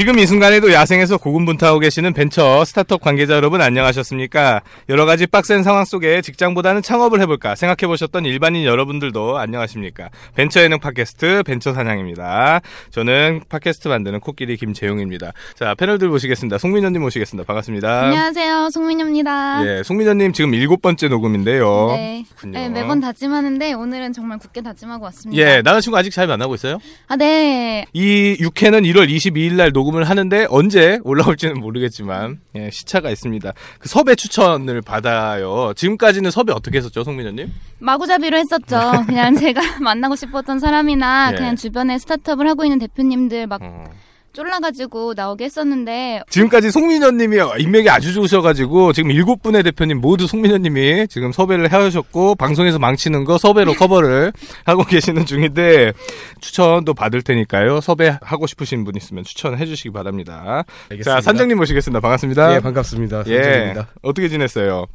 지금 0.00 0.18
이 0.18 0.24
순간에도 0.24 0.72
야생에서 0.72 1.18
고군분투하고 1.18 1.78
계시는 1.78 2.14
벤처 2.14 2.64
스타트업 2.64 3.02
관계자 3.02 3.34
여러분 3.34 3.60
안녕하셨습니까? 3.60 4.62
여러 4.88 5.04
가지 5.04 5.26
빡센 5.26 5.62
상황 5.62 5.84
속에 5.84 6.22
직장보다는 6.22 6.80
창업을 6.80 7.20
해볼까 7.20 7.54
생각해 7.54 7.86
보셨던 7.86 8.24
일반인 8.24 8.64
여러분들도 8.64 9.36
안녕하십니까? 9.36 10.08
벤처 10.34 10.62
예능 10.62 10.78
팟캐스트 10.80 11.42
벤처 11.42 11.74
사냥입니다. 11.74 12.62
저는 12.92 13.42
팟캐스트 13.50 13.88
만드는 13.88 14.20
코끼리 14.20 14.56
김재용입니다. 14.56 15.32
자 15.54 15.74
패널들 15.74 16.08
모시겠습니다. 16.08 16.56
송민현님 16.56 17.02
모시겠습니다. 17.02 17.46
반갑습니다. 17.46 18.04
안녕하세요, 18.04 18.70
송민효입니다. 18.70 19.66
예, 19.66 19.82
송민현님 19.82 20.32
지금 20.32 20.54
일곱 20.54 20.80
번째 20.80 21.08
녹음인데요. 21.08 21.88
네. 21.94 22.24
네, 22.46 22.70
매번 22.70 23.02
다짐하는데 23.02 23.74
오늘은 23.74 24.14
정말 24.14 24.38
굳게 24.38 24.62
다짐하고 24.62 25.04
왔습니다. 25.04 25.42
예, 25.42 25.60
남자친구 25.60 25.98
아직 25.98 26.10
잘 26.10 26.26
만나고 26.26 26.54
있어요? 26.54 26.78
아, 27.06 27.16
네. 27.16 27.84
이 27.92 28.38
6회는 28.40 28.90
1월 28.90 29.10
22일 29.14 29.56
날 29.56 29.72
녹음 29.72 29.89
을 29.96 30.04
하는데 30.04 30.46
언제 30.50 30.98
올라올지는 31.04 31.58
모르겠지만 31.60 32.40
예, 32.54 32.70
시차가 32.70 33.10
있습니다. 33.10 33.52
그 33.78 33.88
섭외 33.88 34.14
추천을 34.14 34.82
받아요. 34.82 35.72
지금까지는 35.74 36.30
섭외 36.30 36.52
어떻게 36.52 36.78
했었죠, 36.78 37.04
송민현님? 37.04 37.52
마구잡이로 37.80 38.36
했었죠. 38.36 39.04
그냥 39.06 39.34
제가 39.36 39.60
만나고 39.80 40.16
싶었던 40.16 40.58
사람이나 40.58 41.30
예. 41.32 41.36
그냥 41.36 41.56
주변에 41.56 41.98
스타트업을 41.98 42.48
하고 42.48 42.64
있는 42.64 42.78
대표님들 42.78 43.46
막 43.46 43.60
어. 43.62 43.84
쫄라가지고 44.32 45.14
나오게 45.16 45.44
했었는데 45.44 46.22
지금까지 46.30 46.70
송민현님이 46.70 47.36
인맥이 47.58 47.90
아주 47.90 48.12
좋으셔가지고 48.14 48.92
지금 48.92 49.10
일곱 49.10 49.42
분의 49.42 49.62
대표님 49.64 50.00
모두 50.00 50.26
송민현님이 50.26 51.08
지금 51.08 51.32
섭외를 51.32 51.72
해오셨고 51.72 52.36
방송에서 52.36 52.78
망치는 52.78 53.24
거 53.24 53.38
섭외로 53.38 53.72
커버를 53.74 54.32
하고 54.64 54.84
계시는 54.84 55.26
중인데 55.26 55.92
추천도 56.40 56.94
받을 56.94 57.22
테니까요. 57.22 57.80
섭외하고 57.80 58.46
싶으신 58.46 58.84
분 58.84 58.96
있으면 58.96 59.24
추천해 59.24 59.66
주시기 59.66 59.90
바랍니다. 59.90 60.64
알겠습니다. 60.90 61.04
자 61.16 61.20
산장님 61.20 61.56
모시겠습니다. 61.56 62.00
반갑습니다. 62.00 62.54
예, 62.54 62.60
반갑습니다. 62.60 63.24
예, 63.26 63.42
선재입니다. 63.42 63.88
어떻게 64.02 64.28
지냈어요? 64.28 64.86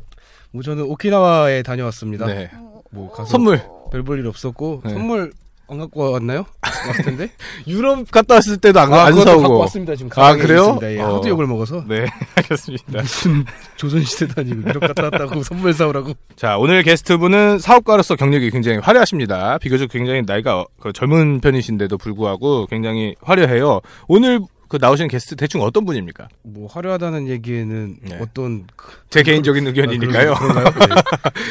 뭐 0.52 0.63
저는 0.63 0.84
오키나와에 0.84 1.63
다녀왔습니다. 1.63 2.25
네. 2.28 2.50
뭐 2.91 3.12
가서 3.12 3.29
선물 3.29 3.62
별 3.91 4.03
볼 4.03 4.19
일 4.19 4.28
없었고 4.28 4.81
네. 4.85 4.91
선물 4.91 5.31
안 5.68 5.80
갖고 5.80 6.12
왔나요? 6.12 6.46
왔을 6.88 7.03
텐데. 7.06 7.30
유럽 7.68 8.09
갔다 8.12 8.36
왔을 8.36 8.58
때도 8.58 8.80
안, 8.80 8.94
아, 8.94 9.06
안 9.06 9.14
사오고. 9.14 9.42
갖고 9.42 9.59
왔습니다. 9.59 9.96
지금 9.96 10.12
아, 10.16 10.36
그래요? 10.36 10.59
있습니다. 10.62 10.94
예, 10.94 11.00
어. 11.02 11.16
하도 11.16 11.28
욕을 11.30 11.48
먹어서 11.48 11.84
네, 11.88 12.06
알겠습니다. 12.36 13.02
무슨 13.02 13.46
조선시대도 13.78 14.42
아니고 14.42 14.70
유럽 14.70 14.80
갔다 14.81 15.03
왔다고 15.03 15.42
선물 15.44 15.74
사오라고. 15.74 16.14
자, 16.36 16.58
오늘 16.58 16.84
게스트분은 16.84 17.59
사업가로서 17.59 18.16
경력이 18.16 18.52
굉장히 18.52 18.78
화려하십니다. 18.78 19.58
비교적 19.58 19.90
굉장히 19.90 20.22
나이가 20.26 20.59
어, 20.59 20.66
그 20.80 20.94
젊은 20.94 21.42
편이신데도 21.42 21.97
불구하고 21.97 22.68
굉장히 22.68 23.16
화려해요. 23.22 23.82
오늘 24.08 24.40
그 24.68 24.78
나오신 24.81 25.08
게스트 25.08 25.36
대충 25.36 25.62
어떤 25.62 25.86
분입니까? 25.86 26.28
뭐 26.44 26.68
화려하다는 26.68 27.28
얘기에는 27.28 27.98
네. 28.02 28.18
어떤 28.20 28.66
그- 28.76 28.94
제 29.09 29.22
개인적인 29.24 29.66
의견이니까요. 29.68 30.34
아, 30.34 30.40
그런-? 30.40 30.64
네. 30.64 30.96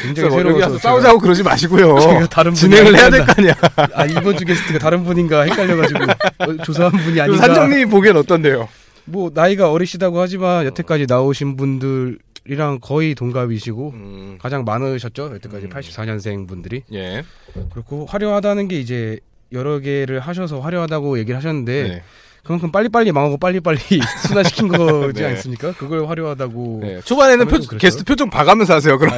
굉장히 0.03 0.29
새로워서 0.31 0.77
싸우자고 0.77 1.19
그러지 1.19 1.43
마시고요. 1.43 1.99
제가 1.99 2.27
다른 2.27 2.53
진행을 2.53 2.95
해야 2.97 3.09
될 3.09 3.25
거 3.25 3.33
아니야. 3.37 3.53
아 3.93 4.05
이번 4.05 4.37
주 4.37 4.43
게스트가 4.45 4.79
다른 4.79 5.03
분인가 5.03 5.41
헷갈려가지고 5.43 5.99
어, 6.03 6.63
조사한 6.63 6.91
분이 6.91 7.19
아닌가. 7.21 7.45
산정님이 7.45 7.85
보기엔 7.85 8.17
어떤데요? 8.17 8.67
뭐 9.05 9.31
나이가 9.33 9.71
어리시다고 9.71 10.19
하지만 10.19 10.65
여태까지 10.65 11.05
나오신 11.07 11.55
분들이랑 11.57 12.79
거의 12.81 13.15
동갑이시고 13.15 13.89
음, 13.93 14.37
가장 14.41 14.63
많으셨죠 14.65 15.31
여태까지 15.35 15.67
음. 15.67 15.69
84년생 15.69 16.47
분들이 16.47 16.81
예. 16.91 17.23
그렇고 17.71 18.05
화려하다는 18.07 18.67
게 18.67 18.79
이제 18.79 19.19
여러 19.51 19.79
개를 19.79 20.19
하셔서 20.19 20.59
화려하다고 20.59 21.19
얘기를 21.19 21.37
하셨는데 21.37 21.83
네. 21.83 22.03
그만큼 22.45 22.71
빨리빨리 22.71 23.11
망하고 23.11 23.37
빨리빨리 23.37 23.79
순화시킨 24.27 24.67
거지 24.67 25.21
네. 25.21 25.29
않습니까? 25.29 25.73
그걸 25.73 26.07
화려하다고 26.07 26.79
네. 26.83 26.99
초반에는 27.03 27.47
표. 27.47 27.57
게스트 27.77 28.03
표정 28.03 28.29
봐가면서 28.29 28.75
하세요. 28.75 28.97
그럼. 28.99 29.13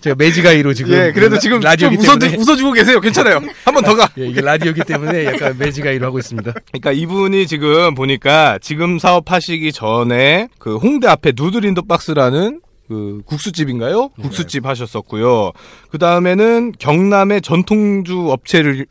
제가 0.00 0.16
매지가이로 0.18 0.74
지금 0.74 0.92
예, 0.92 1.12
그래도 1.12 1.36
라- 1.36 1.40
지금 1.40 1.60
좀 1.60 1.70
라디오기 1.70 1.96
웃어, 1.96 2.18
때문에 2.18 2.36
웃어주고 2.38 2.72
계세요. 2.72 3.00
괜찮아요. 3.00 3.40
한 3.64 3.72
번 3.74 3.84
더 3.84 3.94
가. 3.94 4.08
예, 4.18 4.26
이게 4.26 4.40
라디오기 4.40 4.82
때문에 4.84 5.24
약간 5.26 5.56
매지가이로 5.56 6.04
하고 6.06 6.18
있습니다. 6.18 6.52
그러니까 6.72 6.92
이분이 6.92 7.46
지금 7.46 7.94
보니까 7.94 8.58
지금 8.60 8.98
사업하시기 8.98 9.72
전에 9.72 10.48
그 10.58 10.76
홍대 10.76 11.06
앞에 11.06 11.32
누드린더 11.36 11.82
박스라는 11.82 12.60
그 12.88 13.22
국수집인가요? 13.26 14.10
네. 14.18 14.22
국수집 14.22 14.66
하셨었고요. 14.66 15.52
그 15.90 15.98
다음에는 15.98 16.72
경남의 16.80 17.40
전통주 17.42 18.30
업체를 18.32 18.86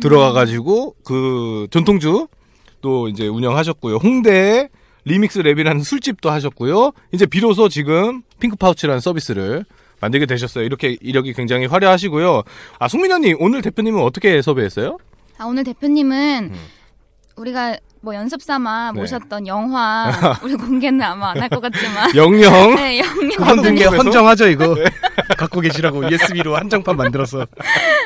들어가가지고 0.00 0.96
그 1.04 1.66
전통주 1.70 2.28
또 2.80 3.08
이제 3.08 3.26
운영하셨고요. 3.26 3.96
홍대에 3.96 4.68
리믹스 5.04 5.40
랩이라는 5.42 5.84
술집도 5.84 6.30
하셨고요. 6.30 6.92
이제 7.12 7.26
비로소 7.26 7.68
지금 7.68 8.22
핑크 8.40 8.56
파우치라는 8.56 9.00
서비스를 9.00 9.64
만들게 10.00 10.26
되셨어요. 10.26 10.64
이렇게 10.64 10.96
이력이 11.00 11.32
굉장히 11.32 11.66
화려하시고요. 11.66 12.42
아, 12.78 12.88
송민현님, 12.88 13.36
오늘 13.40 13.62
대표님은 13.62 14.02
어떻게 14.02 14.42
섭외했어요? 14.42 14.98
아, 15.38 15.44
오늘 15.44 15.64
대표님은 15.64 16.50
음. 16.52 16.58
우리가 17.36 17.76
뭐 18.04 18.14
연습 18.14 18.42
삼아 18.42 18.92
네. 18.92 19.00
모셨던 19.00 19.46
영화 19.46 20.12
우리 20.44 20.54
공개는 20.54 21.00
아마 21.02 21.30
안 21.30 21.40
할 21.40 21.48
것 21.48 21.60
같지만 21.60 22.10
영영. 22.16 22.74
네, 22.76 23.00
영영 23.00 23.32
한국에? 23.40 23.84
헌정하죠 23.86 24.48
이거 24.48 24.76
갖고 25.38 25.60
계시라고 25.60 26.08
USB로 26.08 26.56
한정판 26.56 26.96
만들어서 26.96 27.46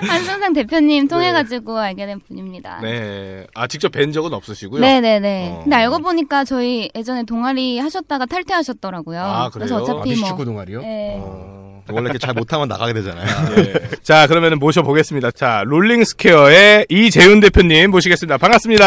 한승상 0.08 0.52
대표님 0.52 1.08
통해 1.08 1.32
가지고 1.32 1.78
알게 1.78 2.06
된 2.06 2.20
분입니다. 2.26 2.78
네. 2.82 3.44
아, 3.54 3.66
직접 3.66 3.90
뵌 3.92 4.12
적은 4.12 4.32
없으시고요. 4.32 4.80
네네네. 4.80 5.48
어. 5.50 5.60
근데 5.64 5.76
알고 5.76 5.98
보니까 5.98 6.44
저희 6.44 6.90
예전에 6.94 7.24
동아리 7.24 7.78
하셨다가 7.80 8.26
탈퇴하셨더라고요. 8.26 9.20
아, 9.20 9.50
그래서 9.52 9.74
그래요? 9.76 9.78
아, 9.78 9.82
어차피 9.82 9.94
뭐 9.96 10.04
미식축구 10.04 10.44
동아리요? 10.44 10.80
네. 10.80 11.16
어. 11.20 11.82
원래 11.90 12.04
이렇게 12.10 12.18
잘 12.18 12.34
못하면 12.34 12.68
나가게 12.68 12.92
되잖아요. 12.92 13.26
예. 13.56 13.72
자, 14.02 14.26
그러면 14.26 14.58
모셔보겠습니다. 14.58 15.30
자, 15.30 15.62
롤링 15.64 16.04
스퀘어의 16.04 16.84
이재윤 16.90 17.40
대표님 17.40 17.90
모시겠습니다. 17.90 18.36
반갑습니다. 18.36 18.84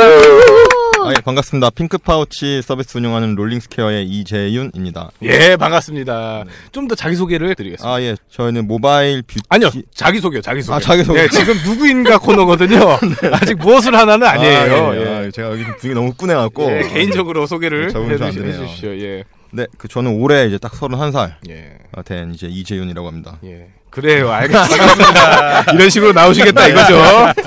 아, 0.00 1.10
예, 1.10 1.20
반갑습니다. 1.24 1.70
핑크 1.70 1.98
파우치 1.98 2.62
서비스 2.62 2.98
운영하는 2.98 3.34
롤링 3.34 3.60
스퀘어의 3.60 4.06
이재윤입니다. 4.06 5.10
예, 5.22 5.56
반갑습니다. 5.56 6.44
좀더 6.70 6.94
자기소개를 6.94 7.54
드리겠습니다. 7.54 7.88
아, 7.92 8.00
예. 8.02 8.14
저희는 8.30 8.66
모바일 8.66 9.22
뷰티. 9.22 9.40
아니요, 9.48 9.70
자기소개요, 9.94 10.42
자기소개. 10.42 10.76
아, 10.76 10.78
자기소개. 10.80 11.22
네, 11.22 11.28
지금 11.28 11.54
누구인가 11.64 12.18
코너거든요. 12.18 12.98
아직 13.32 13.54
무엇을 13.58 13.94
하나는 13.94 14.26
아니에요. 14.26 14.58
아, 14.88 14.94
예, 14.96 15.00
예. 15.00 15.26
아, 15.26 15.30
제가 15.30 15.50
여기 15.50 15.64
분위기 15.64 15.94
너무 15.94 16.12
꾸내갖고. 16.14 16.70
예, 16.70 16.88
개인적으로 16.88 17.46
소개를 17.46 17.92
네, 17.92 18.14
해주시. 18.14 18.40
해주십시오. 18.40 18.90
예. 19.00 19.24
네, 19.50 19.66
그 19.78 19.88
저는 19.88 20.20
올해 20.20 20.46
이제 20.46 20.58
딱 20.58 20.72
31살 20.72 21.32
예. 21.48 21.78
된 22.04 22.34
이제 22.34 22.46
이재윤이라고 22.48 23.08
합니다. 23.08 23.38
예. 23.44 23.68
그래요. 23.90 24.30
알겠습니다. 24.30 25.62
이런 25.72 25.88
식으로 25.88 26.12
나오시겠다 26.12 26.68
이거죠. 26.68 27.02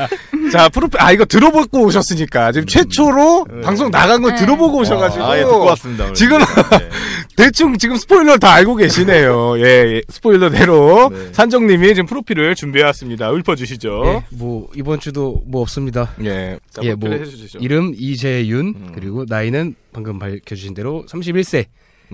자, 0.51 0.69
프로필, 0.69 1.01
아, 1.01 1.11
이거 1.11 1.25
들어보고 1.25 1.85
오셨으니까. 1.85 2.51
지금 2.51 2.67
최초로 2.67 3.47
네. 3.49 3.61
방송 3.61 3.89
나간 3.89 4.21
거 4.21 4.31
네. 4.31 4.35
들어보고 4.35 4.79
오셔가지고. 4.79 5.23
아, 5.23 5.37
예, 5.37 5.41
듣고 5.41 5.65
왔습니다. 5.65 6.11
지금 6.13 6.39
네. 6.39 6.45
대충 7.37 7.77
지금 7.77 7.95
스포일러 7.95 8.37
다 8.37 8.53
알고 8.53 8.75
계시네요. 8.75 9.57
예, 9.59 9.63
예, 9.63 10.01
스포일러대로. 10.09 11.09
네. 11.09 11.29
산정님이 11.31 11.87
지금 11.95 12.05
프로필을 12.05 12.55
준비해왔습니다. 12.55 13.31
읊어주시죠. 13.33 14.03
예, 14.05 14.23
뭐 14.31 14.67
이번 14.75 14.99
주도 14.99 15.41
뭐 15.45 15.61
없습니다. 15.61 16.11
예. 16.23 16.59
자, 16.69 16.81
예, 16.83 16.95
프로필 16.95 17.09
뭐 17.09 17.25
해주시죠. 17.25 17.59
이름 17.59 17.93
이재윤 17.95 18.59
음. 18.59 18.91
그리고 18.93 19.25
나이는 19.27 19.75
방금 19.93 20.19
밝혀주신 20.19 20.73
대로 20.73 21.05
31세, 21.09 21.59
음, 21.59 21.63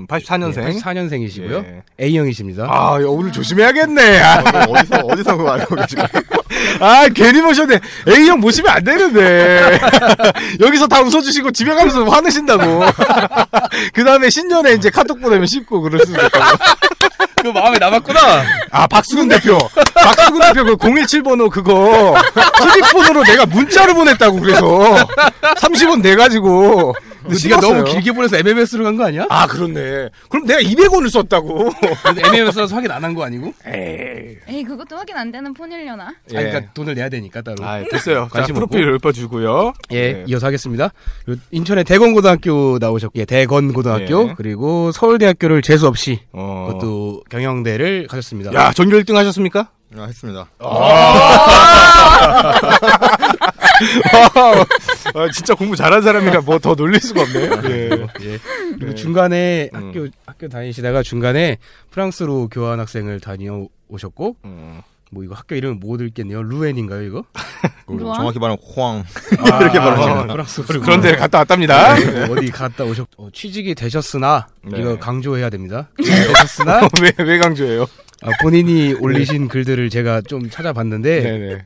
84년생. 0.06 0.82
84년생이시고요. 0.82 1.66
예. 1.66 1.84
A형이십니다. 2.06 2.68
아, 2.70 3.02
야, 3.02 3.06
오늘 3.08 3.32
조심해야겠네. 3.32 4.22
아, 4.22 4.40
어, 4.40 4.72
어디서 4.72 4.98
어디서 5.00 5.38
그거 5.38 5.52
알고 5.52 5.76
계시고 5.76 6.04
아, 6.80 7.08
괜히 7.14 7.42
모셨네. 7.42 7.80
A형 8.08 8.40
모시면 8.40 8.72
안 8.72 8.84
되는데. 8.84 9.80
여기서 10.60 10.88
다 10.88 11.02
웃어주시고 11.02 11.52
집에 11.52 11.74
가면서 11.74 12.04
화내신다고. 12.06 12.84
그 13.94 14.04
다음에 14.04 14.30
신년에 14.30 14.74
이제 14.74 14.90
카톡 14.90 15.20
보내면 15.20 15.48
쉽고 15.48 15.82
그럴 15.82 16.00
수도 16.06 16.14
있다고. 16.22 16.58
그 17.42 17.48
마음에 17.50 17.78
남았구나. 17.78 18.20
아, 18.72 18.88
박수근 18.88 19.28
대표. 19.28 19.58
박수근 19.94 20.40
대표 20.42 20.64
그 20.66 20.76
017번호 20.76 21.50
그거 21.50 22.16
휴대폰으로 22.62 23.24
내가 23.24 23.46
문자로 23.46 23.94
보냈다고 23.94 24.40
그래서 24.40 25.08
30원 25.58 26.02
내가지고. 26.02 26.94
네가 27.28 27.60
너무 27.62 27.84
길게 27.84 28.12
보내서 28.12 28.38
MMS로 28.38 28.84
간 28.84 28.98
거 28.98 29.06
아니야? 29.06 29.26
아, 29.30 29.48
그렇네. 29.48 30.10
그럼 30.30 30.46
내가 30.46 30.60
200원을 30.62 31.10
썼다고. 31.10 31.70
MMS라서 32.34 32.74
확인 32.76 32.90
안 32.92 33.04
한 33.04 33.14
거 33.16 33.24
아니고? 33.24 33.54
에이. 33.66 34.38
에이 34.48 34.64
그것도 34.64 34.96
확인 34.98 35.16
안 35.18 35.32
되는 35.32 35.54
폰이려나? 35.54 36.06
아, 36.08 36.14
그러니까 36.28 36.62
돈을 36.74 36.96
내야 36.96 37.10
되니까 37.10 37.42
따로. 37.42 37.64
아, 37.66 37.84
됐어요. 37.92 38.24
자, 38.32 38.38
관심 38.40 38.56
프로필 38.56 38.88
읊어주고요. 38.94 39.74
예, 39.92 40.14
네. 40.14 40.24
이어서 40.28 40.48
하겠습니다. 40.48 40.92
인천의 41.52 41.84
대건고등학교 41.84 42.78
나오셨고, 42.80 43.20
예, 43.20 43.26
대건고등학교 43.26 44.30
예. 44.30 44.34
그리고 44.38 44.92
서울대학교를 44.92 45.62
재수 45.62 45.88
없이 45.88 46.20
어. 46.32 46.68
그것도 46.68 47.24
경영대를 47.30 48.08
가셨습니다. 48.08 48.54
야, 48.54 48.72
전교 48.72 48.98
1등 49.00 49.14
하셨습니까? 49.16 49.70
아, 49.98 50.04
했습니다. 50.04 50.48
아, 50.60 50.68
진짜 55.34 55.54
공부 55.56 55.76
잘한 55.76 56.02
사람이라 56.02 56.42
뭐 56.42 56.58
더 56.60 56.74
놀릴 56.74 57.00
수가 57.00 57.22
없네요. 57.22 57.62
예. 57.70 57.90
예. 58.22 58.40
그리고 58.80 58.96
중간에 58.96 59.70
음. 59.74 59.88
학교 59.90 60.08
학교 60.26 60.48
다니시다가 60.50 61.04
중간에 61.04 61.58
프랑스로 61.92 62.50
교환 62.50 62.80
학생을 62.80 63.20
다녀오셨고 63.20 64.38
음. 64.46 64.82
뭐 65.12 65.24
이거 65.24 65.36
학교 65.36 65.56
이름 65.56 65.80
못 65.80 66.02
읽겠네요. 66.02 66.44
루엔인가요 66.44 67.02
이거? 67.04 67.24
그. 67.86 67.98
정확히 68.00 68.40
말하면 68.40 68.58
호황. 68.62 69.04
이렇게 69.62 69.80
말하시나? 69.80 70.28
프랑스어로 70.28 70.82
그런데 70.82 71.16
갔다 71.16 71.38
왔답니다. 71.40 71.96
네, 71.96 72.24
어디 72.30 72.52
갔다 72.52 72.84
오셨 72.84 73.08
어, 73.18 73.30
취직이 73.32 73.74
되셨으나 73.76 74.48
네. 74.64 74.80
이거 74.82 74.98
강조해야 75.00 75.50
됩니다. 75.50 75.90
되셨으나 75.98 76.82
왜, 77.02 77.14
왜 77.24 77.38
강조해요? 77.38 77.86
아, 78.24 78.30
본인이 78.42 78.94
올리신 79.00 79.48
글들을 79.48 79.90
제가 79.90 80.22
좀 80.22 80.50
찾아봤는데 80.50 81.22
네네. 81.22 81.66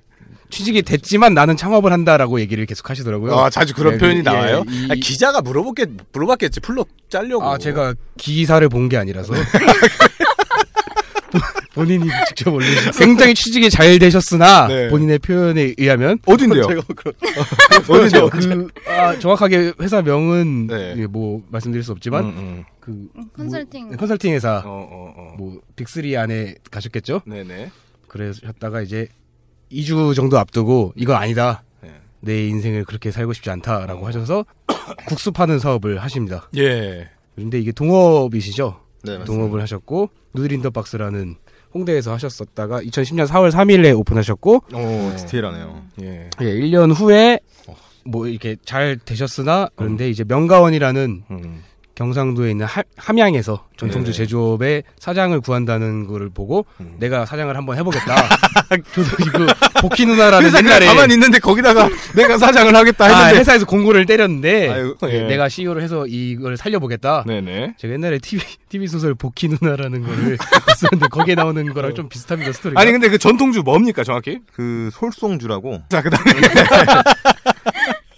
취직이 0.52 0.82
됐지만 0.84 1.34
나는 1.34 1.58
창업을 1.58 1.92
한다라고 1.92 2.40
얘기를 2.42 2.66
계속 2.68 2.90
하시더라고요. 2.90 3.34
아, 3.36 3.50
자주 3.50 3.74
그런 3.74 3.94
네, 3.94 3.98
표현이 4.00 4.20
예, 4.20 4.22
나와요? 4.22 4.64
이- 4.70 4.88
아, 4.92 4.96
기자가 4.96 5.42
물어봤겠, 5.42 5.90
물어봤겠지. 6.14 6.60
풀로 6.60 6.86
짜려고. 7.10 7.44
아, 7.46 7.58
제가 7.58 7.96
기사를 8.18 8.68
본 8.70 8.88
게 8.90 8.98
아니라서. 8.98 9.34
본인이 11.74 12.06
직접 12.28 12.54
올리신 12.54 12.92
굉장히 12.92 13.34
취직이 13.34 13.70
잘 13.70 13.98
되셨으나 13.98 14.68
네. 14.68 14.90
본인의 14.90 15.20
표현에 15.20 15.74
의하면 15.78 16.20
어딘데요? 16.26 16.68
제가 16.68 16.82
그런 16.94 17.14
어딘데요? 17.88 18.30
그 18.30 18.68
아, 18.92 19.18
정확하게 19.18 19.72
회사 19.80 20.02
명은 20.02 20.68
네. 20.68 20.96
예, 20.98 21.08
뭐 21.08 21.42
말씀드릴 21.50 21.82
수 21.84 21.94
없지만 21.94 22.26
음, 22.26 22.30
음. 22.38 22.64
그 22.82 23.08
컨설팅. 23.38 23.88
뭐, 23.88 23.96
컨설팅 23.96 24.34
회사 24.34 24.58
어, 24.58 24.62
어, 24.66 25.14
어. 25.16 25.36
뭐 25.38 25.62
빅3 25.78 26.18
안에 26.20 26.56
가셨겠죠? 26.70 27.22
네네. 27.26 27.72
그러셨다가 28.10 28.82
이제 28.82 29.08
2주 29.72 30.16
정도 30.16 30.38
앞두고 30.38 30.94
이건 30.96 31.16
아니다. 31.18 31.64
네. 31.82 31.90
내 32.20 32.48
인생을 32.48 32.86
그렇게 32.86 33.12
살고 33.12 33.34
싶지 33.34 33.50
않다라고 33.50 34.04
어. 34.04 34.08
하셔서 34.08 34.46
국수 35.08 35.32
파는 35.32 35.60
사업을 35.60 36.00
하십니다. 36.00 36.50
예. 36.58 37.10
근데 37.36 37.60
이게 37.60 37.72
동업이시죠? 37.72 38.80
네, 39.04 39.18
맞습니다. 39.18 39.26
동업을 39.26 39.62
하셨고 39.62 40.10
누드린더박스라는 40.34 41.36
홍대에서 41.74 42.12
하셨었다가 42.14 42.82
2010년 42.82 43.28
4월 43.28 43.52
3일에 43.52 43.98
오픈하셨고 43.98 44.64
오, 44.74 45.16
디테일하네요. 45.18 45.84
예. 46.02 46.30
예, 46.42 46.46
1년 46.46 46.94
후에 46.94 47.40
어. 47.68 47.76
뭐 48.06 48.28
이렇게 48.28 48.58
잘 48.66 48.98
되셨으나 48.98 49.70
그런데 49.76 50.10
이제 50.10 50.24
명가원이라는 50.28 51.24
음. 51.32 51.64
경상도에 52.02 52.50
있는 52.50 52.66
하- 52.66 52.82
함양에서 52.98 53.68
전통주 53.78 54.12
네. 54.12 54.18
제조업의 54.18 54.84
사장을 54.98 55.40
구한다는 55.42 56.08
거를 56.08 56.30
보고 56.34 56.66
음. 56.80 56.96
내가 57.00 57.28
사장을 57.28 57.56
한번 57.56 57.78
해보겠다. 57.78 58.16
저도 58.94 59.10
이거 59.28 59.54
복희 59.82 60.06
누나라는 60.08 60.46
회사 60.48 60.58
그냥 60.58 60.72
옛날에 60.78 60.86
가만히 60.88 61.14
있는데 61.14 61.38
거기다가 61.40 61.88
내가 62.16 62.38
사장을 62.40 62.76
하겠다 62.76 63.06
아, 63.06 63.08
했는데. 63.08 63.40
회사에서 63.40 63.66
공고를 63.66 64.06
때렸는데 64.08 64.70
아유, 64.70 64.96
예. 65.10 65.22
내가 65.28 65.48
CEO를 65.48 65.84
해서 65.84 66.08
이걸 66.08 66.58
살려보겠다. 66.58 67.24
네네. 67.28 67.76
제가 67.78 67.94
옛날에 67.94 68.18
TV, 68.18 68.44
TV 68.70 68.88
소설 68.88 69.14
복희 69.14 69.50
누나라는 69.62 70.02
거를 70.04 70.38
썼는데 70.78 71.08
거기에 71.10 71.36
나오는 71.36 71.72
거랑 71.74 71.94
좀 71.94 72.10
비슷합니다 72.10 72.52
스토리가. 72.54 72.82
아니, 72.82 72.92
근데 72.92 73.10
그 73.10 73.18
전통주 73.20 73.62
뭡니까, 73.62 74.04
정확히? 74.04 74.40
그 74.54 74.90
솔송주라고 74.94 75.84
자, 75.90 76.02
그 76.02 76.10
다음에. 76.10 76.32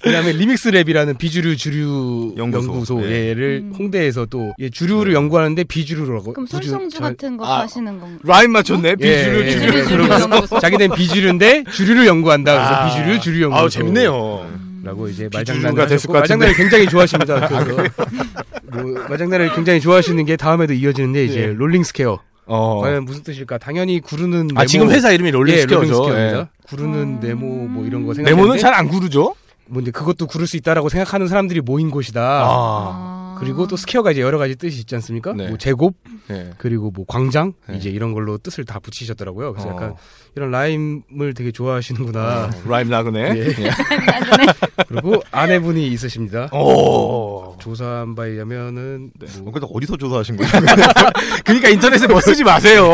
그다음에 0.04 0.34
리믹스 0.34 0.70
랩이라는 0.72 1.18
비주류 1.18 1.56
주류 1.56 2.34
연구소. 2.38 2.68
연구소, 2.68 3.00
네. 3.02 3.30
얘를 3.30 3.62
음. 3.64 3.74
홍대에서 3.78 4.26
또 4.26 4.54
예, 4.60 4.70
주류를 4.70 5.14
연구하는데 5.14 5.64
비주류라고. 5.64 6.34
그럼 6.34 6.46
부주- 6.46 6.70
솔송주 6.70 6.98
잘- 7.00 7.12
같은 7.12 7.38
거 7.38 7.46
아, 7.46 7.62
하시는 7.62 8.00
건가? 8.00 8.20
rhyme 8.24 8.52
맞췄네. 8.52 8.96
비주류, 8.98 9.42
예, 9.42 9.46
예, 9.48 9.52
주류. 9.52 9.66
예. 9.80 9.84
비주류 9.84 10.08
그러고 10.08 10.22
연구소. 10.34 10.60
자기는 10.60 10.92
비주류인데 10.92 11.64
주류를 11.72 12.06
연구한다. 12.08 12.54
그래서 12.54 12.74
아. 12.74 12.86
비주류 12.90 13.20
주류 13.22 13.42
연구소. 13.44 13.62
아우, 13.62 13.70
재밌네요. 13.70 14.48
라고 14.84 15.08
이제 15.08 15.30
비주류가 15.30 15.38
말장난을 15.54 15.88
됐을 15.88 15.94
하셨고 15.96 16.14
것 16.14 16.20
같은데. 16.20 16.46
말장난을 16.48 16.56
굉장히 16.58 16.88
좋아하십니다. 16.90 17.48
그래서 17.48 18.84
뭐 18.84 19.06
말장난을 19.10 19.56
굉장히 19.56 19.80
좋아하시는 19.80 20.26
게 20.26 20.36
다음에도 20.36 20.74
이어지는데 20.74 21.26
이제 21.26 21.40
예. 21.42 21.46
롤링 21.48 21.84
스퀘어. 21.84 22.20
어. 22.46 22.82
과연 22.82 23.06
무슨 23.06 23.24
뜻일까? 23.24 23.58
당연히 23.60 24.02
구르는 24.02 24.50
아, 24.56 24.60
네모. 24.62 24.66
지금 24.66 24.92
회사 24.92 25.14
이름이 25.14 25.32
롤링 25.32 25.56
예, 25.56 25.62
스퀘어죠. 25.62 25.94
롤링스퀘어입니다. 25.94 26.40
예. 26.40 26.46
구르는 26.68 27.20
네모 27.22 27.46
뭐 27.70 27.86
이런 27.86 28.06
거 28.06 28.14
생각. 28.14 28.30
네모는 28.30 28.58
잘 28.58 28.74
안 28.74 28.90
구르죠? 28.90 29.34
뭔데 29.68 29.92
그것도 29.92 30.28
구를 30.28 30.48
수 30.48 30.58
있다라고 30.58 30.90
생각하는 30.90 31.28
사람들이 31.28 31.62
모인 31.62 31.90
곳이다. 31.90 32.22
아. 32.22 32.46
아. 32.46 33.36
그리고 33.40 33.68
또 33.68 33.76
스퀘어가 33.76 34.12
이제 34.12 34.22
여러 34.22 34.38
가지 34.38 34.56
뜻이 34.56 34.80
있지 34.80 34.96
않습니까? 34.96 35.34
네. 35.34 35.50
뭐 35.50 35.58
제곱 35.58 35.96
예. 36.30 36.52
그리고 36.58 36.92
뭐 36.92 37.06
광장 37.08 37.54
네. 37.68 37.78
이제 37.78 37.90
이런 37.90 38.14
걸로 38.14 38.38
뜻을 38.38 38.64
다 38.64 38.80
붙이셨더라고요. 38.80 39.54
그래서 39.54 39.70
어. 39.70 39.74
약간 39.74 39.96
이런 40.36 40.52
rhyme을 40.52 41.34
되게 41.36 41.52
좋아하시는구나. 41.52 42.52
rhyme 42.68 42.90
나그네. 42.90 43.38
예. 43.38 43.54
그리고 44.88 45.22
아내분이 45.32 45.88
있으십니다. 45.88 46.50
오. 46.54 47.53
조사한 47.64 48.14
바에 48.16 48.32
의하면은 48.32 49.12
어, 49.22 49.26
뭐 49.44 49.54
근데 49.54 49.66
어디서 49.72 49.96
조사하신 49.96 50.36
거예요? 50.36 50.52
그러니까 51.46 51.70
인터넷에 51.70 52.08
뭐 52.08 52.20
쓰지 52.20 52.44
마세요. 52.44 52.94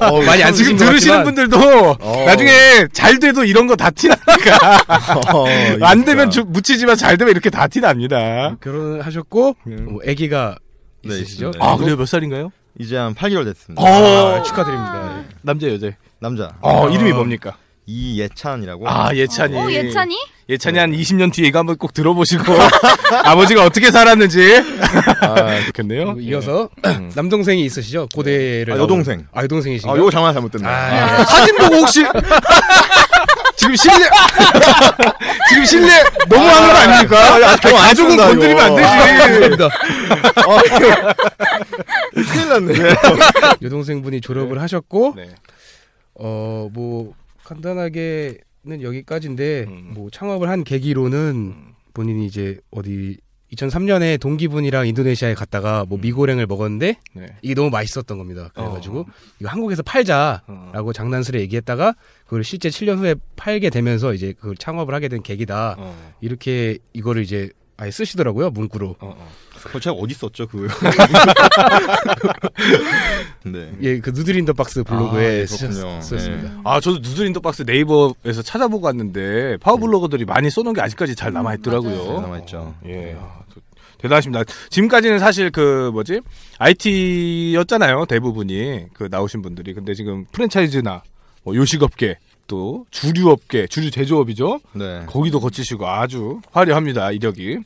어, 0.00 0.22
많이 0.22 0.42
안 0.42 0.52
지금 0.52 0.76
들으시는 0.76 1.22
같지만 1.22 1.24
분들도 1.24 1.96
어. 2.00 2.24
나중에 2.26 2.50
잘 2.92 3.18
돼도 3.20 3.44
이런 3.44 3.66
거 3.68 3.76
다 3.76 3.90
티나니까 3.90 4.82
어, 5.32 5.46
안 5.82 6.04
되면. 6.04 6.30
주- 6.30 6.44
묻히지만 6.48 6.96
잘 6.96 7.16
되면 7.16 7.30
이렇게 7.30 7.48
다 7.48 7.68
티납니다. 7.68 8.56
결혼을 8.60 9.06
하셨고 9.06 9.54
음. 9.68 9.86
뭐 9.88 10.02
아기가 10.06 10.58
네, 11.04 11.14
있으시죠? 11.14 11.52
아 11.60 11.76
그래요 11.76 11.96
몇 11.96 12.06
살인가요? 12.06 12.50
이제 12.80 12.96
한 12.96 13.14
8개월 13.14 13.44
됐습니다. 13.44 13.80
아, 13.82 14.42
축하드립니다. 14.42 15.22
남자 15.42 15.68
여자. 15.68 15.90
남자 16.20 16.50
어 16.60 16.88
아. 16.88 16.90
이름이 16.90 17.12
뭡니까? 17.12 17.56
이예찬이라고. 17.88 18.86
아 18.86 19.14
예찬이. 19.14 19.56
어, 19.56 19.70
예찬이? 19.70 20.14
예찬이 20.50 20.78
한 20.78 20.92
20년 20.92 21.32
뒤에 21.32 21.48
이거 21.48 21.58
한번 21.58 21.76
꼭 21.76 21.94
들어보시고 21.94 22.42
아버지가 23.24 23.64
어떻게 23.64 23.90
살았는지 23.90 24.62
아 25.22 25.64
좋겠네요. 25.66 26.14
그리고 26.14 26.20
이어서 26.20 26.68
음. 26.84 27.10
남동생이 27.14 27.64
있으시죠? 27.64 28.08
고대를 28.14 28.74
아, 28.74 28.78
여동생. 28.78 29.26
아 29.32 29.42
여동생이신가요? 29.42 29.94
아, 29.94 29.98
요거 29.98 30.10
장난 30.10 30.34
잘못됐네. 30.34 30.68
아, 30.68 31.20
예. 31.20 31.24
사진 31.24 31.56
보고 31.56 31.76
혹시 31.76 32.04
지금 33.56 33.74
실례 33.74 33.96
지금 35.48 35.64
실례 35.64 36.02
너무 36.28 36.46
하는 36.46 36.68
거 36.68 36.74
아닙니까? 36.78 37.18
아, 37.18 37.52
아, 37.52 37.56
결혼 37.56 37.78
안 37.80 37.86
가족은 37.88 38.16
건드리면 38.16 38.64
안. 38.64 38.76
되지. 38.76 38.88
감사합니다. 38.88 39.68
큰일 42.14 42.48
났네. 42.48 42.94
여동생분이 43.62 44.20
졸업을 44.20 44.60
하셨고 44.60 45.14
네. 45.16 45.30
어뭐 46.14 47.14
간단하게는 47.48 48.82
여기까지인데 48.82 49.64
음. 49.68 49.92
뭐 49.94 50.10
창업을 50.10 50.48
한 50.48 50.64
계기로는 50.64 51.54
본인이 51.94 52.26
이제 52.26 52.60
어디 52.70 53.16
2003년에 53.52 54.20
동기분이랑 54.20 54.86
인도네시아에 54.88 55.32
갔다가 55.32 55.86
뭐 55.88 55.98
미고랭을 55.98 56.46
먹었는데 56.46 56.98
네. 57.14 57.26
이게 57.40 57.54
너무 57.54 57.70
맛있었던 57.70 58.18
겁니다. 58.18 58.50
그래가지고 58.54 59.00
어. 59.00 59.06
이거 59.40 59.48
한국에서 59.48 59.82
팔자라고 59.82 60.90
어. 60.90 60.92
장난스레 60.92 61.40
얘기했다가 61.40 61.94
그걸 62.24 62.44
실제 62.44 62.68
7년 62.68 62.98
후에 62.98 63.14
팔게 63.36 63.70
되면서 63.70 64.12
이제 64.12 64.34
그걸 64.34 64.54
창업을 64.54 64.94
하게 64.94 65.08
된 65.08 65.22
계기다. 65.22 65.76
어. 65.78 66.12
이렇게 66.20 66.78
이거를 66.92 67.22
이제 67.22 67.50
아예 67.80 67.90
쓰시더라고요 67.92 68.50
문구로. 68.50 68.96
어, 69.00 69.14
어. 69.16 69.28
그거 69.62 69.78
제가 69.80 69.94
어디 69.96 70.12
썼죠 70.14 70.46
그거? 70.48 70.66
네. 73.44 73.72
예, 73.82 73.98
그 74.00 74.10
Noodle 74.10 74.36
in 74.36 74.44
the 74.44 74.52
Box 74.52 74.82
블로그에 74.82 75.26
아, 75.26 75.32
예. 75.40 75.46
썼습니다. 75.46 76.00
네. 76.42 76.50
아, 76.64 76.80
저도 76.80 76.98
Noodle 76.98 77.24
in 77.24 77.32
the 77.32 77.40
Box 77.40 77.62
네이버에서 77.62 78.42
찾아보고 78.42 78.86
왔는데 78.86 79.58
파워 79.58 79.76
블로거들이 79.78 80.24
많이 80.24 80.50
써놓은 80.50 80.74
게 80.74 80.80
아직까지 80.80 81.14
잘 81.14 81.32
남아 81.32 81.54
있더라고요. 81.56 82.04
잘 82.04 82.14
남아 82.22 82.38
있죠. 82.40 82.74
예. 82.86 83.16
아, 83.18 83.38
저- 83.54 83.60
대단하십니다. 83.98 84.42
지금까지는 84.70 85.18
사실 85.20 85.50
그 85.50 85.90
뭐지 85.92 86.20
IT였잖아요 86.58 88.06
대부분이 88.06 88.86
그 88.92 89.08
나오신 89.10 89.42
분들이 89.42 89.72
근데 89.74 89.94
지금 89.94 90.24
프랜차이즈나 90.32 91.02
뭐 91.44 91.54
요식업계 91.56 92.16
또 92.48 92.86
주류업계 92.90 93.68
주류 93.68 93.92
제조업이죠 93.92 94.60
네. 94.72 95.04
거기도 95.06 95.38
거치시고 95.38 95.86
아주 95.86 96.40
화려합니다 96.50 97.12
이력이 97.12 97.58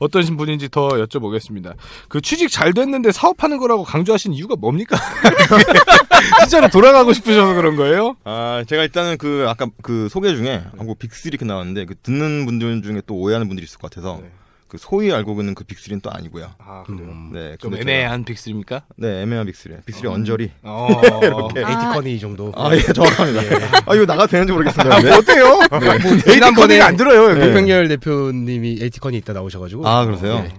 어떤 0.00 0.22
분인지 0.36 0.70
더 0.70 0.88
여쭤보겠습니다. 0.88 1.74
그 2.08 2.20
취직 2.22 2.50
잘 2.50 2.72
됐는데 2.72 3.12
사업하는 3.12 3.58
거라고 3.58 3.84
강조하신 3.84 4.32
이유가 4.32 4.56
뭡니까? 4.56 4.96
진짜로 6.40 6.68
돌아가고 6.68 7.12
싶으셔서 7.12 7.54
그런 7.54 7.76
거예요? 7.76 8.16
아, 8.24 8.64
제가 8.66 8.82
일단은 8.82 9.18
그 9.18 9.44
아까 9.46 9.68
그 9.82 10.08
소개 10.08 10.34
중에 10.34 10.64
한국 10.76 10.98
빅3 10.98 11.26
이렇게 11.26 11.44
나왔는데 11.44 11.84
그 11.84 11.94
듣는 12.02 12.46
분들 12.46 12.82
중에 12.82 13.02
또 13.06 13.14
오해하는 13.14 13.46
분들이 13.48 13.64
있을 13.64 13.78
것 13.78 13.90
같아서 13.90 14.20
네. 14.22 14.30
그 14.70 14.78
소위 14.78 15.12
알고 15.12 15.32
있는 15.40 15.54
그 15.56 15.64
Big 15.64 15.77
3는 15.77 16.00
또 16.00 16.10
아니고요. 16.12 16.48
아 16.58 16.84
음. 16.88 17.30
네. 17.32 17.56
좀 17.58 17.74
애매한 17.74 18.24
Big 18.24 18.38
3입니까? 18.38 18.78
제가- 18.78 18.94
네, 18.96 19.22
애매한 19.22 19.44
Big 19.48 19.70
3. 19.70 19.84
Big 19.84 20.00
3 20.00 20.06
언저리. 20.06 20.50
어. 20.62 20.88
A.T. 21.56 21.79
Kearney 21.79 22.20
정도. 22.20 22.52
아, 22.54 22.72
예, 22.74 22.80
정확합니다. 22.80 23.40
아, 23.84 23.94
이거 23.96 24.04
나가도 24.06 24.28
되는지 24.28 24.52
모르겠습니다. 24.52 24.96
아, 24.96 25.00
뭐 25.00 25.16
어때요? 25.16 25.58
지난번에 25.70 26.18
지난번에 26.34 26.80
안 26.80 26.96
들어요. 26.96 27.34
네. 27.34 27.40
백명열 27.40 27.88
대표님이 27.88 28.78
A.T. 28.80 28.93
Kearney 28.93 29.16
있다 29.18 29.32
나오셔가지고. 29.32 29.86
아, 29.88 30.04
그러세요? 30.04 30.44
예. 30.46 30.54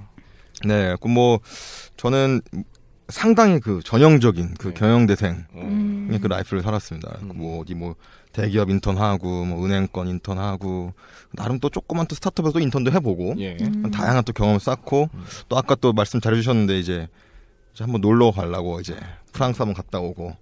네, 0.67 0.95
그 1.01 1.07
뭐 1.07 1.39
저는 1.95 2.41
상당히 3.07 3.59
그 3.61 3.79
전형적인 3.83 4.55
그 4.59 4.67
네. 4.69 4.73
경영대생 4.73 5.45
음. 5.55 6.19
그 6.21 6.27
라이프를 6.27 6.61
살았습니다. 6.63 7.17
그뭐 7.31 7.61
어디 7.61 7.75
뭐 7.75 7.95
대기업 8.31 8.69
인턴하고 8.69 9.45
뭐 9.45 9.65
은행권 9.65 10.07
인턴하고 10.07 10.93
나름 11.33 11.59
또 11.59 11.69
조그만 11.69 12.07
또 12.07 12.15
스타트업에서 12.15 12.53
또 12.53 12.59
인턴도 12.59 12.91
해보고 12.91 13.35
예. 13.39 13.57
음. 13.61 13.91
다양한 13.91 14.23
또 14.23 14.33
경험을 14.33 14.59
쌓고 14.59 15.09
또 15.49 15.57
아까 15.57 15.75
또 15.75 15.93
말씀 15.93 16.21
잘해주셨는데 16.21 16.79
이제, 16.79 17.07
이제 17.73 17.83
한번 17.83 18.01
놀러 18.01 18.31
가려고 18.31 18.79
이제 18.79 18.97
프랑스 19.33 19.59
한번 19.61 19.75
갔다 19.75 19.99
오고 19.99 20.35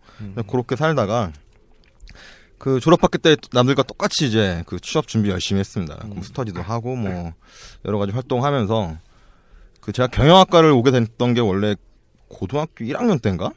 그렇게 0.48 0.76
살다가 0.76 1.32
그 2.58 2.80
졸업학기 2.80 3.18
때 3.18 3.38
남들과 3.54 3.84
똑같이 3.84 4.28
이제 4.28 4.64
그 4.68 4.80
취업 4.80 5.08
준비 5.08 5.30
열심히 5.30 5.60
했습니다. 5.60 5.96
그 6.14 6.22
스터디도 6.22 6.62
하고 6.62 6.96
뭐 6.96 7.34
여러 7.86 7.98
가지 7.98 8.12
활동하면서 8.12 8.98
그 9.80 9.92
제가 9.94 10.08
경영학과를 10.08 10.72
오게 10.72 10.92
됐던 10.92 11.34
게 11.34 11.40
원래 11.40 11.76
고등학교 12.28 12.84
1학년 12.86 13.22
때인가 13.22 13.52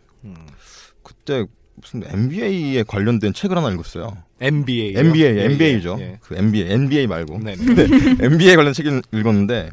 그때 1.03 1.45
무슨 1.83 2.03
MBA에 2.07 2.85
관련된 2.85 3.35
책을 3.35 3.57
하나 3.57 3.71
읽었어요. 3.71 4.17
MBA. 4.41 4.95
MBA, 4.97 5.39
MBA죠. 5.53 5.97
예. 6.01 6.19
그 6.23 6.35
MBA, 6.37 6.71
NBA 6.73 7.07
말고. 7.07 7.39
네. 7.43 7.55
MBA 8.25 8.57
관련 8.57 8.73
책을 8.73 9.03
읽었는데 9.13 9.71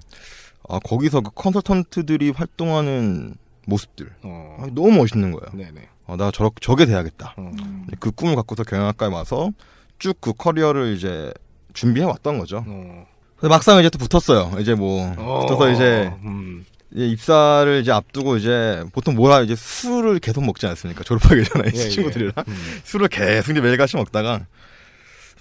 아, 0.68 0.80
거기서 0.80 1.22
그 1.22 1.32
컨설턴트들이 1.36 2.32
활동하는 2.32 3.36
모습들 3.66 4.10
어. 4.24 4.58
아, 4.60 4.68
너무 4.74 4.92
멋있는 4.92 5.32
거예요. 5.32 5.52
네네. 5.54 5.88
아, 6.08 6.16
나 6.18 6.32
저렇게 6.32 6.56
저게 6.62 6.86
돼야겠다. 6.86 7.36
어. 7.38 7.52
그 8.00 8.12
꿈을 8.12 8.36
갖고서 8.36 8.64
경영학과에 8.64 9.10
와서 9.10 9.52
쭉 10.00 10.18
그 10.22 10.34
커리어를 10.34 10.96
이제 10.96 11.32
준비해 11.74 12.06
왔던 12.06 12.40
거죠. 12.40 12.64
어. 12.68 13.06
근데 13.36 13.50
막상 13.54 13.80
이제 13.80 13.90
또 13.90 13.98
붙었어요. 14.00 14.60
이제 14.60 14.74
뭐 14.76 15.12
붙어서 15.42 15.72
이제 15.72 16.12
음. 16.24 16.66
입사를 16.94 17.80
이제 17.82 17.92
앞두고 17.92 18.38
이제 18.38 18.84
보통 18.94 19.16
뭐라 19.16 19.42
이제 19.42 19.56
술을 19.56 20.20
계속 20.20 20.44
먹지 20.44 20.66
않습니까? 20.68 21.04
졸업하기 21.04 21.44
전에 21.46 21.72
예, 21.76 21.78
이 21.80 21.90
친구들이랑 21.92 22.34
음. 22.48 22.80
술을 22.84 23.08
계속 23.10 23.52
이제 23.52 23.62
매일같이 23.62 23.96
먹다가 23.98 24.46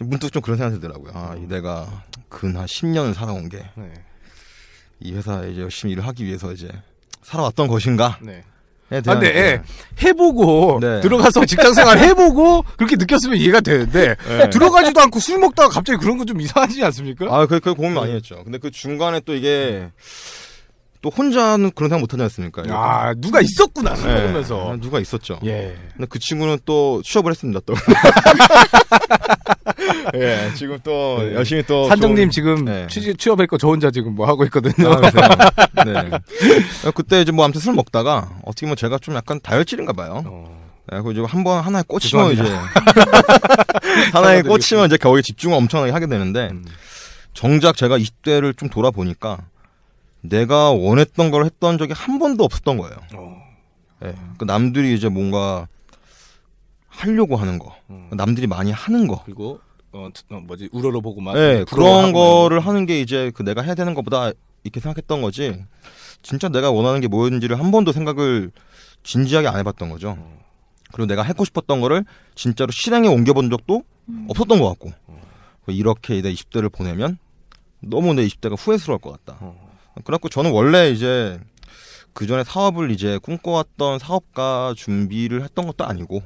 문득 0.01 0.31
좀 0.31 0.43
그런 0.43 0.59
생각이 0.59 0.81
들더라고요. 0.81 1.13
아, 1.15 1.35
이 1.37 1.47
내가 1.49 2.03
근 2.29 2.57
한 2.57 2.67
10년을 2.67 3.15
살아온 3.15 3.49
게이 3.49 3.63
네. 3.77 5.13
회사에 5.13 5.53
이제 5.53 5.63
열심히 5.63 5.93
일을 5.93 6.07
하기 6.07 6.25
위해서 6.25 6.53
이제 6.53 6.69
살아왔던 7.23 7.67
것인가? 7.69 8.19
네. 8.21 8.45
에 8.91 8.99
아, 8.99 9.01
근데 9.03 9.33
네. 9.33 9.39
예, 9.39 9.63
해보고 10.07 10.79
네. 10.81 11.01
들어가서 11.01 11.45
직장 11.45 11.75
생활 11.75 11.99
해보고 11.99 12.63
그렇게 12.77 12.97
느꼈으면 12.97 13.37
이해가 13.37 13.61
되는데 13.61 14.17
네. 14.27 14.51
들어가지도 14.51 14.99
않고 15.01 15.21
술 15.21 15.39
먹다가 15.39 15.69
갑자기 15.69 15.99
그런 15.99 16.17
건 16.17 16.27
좀 16.27 16.41
이상하지 16.41 16.83
않습니까? 16.85 17.27
아, 17.29 17.47
그, 17.47 17.59
그 17.61 17.75
고민 17.75 17.95
많이 17.95 18.13
했죠. 18.15 18.43
근데 18.45 18.59
그 18.59 18.71
중간에 18.71 19.21
또 19.21 19.35
이게 19.35 19.91
또 21.01 21.11
혼자는 21.11 21.71
그런 21.77 21.91
생각 21.91 22.01
못 22.01 22.13
하지 22.13 22.25
않습니까? 22.25 22.65
아, 22.71 23.15
누가 23.19 23.41
있었구나 23.41 23.95
술 23.95 24.13
네. 24.13 24.21
먹으면서. 24.23 24.73
아, 24.73 24.77
누가 24.81 24.99
있었죠. 24.99 25.39
예. 25.45 25.77
근데 25.95 26.07
그 26.09 26.19
친구는 26.19 26.59
또 26.65 27.01
취업을 27.05 27.31
했습니다, 27.31 27.61
또. 27.65 27.75
예, 30.15 30.51
지금 30.57 30.79
또 30.83 31.19
네. 31.21 31.35
열심히 31.35 31.63
또. 31.63 31.89
산정님 31.89 32.29
좋은- 32.29 32.33
지금 32.33 32.65
네. 32.65 32.87
취직 32.89 33.19
취업했고 33.19 33.59
저 33.59 33.69
혼자 33.69 33.91
지금 33.91 34.15
뭐 34.15 34.27
하고 34.27 34.45
있거든요. 34.47 34.91
아? 34.93 35.01
네. 35.85 36.11
그때 36.95 37.21
이제 37.21 37.33
뭐 37.33 37.45
아무튼 37.45 37.61
술 37.61 37.75
먹다가 37.75 38.31
어떻게 38.45 38.67
보면 38.67 38.77
제가 38.77 38.99
좀 38.99 39.15
약간 39.15 39.41
다혈질인가 39.43 39.93
봐요. 39.93 40.23
어. 40.27 40.69
네, 40.91 41.01
그 41.03 41.13
이제 41.13 41.21
한 41.27 41.45
번 41.45 41.63
하나에 41.63 41.83
꽂히면 41.87 42.33
이제 42.33 42.43
하나에. 44.13 44.43
꽂히면 44.43 44.87
이제 44.87 44.97
거기에 44.97 45.23
집중을 45.23 45.57
엄청나게 45.57 45.93
하게 45.93 46.07
되는데 46.07 46.49
음. 46.51 46.65
정작 47.35 47.77
제가 47.77 47.99
20대를 47.99 48.57
좀 48.57 48.69
돌아보니까 48.71 49.39
내가 50.21 50.71
원했던 50.73 51.31
걸 51.31 51.45
했던 51.45 51.79
적이 51.79 51.93
한 51.97 52.19
번도 52.19 52.45
없었던 52.45 52.77
거예요. 52.79 52.97
어. 53.15 53.43
예. 54.05 54.15
그 54.39 54.45
남들이 54.45 54.95
이제 54.95 55.09
뭔가 55.09 55.67
하려고 56.89 57.37
하는 57.37 57.59
거, 57.59 57.75
음. 57.91 58.09
남들이 58.13 58.47
많이 58.47 58.71
하는 58.73 59.07
거, 59.07 59.23
그리고 59.25 59.61
어, 59.93 60.09
트- 60.13 60.23
어, 60.31 60.41
뭐지 60.41 60.69
우러러 60.73 61.01
보고 61.01 61.21
막 61.21 61.37
예, 61.37 61.65
그런 61.69 62.13
거를 62.13 62.61
하는 62.61 62.87
게 62.87 63.01
이제 63.01 63.31
그 63.35 63.43
내가 63.45 63.63
해야 63.63 63.75
되는 63.75 63.95
것보다 63.95 64.33
이렇게 64.65 64.81
생각했던 64.81 65.23
거지. 65.23 65.65
진짜 66.23 66.49
내가 66.49 66.71
원하는 66.73 67.01
게 67.01 67.07
뭐였는지를 67.09 67.59
한 67.59 67.71
번도 67.71 67.93
생각을 67.93 68.51
진지하게 69.05 69.47
안 69.49 69.59
해봤던 69.59 69.89
거죠. 69.91 70.13
음. 70.19 70.39
그리고 70.93 71.07
내가 71.07 71.23
하고 71.23 71.45
싶었던 71.45 71.81
거를 71.81 72.05
진짜로 72.35 72.71
실행에 72.73 73.09
옮겨본 73.09 73.51
적도 73.51 73.83
없었던 74.29 74.59
것 74.61 74.69
같고. 74.71 74.93
이렇게 75.69 76.23
내 76.23 76.33
20대를 76.33 76.73
보내면 76.73 77.19
너무 77.81 78.15
내 78.15 78.27
20대가 78.27 78.57
후회스러울 78.59 78.99
것 79.01 79.13
같다. 79.25 79.39
어. 79.43 79.68
그래갖고 80.05 80.29
저는 80.29 80.51
원래 80.53 80.91
이제 80.91 81.39
그 82.13 82.27
전에 82.27 82.45
사업을 82.45 82.91
이제 82.91 83.19
꿈꿔왔던 83.23 83.99
사업가 83.99 84.75
준비를 84.77 85.43
했던 85.45 85.67
것도 85.67 85.85
아니고 85.85 86.23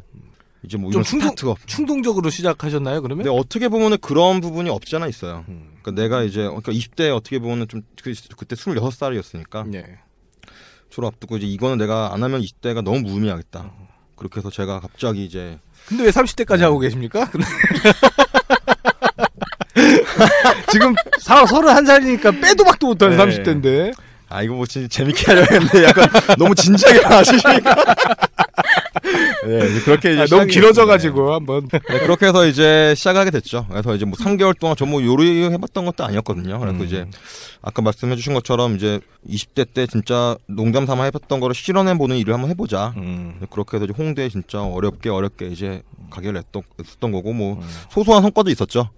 이제 0.65 0.77
뭐좀 0.79 0.93
이런 0.93 1.05
충동- 1.05 1.29
스타트업. 1.31 1.59
충동적으로 1.67 2.31
시작하셨나요 2.31 3.03
그러면? 3.03 3.25
근데 3.25 3.37
어떻게 3.37 3.69
보면은 3.69 3.99
그런 4.01 4.41
부분이 4.41 4.71
없지 4.71 4.97
않아 4.97 5.09
있어요. 5.09 5.45
음. 5.49 5.73
그러니까 5.83 6.01
내가 6.03 6.23
이제 6.23 6.43
그러니까 6.43 6.73
20대 6.73 7.15
어떻게 7.15 7.39
보면은 7.41 7.67
좀 7.69 7.83
그, 8.03 8.13
그때 8.37 8.55
26살이었으니까 8.57 9.67
네. 9.69 9.99
졸업 10.91 11.15
앞두고 11.15 11.39
이제 11.39 11.47
이거는 11.47 11.79
내가 11.79 12.13
안 12.15 12.23
하면 12.23 12.41
20대가 12.43 12.83
너무 12.83 13.01
무의미하겠다. 13.01 13.73
그렇게 14.17 14.39
해서 14.39 14.51
제가 14.51 14.79
갑자기 14.81 15.25
이제 15.25 15.59
근데 15.87 16.05
왜 16.05 16.11
30대까지 16.11 16.61
하고 16.61 16.79
계십니까? 16.79 17.29
지금 20.73 20.95
사, 21.21 21.45
31살이니까 21.45 22.41
빼도 22.41 22.65
박도 22.65 22.87
못하는 22.89 23.17
네. 23.17 23.25
30대인데. 23.25 23.95
아 24.33 24.43
이거 24.43 24.55
뭐 24.55 24.65
진짜 24.65 24.89
재밌게 24.89 25.27
하려고 25.27 25.55
했는데 25.55 25.85
약간 25.85 26.09
너무 26.39 26.55
진지하게 26.55 27.01
하시니까 27.01 27.61
네 29.47 29.81
그렇게 29.85 30.13
이제 30.13 30.23
아, 30.23 30.27
너무 30.27 30.47
길어져가지고 30.47 31.35
한번. 31.35 31.69
네, 31.69 31.79
그렇게 31.99 32.27
해서 32.27 32.47
이제 32.47 32.95
시작하게 32.97 33.31
됐죠. 33.31 33.67
그래서 33.69 33.95
이제 33.95 34.07
뭐 34.07 34.15
3개월 34.17 34.59
동안 34.59 34.75
저뭐 34.75 35.05
요리 35.05 35.45
해봤던 35.45 35.85
것도 35.85 36.05
아니었거든요. 36.05 36.59
그래서 36.61 36.79
음. 36.79 36.85
이제 36.85 37.07
아까 37.61 37.83
말씀해주신 37.83 38.33
것처럼 38.33 38.77
이제 38.77 39.01
20대 39.29 39.67
때 39.75 39.87
진짜 39.87 40.37
농담 40.47 40.87
삼아 40.87 41.05
해봤던 41.05 41.41
거를 41.41 41.55
실현해보는 41.55 42.17
일을 42.17 42.33
한번 42.33 42.49
해보자. 42.51 42.95
음. 42.97 43.35
네, 43.39 43.47
그렇게 43.51 43.77
해서 43.77 43.85
이제 43.85 43.95
홍대에 43.97 44.31
진짜 44.31 44.63
어렵게 44.63 45.11
어렵게 45.11 45.49
이제 45.49 45.83
가게를 46.11 46.39
했던, 46.39 46.63
했었던 46.81 47.13
거고 47.13 47.35
뭐 47.35 47.61
소소한 47.91 48.23
성과도 48.23 48.51
있었죠. 48.51 48.89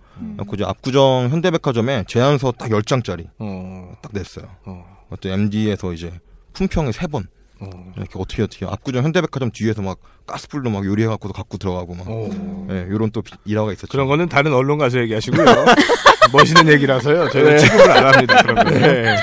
그 0.48 0.54
이제 0.56 0.64
압구정 0.64 1.28
현대백화점에 1.30 2.04
제안서 2.06 2.52
딱 2.52 2.68
10장짜리 2.70 3.26
어. 3.38 3.94
딱 4.02 4.12
냈어요. 4.12 4.46
어. 4.64 4.84
또 5.20 5.28
MD에서 5.28 5.92
이제 5.92 6.12
품평에 6.52 6.92
세번 6.92 7.26
어. 7.60 7.70
이렇게 7.96 8.12
어떻게 8.18 8.42
어떻게 8.42 8.66
압구정 8.66 9.04
현대백화점 9.04 9.50
뒤에서 9.52 9.82
막 9.82 9.98
가스불로 10.26 10.70
막 10.70 10.84
요리해갖고도 10.84 11.32
갖고 11.34 11.58
들어가고 11.58 11.94
막 11.94 12.06
어. 12.08 12.66
예, 12.70 12.86
요런 12.90 13.10
또 13.10 13.22
비- 13.22 13.32
일화가 13.44 13.72
있었죠. 13.72 13.88
그런 13.90 14.06
거는 14.08 14.28
다른 14.28 14.52
언론 14.54 14.78
가서 14.78 14.98
얘기하시고요. 15.00 15.44
멋있는 16.32 16.68
얘기라서요. 16.72 17.28
저희가 17.30 17.50
네. 17.50 17.58
취급을 17.58 17.90
안 17.90 18.06
합니다. 18.14 18.42
그런 18.42 18.54
거. 18.56 18.70
네. 18.70 19.16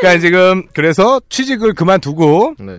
그러니까 0.00 0.20
지금 0.20 0.66
그래서 0.74 1.20
취직을 1.28 1.74
그만두고 1.74 2.54
네. 2.58 2.78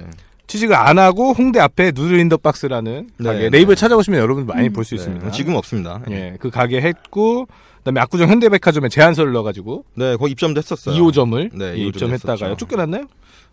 취직을 0.50 0.76
안 0.76 0.98
하고 0.98 1.32
홍대 1.32 1.60
앞에 1.60 1.92
누드린더 1.96 2.38
박스라는 2.38 3.10
네, 3.18 3.24
가게 3.24 3.40
네. 3.42 3.50
네이버 3.52 3.76
찾아보시면 3.76 4.20
여러분들 4.20 4.54
많이 4.54 4.68
음. 4.68 4.74
볼수 4.74 4.96
네. 4.96 4.96
있습니다. 4.96 5.32
지금 5.32 5.56
없습니다. 5.56 6.02
예, 6.10 6.36
그 6.40 6.50
가게 6.50 6.82
했고 6.82 7.48
그다음에 7.78 8.02
압구정 8.02 8.28
현대백화점에 8.28 8.90
제안서를 8.90 9.32
넣어가지고 9.32 9.86
네, 9.94 10.18
거기 10.18 10.32
입점도 10.32 10.58
했었어요. 10.58 10.96
2호점을 10.96 11.52
네, 11.54 11.66
예, 11.66 11.78
2호점 11.78 11.88
입점했다가요. 11.88 12.34
했었죠. 12.34 12.58
쫓겨났나요? 12.58 13.06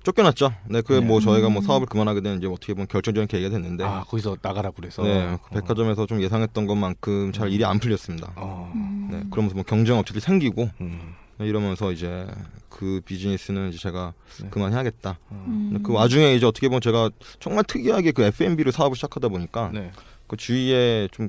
쫓겨났죠. 0.04 0.52
네, 0.68 0.80
그뭐 0.80 1.18
네. 1.18 1.24
저희가 1.24 1.50
뭐 1.50 1.60
음. 1.60 1.66
사업을 1.66 1.86
그만하게 1.86 2.22
된 2.22 2.38
이제 2.38 2.46
어떻게 2.46 2.72
보면 2.72 2.88
결정적인 2.88 3.28
계기가 3.28 3.50
됐는데. 3.50 3.84
아 3.84 4.04
거기서 4.08 4.38
나가라 4.40 4.70
그래서. 4.74 5.02
네, 5.02 5.36
그 5.42 5.48
어. 5.50 5.60
백화점에서 5.60 6.06
좀 6.06 6.22
예상했던 6.22 6.66
것만큼 6.66 7.32
잘 7.32 7.52
일이 7.52 7.64
안 7.64 7.78
풀렸습니다. 7.78 8.32
어. 8.36 8.72
음. 8.74 9.08
네, 9.10 9.22
그러면서 9.30 9.54
뭐 9.54 9.64
경쟁 9.64 9.98
업체들이 9.98 10.22
생기고 10.22 10.70
음. 10.80 11.14
네, 11.38 11.46
이러면서 11.46 11.92
이제 11.92 12.26
그 12.68 13.00
비즈니스는 13.04 13.70
이제 13.70 13.78
제가 13.78 14.14
네. 14.42 14.48
그만해야겠다. 14.50 15.18
음. 15.32 15.80
그 15.82 15.92
와중에 15.92 16.34
이제 16.34 16.46
어떻게 16.46 16.68
보면 16.68 16.80
제가 16.80 17.10
정말 17.40 17.64
특이하게 17.64 18.12
그 18.12 18.22
F&B를 18.22 18.72
사업을 18.72 18.96
시작하다 18.96 19.28
보니까 19.28 19.70
네. 19.72 19.92
그 20.26 20.36
주위에 20.36 21.08
좀 21.12 21.28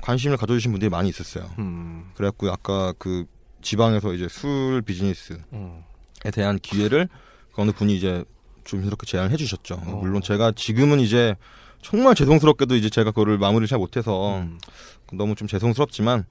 관심을 0.00 0.36
가져주신 0.36 0.72
분들이 0.72 0.88
많이 0.88 1.08
있었어요. 1.08 1.50
음. 1.58 2.10
그래갖고 2.14 2.50
아까 2.50 2.92
그 2.98 3.24
지방에서 3.62 4.12
이제 4.14 4.28
술 4.28 4.82
비즈니스에 4.82 5.36
음. 5.52 5.82
대한 6.32 6.58
기회를 6.58 7.08
그 7.52 7.62
어느 7.62 7.70
분이 7.70 7.96
이제 7.96 8.24
조심스럽게 8.64 9.06
제안을 9.06 9.30
해주셨죠. 9.30 9.74
어. 9.74 10.00
물론 10.02 10.22
제가 10.22 10.52
지금은 10.54 11.00
이제 11.00 11.36
정말 11.80 12.14
죄송스럽게도 12.14 12.76
이제 12.76 12.88
제가 12.88 13.10
그거를 13.10 13.38
마무리를 13.38 13.66
잘 13.66 13.78
못해서 13.78 14.38
음. 14.38 14.58
너무 15.12 15.34
좀 15.34 15.48
죄송스럽지만 15.48 16.24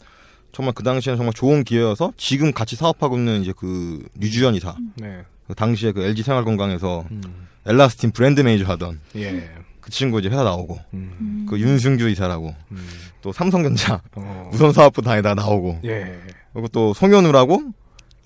정말 0.52 0.74
그 0.74 0.84
당시에는 0.84 1.18
정말 1.18 1.34
좋은 1.34 1.64
기회여서 1.64 2.14
지금 2.18 2.52
같이 2.52 2.76
사업하고 2.76 3.18
있는 3.18 3.42
이제 3.42 3.54
그 3.58 4.04
류주연 4.20 4.56
이사 4.56 4.76
네. 4.96 5.24
그 5.48 5.56
당시에 5.56 5.92
그 5.92 6.02
LG 6.04 6.24
생활건강에서 6.24 7.06
음. 7.12 7.22
엘라스틴 7.66 8.12
브랜드 8.12 8.42
매니저 8.42 8.66
하던 8.72 9.00
예. 9.18 9.50
그 9.80 9.92
친구 9.92 10.20
이제 10.20 10.30
회사 10.30 10.44
나오고 10.44 10.80
음. 10.94 11.14
음. 11.20 11.46
그 11.50 11.60
윤승규 11.60 12.10
이사라고 12.10 12.54
음. 12.72 12.88
또 13.22 13.32
삼성전자 13.32 14.02
어. 14.16 14.50
우선 14.54 14.72
사업부 14.74 15.02
다니다 15.02 15.34
나오고 15.36 15.80
예. 15.86 16.20
그리고 16.54 16.68
또 16.70 16.94
송현우라고 16.94 17.62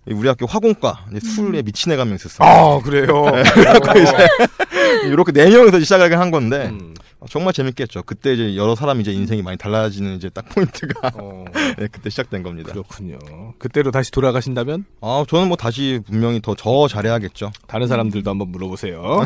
이 0.07 0.13
우리 0.13 0.27
학교 0.27 0.45
화공과 0.45 1.05
이제 1.11 1.19
술에 1.27 1.61
미친 1.63 1.91
애가 1.91 2.01
한 2.01 2.09
명 2.09 2.15
있었어요. 2.15 2.47
아 2.47 2.79
그래요. 2.79 3.05
그래갖고 3.53 3.99
이제 3.99 5.07
이렇게 5.09 5.31
네 5.31 5.49
명에서 5.49 5.79
시작하게 5.79 6.13
한 6.15 6.29
건데 6.31 6.67
음. 6.71 6.93
정말 7.29 7.53
재밌겠죠. 7.53 8.03
그때 8.03 8.33
이제 8.33 8.55
여러 8.55 8.75
사람 8.75 9.01
이제 9.01 9.11
인생이 9.11 9.41
많이 9.41 9.57
달라지는 9.57 10.15
이제 10.17 10.29
딱 10.29 10.45
포인트가 10.49 11.11
어, 11.15 11.45
네, 11.77 11.87
그때 11.91 12.09
시작된 12.09 12.43
겁니다. 12.43 12.71
그렇군요. 12.71 13.17
그때로 13.59 13.91
다시 13.91 14.11
돌아가신다면 14.11 14.85
아 15.01 15.23
저는 15.27 15.47
뭐 15.47 15.57
다시 15.57 15.99
분명히 16.05 16.41
더 16.41 16.55
저 16.57 16.87
잘해야겠죠. 16.87 17.51
다른 17.67 17.87
사람들도 17.87 18.29
한번 18.29 18.49
물어보세요. 18.49 19.23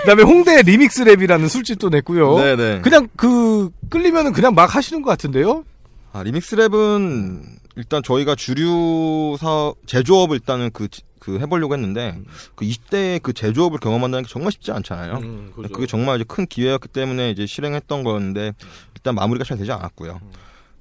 그다음에 0.00 0.22
홍대 0.22 0.62
리믹스 0.62 1.04
랩이라는 1.04 1.48
술집도 1.48 1.88
냈고요. 1.88 2.38
네네. 2.38 2.80
그냥 2.82 3.08
그 3.16 3.70
끌리면은 3.88 4.32
그냥 4.32 4.54
막 4.54 4.74
하시는 4.74 5.02
것 5.02 5.10
같은데요. 5.10 5.64
아, 6.12 6.22
리믹스 6.22 6.56
랩은 6.56 7.42
일단 7.76 8.02
저희가 8.02 8.34
주류 8.34 9.36
사업 9.38 9.76
제조업을 9.86 10.36
일단은 10.36 10.70
그, 10.72 10.88
그 11.20 11.38
해보려고 11.38 11.74
했는데 11.74 12.18
그 12.56 12.64
20대에 12.64 13.22
그 13.22 13.32
제조업을 13.32 13.78
경험한다는 13.78 14.24
게 14.24 14.28
정말 14.28 14.50
쉽지 14.50 14.72
않잖아요. 14.72 15.18
음, 15.18 15.52
그렇죠. 15.54 15.72
그게 15.72 15.86
정말 15.86 16.16
이제 16.16 16.24
큰 16.26 16.46
기회였기 16.46 16.88
때문에 16.88 17.30
이제 17.30 17.46
실행했던 17.46 18.02
거였는데 18.02 18.54
일단 18.96 19.14
마무리가 19.14 19.44
잘 19.44 19.56
되지 19.58 19.70
않았고요. 19.70 20.18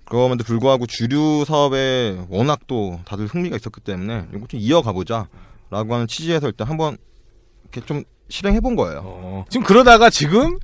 그럼에도 0.06 0.44
불구하고 0.44 0.88
주류 0.88 1.46
사업에 1.46 2.26
워낙 2.30 2.62
또 2.66 3.00
다들 3.06 3.28
흥미가 3.28 3.58
있었기 3.58 3.82
때문에 3.82 4.28
이거 4.34 4.48
좀 4.48 4.60
이어가 4.60 4.92
보자라고 4.94 5.94
하는 5.94 6.08
취지에서 6.08 6.48
일단 6.48 6.68
한번 6.68 6.98
이렇게 7.64 7.86
좀 7.86 8.04
실행해 8.30 8.60
본 8.60 8.76
거예요. 8.76 9.02
어, 9.04 9.46
지금 9.50 9.66
그러다가 9.66 10.10
지금 10.10 10.58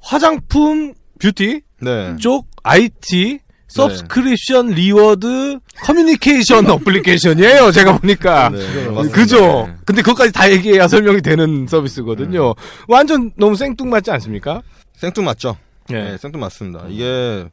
화장품 0.00 0.94
뷰티 1.18 1.62
네. 1.80 2.16
쪽 2.16 2.48
IT 2.62 3.38
subscription 3.70 4.68
reward 4.68 5.58
커뮤니케이션 5.82 6.68
어플리케이션이에요. 6.68 7.70
제가 7.70 7.98
보니까. 7.98 8.50
네. 8.50 9.08
그죠? 9.10 9.66
네. 9.68 9.74
근데 9.86 10.02
그것까지 10.02 10.32
다 10.32 10.50
얘기해야 10.50 10.88
설명이 10.88 11.22
되는 11.22 11.66
서비스거든요. 11.68 12.54
완전 12.88 13.30
너무 13.36 13.56
생뚱맞지 13.56 14.10
않습니까? 14.10 14.62
생뚱맞죠? 14.96 15.56
네, 15.88 16.16
생뚱맞습니다. 16.18 16.86
이게 16.88 17.48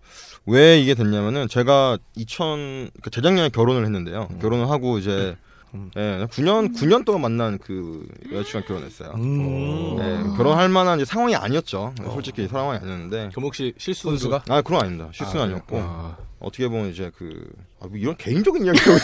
왜 0.45 0.79
이게 0.79 0.93
됐냐면은 0.95 1.47
제가 1.47 1.97
2000그 2.17 3.11
재작년에 3.11 3.49
결혼을 3.49 3.85
했는데요. 3.85 4.29
결혼을 4.41 4.69
하고 4.69 4.97
이제 4.97 5.35
음. 5.73 5.91
예, 5.97 6.25
9년 6.31 6.73
9년 6.75 7.05
동안 7.05 7.21
만난 7.21 7.57
그 7.59 8.05
여자친구랑 8.31 8.67
결혼했어요. 8.67 9.11
음. 9.15 9.97
예, 9.99 10.37
결혼할 10.37 10.69
만한 10.69 10.99
이제 10.99 11.05
상황이 11.05 11.35
아니었죠. 11.35 11.93
솔직히 12.13 12.47
상황이 12.47 12.79
아니었는데. 12.79 13.29
겸 13.33 13.43
혹시 13.43 13.73
실수가? 13.77 14.43
아, 14.49 14.61
그건 14.61 14.81
아닙니다. 14.81 15.09
실수는 15.13 15.41
아, 15.41 15.45
아, 15.45 15.47
니었고 15.47 15.77
아. 15.79 16.15
어떻게 16.39 16.67
보면 16.67 16.89
이제 16.89 17.11
그, 17.17 17.49
아, 17.81 17.87
뭐 17.87 17.97
이런 17.97 18.15
개인적인 18.15 18.65
이야기를. 18.65 18.99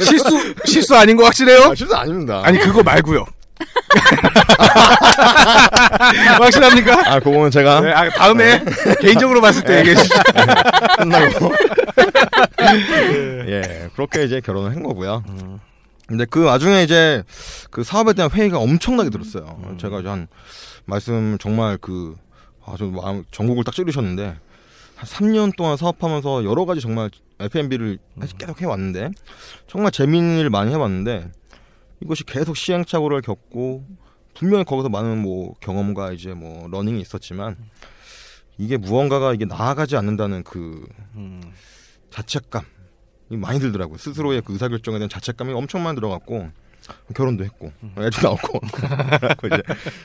실수 0.00 0.54
실수 0.64 0.96
아닌 0.96 1.16
거 1.16 1.24
확실해요? 1.24 1.70
아, 1.70 1.74
실수 1.74 1.94
아닙니다. 1.94 2.40
아니 2.44 2.58
그거 2.58 2.82
말고요. 2.82 3.24
확실합니까? 6.38 7.12
아, 7.12 7.18
그거는 7.20 7.50
제가 7.50 7.80
네, 7.80 7.92
아, 7.92 8.08
다음에 8.10 8.62
개인적으로 9.00 9.40
봤을 9.40 9.62
때 9.64 9.78
얘기해 9.80 9.96
주시죠. 9.96 10.14
끝나고. 10.98 11.52
예, 13.48 13.88
그렇게 13.94 14.24
이제 14.24 14.40
결혼을 14.40 14.70
한 14.70 14.82
거고요. 14.82 15.22
근데 16.08 16.24
그 16.24 16.42
와중에 16.42 16.82
이제 16.82 17.22
그 17.70 17.84
사업에 17.84 18.14
대한 18.14 18.30
회의가 18.30 18.58
엄청나게 18.58 19.10
들었어요. 19.10 19.76
제가 19.78 20.00
이제 20.00 20.08
한 20.08 20.26
말씀 20.86 21.36
정말 21.38 21.76
그 21.76 22.16
아주 22.64 22.86
마음 22.86 23.24
전국을 23.30 23.62
딱 23.62 23.74
찌르셨는데 23.74 24.38
한 24.96 25.08
3년 25.08 25.54
동안 25.54 25.76
사업하면서 25.76 26.44
여러 26.44 26.64
가지 26.64 26.80
정말 26.80 27.10
F&B를 27.38 27.98
계속 28.38 28.60
해왔는데 28.60 29.10
정말 29.66 29.92
재미있는 29.92 30.38
일을 30.38 30.50
많이 30.50 30.72
해왔는데 30.72 31.30
이것이 32.02 32.24
계속 32.24 32.56
시행착오를 32.56 33.20
겪고 33.20 33.84
분명히 34.34 34.64
거기서 34.64 34.88
많은 34.88 35.18
뭐 35.18 35.54
경험과 35.60 36.12
이제 36.12 36.32
뭐 36.32 36.68
러닝이 36.68 37.00
있었지만 37.02 37.56
이게 38.56 38.78
무언가가 38.78 39.34
이게 39.34 39.44
나아가지 39.44 39.96
않는다는 39.96 40.42
그 40.42 40.86
자책감이 42.10 42.66
많이 43.30 43.58
들더라고요. 43.60 43.98
스스로의 43.98 44.42
그 44.42 44.52
의사결정에 44.52 44.98
대한 44.98 45.08
자책감이 45.08 45.52
엄청 45.52 45.82
많이 45.82 45.94
들어갔고 45.96 46.50
결혼도 47.14 47.44
했고 47.44 47.72
애도 47.98 48.22
나왔고 48.22 48.60
그래갖고 48.60 49.46
이제 49.48 49.62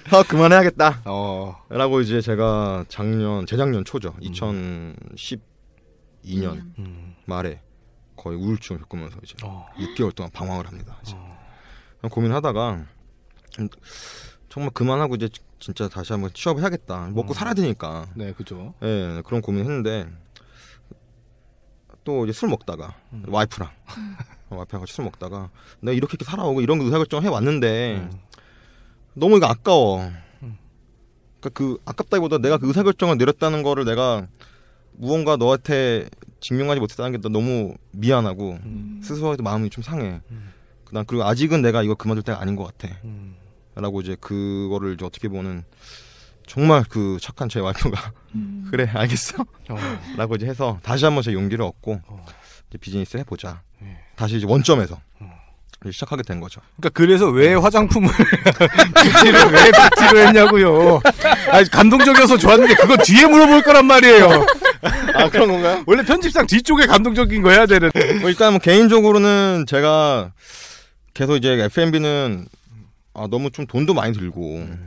사업 0.10 0.28
그만해야겠다. 0.28 1.04
어, 1.06 1.56
라고 1.70 2.02
이제 2.02 2.20
제가 2.22 2.86
작년 2.90 3.46
재작년 3.46 3.86
초죠. 3.86 4.14
2012년 4.22 5.42
음. 6.80 7.16
말에 7.26 7.62
거의 8.18 8.38
우울증을 8.38 8.82
겪으면서 8.82 9.18
이제 9.24 9.36
어. 9.44 9.66
6개월 9.78 10.14
동안 10.14 10.32
방황을 10.32 10.68
합니다. 10.68 10.98
이제. 11.04 11.16
고민하다가 12.10 12.86
음, 13.60 13.70
정말 14.50 14.72
그만하고 14.74 15.16
이제 15.16 15.30
진짜 15.60 15.88
다시 15.88 16.12
한번 16.12 16.32
취업을 16.34 16.62
해야겠다. 16.62 17.10
먹고 17.14 17.34
살아야 17.34 17.54
되니까. 17.54 18.08
네, 18.16 18.34
그죠. 18.34 18.74
예, 18.84 19.22
그런 19.26 19.42
고민했는데 19.42 20.10
또 22.04 22.26
이제 22.26 22.34
술 22.34 22.50
먹다가 22.50 22.96
와이프랑 23.28 23.70
와이프랑 24.50 24.82
같이 24.82 24.94
술 24.94 25.06
먹다가 25.06 25.50
내가 25.82 25.96
이렇게 25.96 26.14
이렇게 26.14 26.26
살아오고 26.26 26.62
이런 26.62 26.82
의사결정을 26.82 27.24
해왔는데 27.24 28.10
너무 29.14 29.38
이거 29.38 29.48
아까워. 29.48 30.12
그러니까 31.40 31.50
그 31.54 31.78
아깝다기보다 31.86 32.38
내가 32.38 32.58
그 32.58 32.68
의사결정을 32.68 33.18
내렸다는 33.18 33.64
거를 33.64 33.86
내가 33.86 34.28
무언가 34.94 35.36
너한테 35.36 36.10
증명하지 36.40 36.80
못했다는 36.80 37.22
게 37.22 37.30
너무 37.30 37.76
미안하고 37.92 38.58
스스로에도 39.02 39.44
마음이 39.44 39.70
좀 39.70 39.84
상해. 39.84 40.22
난 40.92 41.06
그리고 41.06 41.24
아직은 41.24 41.62
내가 41.62 41.84
이거 41.84 41.96
그만둘 41.96 42.24
때가 42.24 42.40
아닌 42.40 42.56
것 42.56 42.66
같아. 42.66 42.96
음. 43.04 43.36
라고 43.76 44.02
이제 44.02 44.16
그거를 44.20 44.94
이제 44.94 45.04
어떻게 45.04 45.28
보는 45.28 45.64
정말 46.48 46.84
그 46.88 47.18
착한 47.22 47.50
제 47.50 47.60
와이프가 47.60 48.12
그래 48.72 48.90
알겠어 48.94 49.44
어. 49.70 49.78
라고 50.18 50.36
이제 50.36 50.46
해서 50.46 50.80
다시 50.84 51.06
한번 51.06 51.24
제 51.24 51.34
용기를 51.34 51.64
얻고 51.64 52.02
어. 52.08 52.26
이제 52.70 52.78
비즈니스 52.78 53.18
해보자 53.18 53.62
예. 53.84 53.98
다시 54.16 54.38
이제 54.38 54.46
원점에서 54.48 55.00
어. 55.20 55.32
이제 55.82 55.92
시작하게 55.92 56.24
된 56.24 56.40
거죠 56.40 56.62
그러니까 56.78 56.90
그래서 56.98 57.28
왜 57.28 57.54
화장품을 57.54 58.10
뷰티를 58.96 59.40
왜 59.52 59.72
뷰티로 59.72 60.20
했냐고요. 60.28 61.02
아니 61.52 61.70
감동적이어서 61.70 62.38
좋았는데 62.38 62.76
그거 62.76 62.98
뒤에 62.98 63.26
물어볼 63.28 63.62
거란 63.64 63.86
말이에요. 63.86 64.46
아 65.16 65.30
그런 65.30 65.50
건가요? 65.50 65.84
원래 65.86 66.04
편집상 66.04 66.48
뒤쪽에 66.48 66.86
감동적인 66.88 67.42
거 67.42 67.52
해야 67.52 67.66
되는. 67.66 67.92
뭐 68.22 68.30
일단 68.30 68.54
뭐 68.54 68.60
개인적으로는 68.60 69.66
제가 69.68 70.32
계속 71.14 71.36
이제 71.36 71.52
F&B는 71.52 72.48
아, 73.14 73.28
너무 73.30 73.52
좀 73.52 73.68
돈도 73.68 73.94
많이 73.94 74.14
들고 74.14 74.42
그 74.42 74.78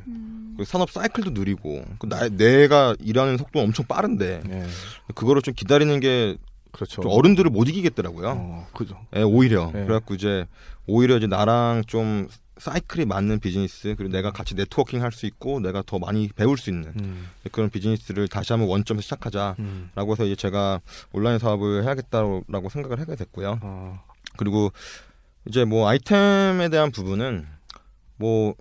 산업 0.64 0.90
사이클도 0.90 1.31
느리고 1.31 1.85
그 1.99 2.07
나, 2.09 2.29
내가 2.29 2.95
일하는 3.01 3.37
속도는 3.37 3.66
엄청 3.69 3.87
빠른데 3.87 4.42
네. 4.47 4.66
그거를 5.14 5.42
좀 5.42 5.55
기다리는 5.55 5.99
게 6.01 6.37
그렇죠. 6.73 7.03
좀 7.03 7.11
어른들을 7.11 7.51
못 7.51 7.69
이기겠더라고요. 7.69 8.29
어, 8.38 8.66
그죠. 8.75 8.99
예, 9.16 9.23
오히려 9.23 9.66
네. 9.73 9.85
그래갖고 9.85 10.14
이제 10.14 10.47
오히려 10.87 11.16
이제 11.16 11.27
나랑 11.27 11.85
좀 11.87 12.29
사이클이 12.59 13.05
맞는 13.07 13.40
비즈니스 13.40 13.95
그리고 13.97 14.12
내가 14.12 14.31
같이 14.31 14.55
네트워킹 14.55 15.03
할 15.03 15.12
수 15.12 15.27
있고 15.27 15.61
내가 15.61 15.83
더 15.85 15.99
많이 15.99 16.29
배울 16.35 16.57
수 16.57 16.71
있는 16.71 16.92
음. 17.01 17.29
그런 17.53 17.69
비즈니스를 17.71 18.29
다시 18.29 18.53
한번 18.53 18.69
원점에서 18.71 19.03
시작하자라고 19.03 19.57
음. 19.59 19.90
해서 19.95 20.25
이제 20.25 20.37
제가 20.37 20.81
온라인 21.12 21.38
사업을 21.38 21.85
해야겠다라고 21.85 22.69
생각을 22.71 22.99
하게 23.01 23.16
됐고요. 23.16 23.59
어. 23.62 24.03
그리고 24.37 24.73
이제 25.47 25.64
뭐 25.64 25.88
아이템에 25.88 26.69
대한 26.71 26.90
부분은 26.90 27.47
뭐 28.16 28.55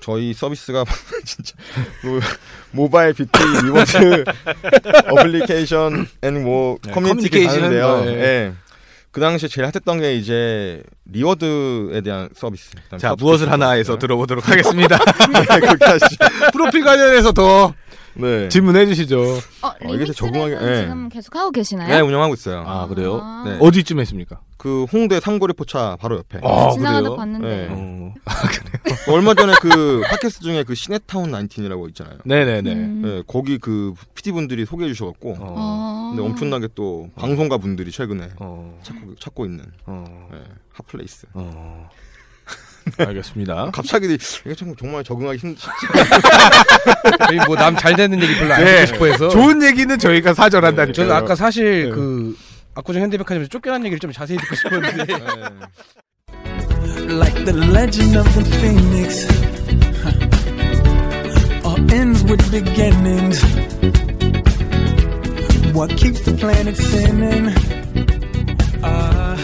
저희 0.00 0.32
서비스가 0.34 0.84
진짜 1.24 1.54
뭐 2.04 2.20
모바일 2.70 3.12
뷰티 3.14 3.30
reward 3.64 4.24
어플리케이션 5.10 6.06
and 6.22 6.46
뭐 6.46 6.78
네, 6.82 6.92
커뮤니티 6.92 7.28
커뮤니케이션, 7.30 7.64
하는데요. 7.64 8.04
네. 8.04 8.10
예. 8.22 8.52
그 9.10 9.20
당시에 9.20 9.48
제일 9.48 9.64
hot했던 9.64 10.00
게 10.00 10.14
이제 10.14 10.82
reward에 11.10 12.02
대한 12.02 12.28
서비스. 12.34 12.72
자, 12.98 13.14
무엇을 13.18 13.50
하나에서 13.50 13.92
서비스. 13.92 14.00
들어보도록 14.00 14.46
하겠습니다. 14.46 14.98
네. 15.32 16.50
프로필 16.52 16.84
관련해서 16.84 17.32
더 17.32 17.72
네. 18.16 18.48
질문해 18.48 18.86
주시죠. 18.86 19.20
어, 19.62 19.70
이게 19.84 19.92
리믹스는 19.98 20.32
적응하기- 20.32 20.68
예. 20.70 20.80
지금 20.82 21.08
계속 21.08 21.36
하고 21.36 21.50
계시나요? 21.50 21.88
네, 21.88 22.00
운영하고 22.00 22.34
있어요. 22.34 22.64
아, 22.66 22.86
그래요? 22.86 23.20
아, 23.22 23.44
네. 23.46 23.58
어디쯤 23.60 24.00
했습니까? 24.00 24.40
그 24.56 24.84
홍대 24.84 25.20
삼거리 25.20 25.52
포차 25.52 25.96
바로 26.00 26.16
옆에. 26.18 26.38
아, 26.42 26.70
지나가다 26.72 27.00
그래요? 27.02 27.16
봤는데. 27.16 27.46
네. 27.48 27.68
어. 27.70 28.14
얼마 29.12 29.34
전에 29.34 29.52
그 29.60 30.02
팟캐스트 30.08 30.42
중에 30.44 30.62
그 30.64 30.74
시네타운 30.74 31.30
19이라고 31.30 31.88
있잖아요. 31.90 32.16
네네네. 32.24 32.72
음. 32.72 33.02
네, 33.04 33.22
거기 33.26 33.58
그 33.58 33.94
PD 34.14 34.32
분들이 34.32 34.64
소개해 34.64 34.88
주셔갖고 34.92 35.32
어. 35.32 35.36
어. 35.40 36.12
근데 36.14 36.22
엄청나게 36.28 36.68
또 36.74 37.08
방송가 37.16 37.58
분들이 37.58 37.90
최근에 37.90 38.30
어. 38.38 38.78
찾고, 38.82 39.14
찾고 39.16 39.44
있는 39.44 39.64
어. 39.86 40.28
네, 40.32 40.38
hot 40.72 40.90
place. 40.90 41.26
어. 41.34 41.88
알겠습니다. 42.98 43.70
갑자기 43.72 44.06
이게 44.14 44.54
참 44.54 44.74
정말 44.78 45.02
적응하기 45.04 45.38
힘. 45.38 45.56
저희 47.28 47.36
뭐 47.46 47.56
남 47.56 47.76
잘 47.76 47.94
되는 47.96 48.22
얘기 48.22 48.34
별로 48.38 48.54
안 48.54 48.64
네. 48.64 48.84
듣고 48.86 48.94
싶어 48.94 49.06
해서 49.06 49.28
좋은 49.28 49.62
얘기는 49.62 49.98
저희가 49.98 50.34
사절한다니까. 50.34 50.92
저는 50.94 51.12
아까 51.12 51.34
사실 51.34 51.86
네. 51.86 51.90
그 51.90 52.36
압구정 52.74 53.02
현대백화점에서 53.02 53.48
쫓겨난 53.48 53.84
얘기를 53.84 53.98
좀 53.98 54.12
자세히 54.12 54.38
듣고 54.38 54.54
싶었는데 54.54 55.04
네. 55.06 55.14
like 57.08 57.44
the 57.44 57.56
legend 57.72 58.16
of 58.18 58.32
the 58.34 58.44
phoenix. 58.58 59.26
All 61.64 61.78
ends 61.92 62.24
with 62.24 62.50
beginnings. 62.50 63.42
What 65.74 65.94
keeps 65.96 66.20
the 66.24 66.32
planet 66.38 66.76
spinning? 66.76 67.52
Ah, 68.82 69.36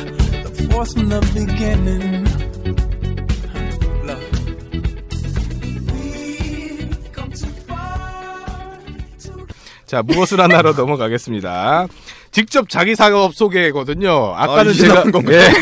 the 0.45 0.69
force 0.71 0.93
from 0.95 1.09
the 1.09 1.21
beginning. 1.35 2.27
자, 9.93 10.01
무엇을 10.01 10.41
하나로 10.41 10.73
넘어가겠습니다. 10.75 11.87
직접 12.31 12.71
자기 12.71 12.95
사업 12.97 13.35
소개거든요. 13.35 14.33
아까는 14.35 14.71
아, 14.71 14.75
제가? 14.75 15.05
예. 15.31 15.53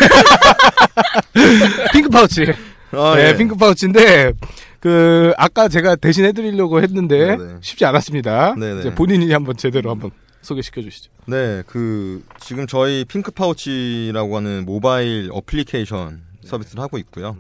핑크 1.93 2.09
파우치. 2.09 2.47
아, 2.93 3.15
네, 3.17 3.31
예. 3.31 3.37
핑크 3.37 3.57
파우치인데 3.57 4.35
그 4.79 5.33
아까 5.37 5.67
제가 5.67 5.97
대신 5.97 6.25
해드리려고 6.25 6.81
했는데 6.81 7.37
네네. 7.37 7.55
쉽지 7.61 7.85
않았습니다. 7.85 8.55
네네. 8.55 8.79
이제 8.79 8.95
본인이 8.95 9.33
한번 9.33 9.57
제대로 9.57 9.91
한번 9.91 10.13
소개시켜 10.43 10.81
주시죠. 10.81 11.11
네, 11.27 11.65
그 11.67 12.23
지금 12.39 12.69
저희 12.69 13.05
핑크 13.05 13.33
파우치라고 13.33 14.37
하는 14.37 14.65
모바일 14.65 15.29
어플리케이션 15.33 16.23
서비스를 16.45 16.81
하고 16.81 16.99
있고요. 16.99 17.37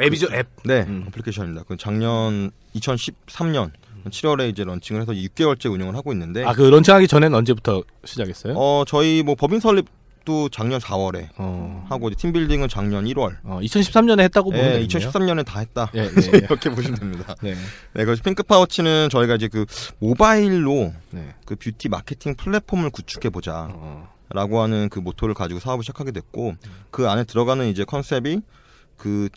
앱이죠, 0.00 0.26
앱. 0.32 0.48
네, 0.64 0.84
음. 0.88 1.04
어플리케이션입니다. 1.06 1.66
그 1.68 1.76
작년 1.76 2.50
2013년 2.74 3.70
7월에 4.08 4.50
이제 4.50 4.64
launching을 4.64 5.02
해서 5.02 5.12
6개월째 5.12 5.70
운영을 5.72 5.96
하고 5.96 6.12
있는데 6.12 6.44
아, 6.44 6.52
그 6.52 6.62
launching하기 6.62 7.08
전엔 7.08 7.34
언제부터 7.34 7.82
시작했어요? 8.04 8.54
어 8.56 8.84
저희 8.86 9.22
뭐 9.22 9.34
법인 9.34 9.60
설립 9.60 9.86
도 10.24 10.50
작년 10.50 10.80
4월에 10.80 11.28
어. 11.38 11.86
하고 11.88 12.08
이제 12.08 12.16
team 12.16 12.32
building은 12.32 12.68
작년 12.68 13.06
1월. 13.06 13.36
어, 13.42 13.58
2013년에 13.62 14.20
했다고 14.20 14.50
보면 14.50 14.64
네, 14.64 14.80
되겠네요. 14.80 15.10
2013년에 15.10 15.46
다 15.46 15.60
했다. 15.60 15.90
예, 15.94 16.10
네. 16.10 16.38
이렇게 16.44 16.68
보시면 16.68 16.98
됩니다. 16.98 17.34
네. 17.40 17.54
네, 17.94 18.04
그래서 18.04 18.22
핑크 18.22 18.42
파우치는 18.42 19.08
저희가 19.08 19.36
이제 19.36 19.48
그 19.48 19.64
모바일로 19.98 20.92
네. 21.10 21.34
그 21.46 21.56
뷰티 21.56 21.88
마케팅 21.88 22.34
플랫폼을 22.34 22.90
구축해 22.90 23.30
보자. 23.30 23.68
어. 23.70 24.10
라고 24.32 24.60
하는 24.60 24.88
그 24.90 25.00
모토를 25.00 25.34
가지고 25.34 25.58
사업을 25.58 25.82
시작하게 25.82 26.12
됐고 26.12 26.54
그 26.90 27.08
안에 27.08 27.24
들어가는 27.24 27.66
이제 27.66 27.84
컨셉이 27.84 28.42
그 28.96 29.28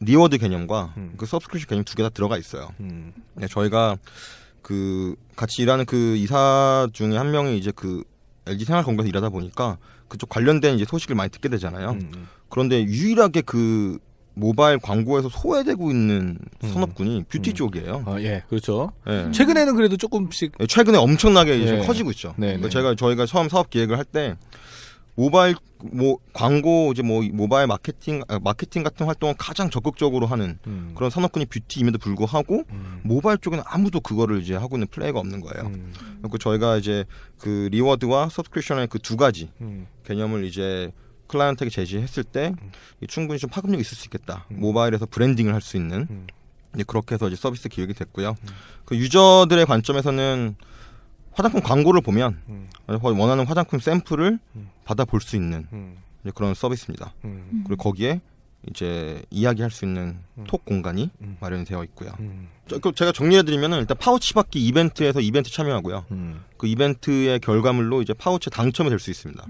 reward 0.00 0.38
개념과 0.38 0.94
음. 0.96 1.14
그 1.16 1.26
subscription 1.26 1.68
개념 1.68 1.84
두 1.84 1.94
개 1.96 2.02
다 2.02 2.08
들어가 2.10 2.36
있어요. 2.36 2.68
음. 2.80 3.12
네, 3.34 3.46
저희가 3.48 3.96
그 4.62 5.14
같이 5.36 5.62
일하는 5.62 5.84
그 5.84 6.16
이사 6.16 6.88
중에 6.92 7.16
한 7.16 7.30
명이 7.30 7.56
이제 7.58 7.72
그 7.74 8.02
LG 8.46 8.64
생활건강에서 8.64 9.08
일하다 9.08 9.28
보니까 9.30 9.78
그쪽 10.08 10.28
관련된 10.28 10.76
이제 10.76 10.84
소식을 10.88 11.14
많이 11.16 11.30
듣게 11.30 11.48
되잖아요. 11.48 11.90
음. 11.90 12.28
그런데 12.48 12.82
유일하게 12.84 13.42
그 13.42 13.98
모바일 14.34 14.78
광고에서 14.78 15.28
소외되고 15.30 15.90
있는 15.90 16.38
음. 16.62 16.68
산업군이 16.72 17.24
뷰티 17.28 17.50
음. 17.50 17.54
쪽이에요. 17.54 18.04
어, 18.06 18.16
예, 18.20 18.42
그렇죠. 18.48 18.92
예. 19.08 19.30
최근에는 19.32 19.74
그래도 19.76 19.96
조금씩 19.96 20.52
네, 20.58 20.66
최근에 20.66 20.98
엄청나게 20.98 21.58
이제 21.58 21.72
네. 21.78 21.86
커지고 21.86 22.10
있죠. 22.10 22.34
네, 22.36 22.48
그러니까 22.48 22.68
네. 22.68 22.72
제가 22.72 22.94
저희가 22.96 23.24
처음 23.26 23.48
사업 23.48 23.70
기획을 23.70 23.96
할 23.96 24.04
때 24.04 24.36
모바일 25.16 25.56
뭐 25.92 26.18
광고 26.32 26.92
이제 26.92 27.02
뭐 27.02 27.22
모바일 27.32 27.66
마케팅 27.66 28.22
아, 28.28 28.38
마케팅 28.38 28.82
같은 28.82 29.06
활동을 29.06 29.34
가장 29.38 29.70
적극적으로 29.70 30.26
하는 30.26 30.58
음. 30.66 30.92
그런 30.94 31.10
산업군이 31.10 31.46
뷰티임에도 31.46 31.98
불구하고 31.98 32.64
음. 32.70 33.00
모바일 33.02 33.38
쪽에는 33.38 33.64
아무도 33.66 34.00
그거를 34.00 34.40
이제 34.42 34.54
하고 34.54 34.76
있는 34.76 34.86
플레이어가 34.88 35.18
없는 35.18 35.40
거예요. 35.40 35.68
음. 35.68 35.92
그리고 36.20 36.38
저희가 36.38 36.76
이제 36.76 37.04
그 37.38 37.68
reward와 37.72 38.28
subscription의 38.28 38.88
그 38.88 38.98
두 38.98 39.16
가지 39.16 39.50
음. 39.60 39.86
개념을 40.04 40.44
이제 40.44 40.92
클라이언트에게 41.28 41.70
제시했을 41.70 42.22
때 42.24 42.52
충분히 43.08 43.38
좀 43.38 43.50
파급력이 43.50 43.80
있을 43.80 43.96
수 43.96 44.06
있겠다. 44.06 44.46
음. 44.50 44.60
모바일에서 44.60 45.06
branding을 45.06 45.52
할 45.54 45.60
수 45.60 45.76
있는 45.76 46.06
음. 46.10 46.26
이제 46.74 46.84
그렇게 46.86 47.14
해서 47.14 47.26
이제 47.28 47.36
서비스 47.36 47.68
기획이 47.68 47.94
됐고요. 47.94 48.36
그 48.84 48.96
유저들의 48.96 49.64
관점에서는 49.66 50.56
화장품 51.36 51.60
광고를 51.62 52.00
보면 52.00 52.40
음. 52.48 52.68
원하는 52.88 53.46
화장품 53.46 53.78
샘플을 53.78 54.38
음. 54.56 54.70
받아볼 54.84 55.20
수 55.20 55.36
있는 55.36 55.66
음. 55.72 55.96
그런 56.34 56.54
서비스입니다. 56.54 57.12
음. 57.24 57.62
그리고 57.66 57.82
거기에 57.82 58.20
이제 58.68 59.22
이야기할 59.30 59.70
수 59.70 59.84
있는 59.84 60.16
음. 60.38 60.44
톡 60.48 60.64
공간이 60.64 61.10
음. 61.20 61.36
마련이 61.40 61.64
되어 61.66 61.84
있고요. 61.84 62.10
음. 62.18 62.48
저- 62.66 62.78
그 62.78 62.92
제가 62.92 63.12
정리해드리면은 63.12 63.78
일단 63.78 63.96
파우치 63.96 64.34
받기 64.34 64.64
이벤트에서 64.66 65.20
이벤트 65.20 65.50
참여하고요. 65.52 66.06
음. 66.10 66.40
그 66.56 66.66
이벤트의 66.66 67.38
결과물로 67.40 68.02
이제 68.02 68.12
파우치 68.14 68.50
당첨이 68.50 68.88
될 68.88 68.98
수 68.98 69.10
있습니다. 69.10 69.46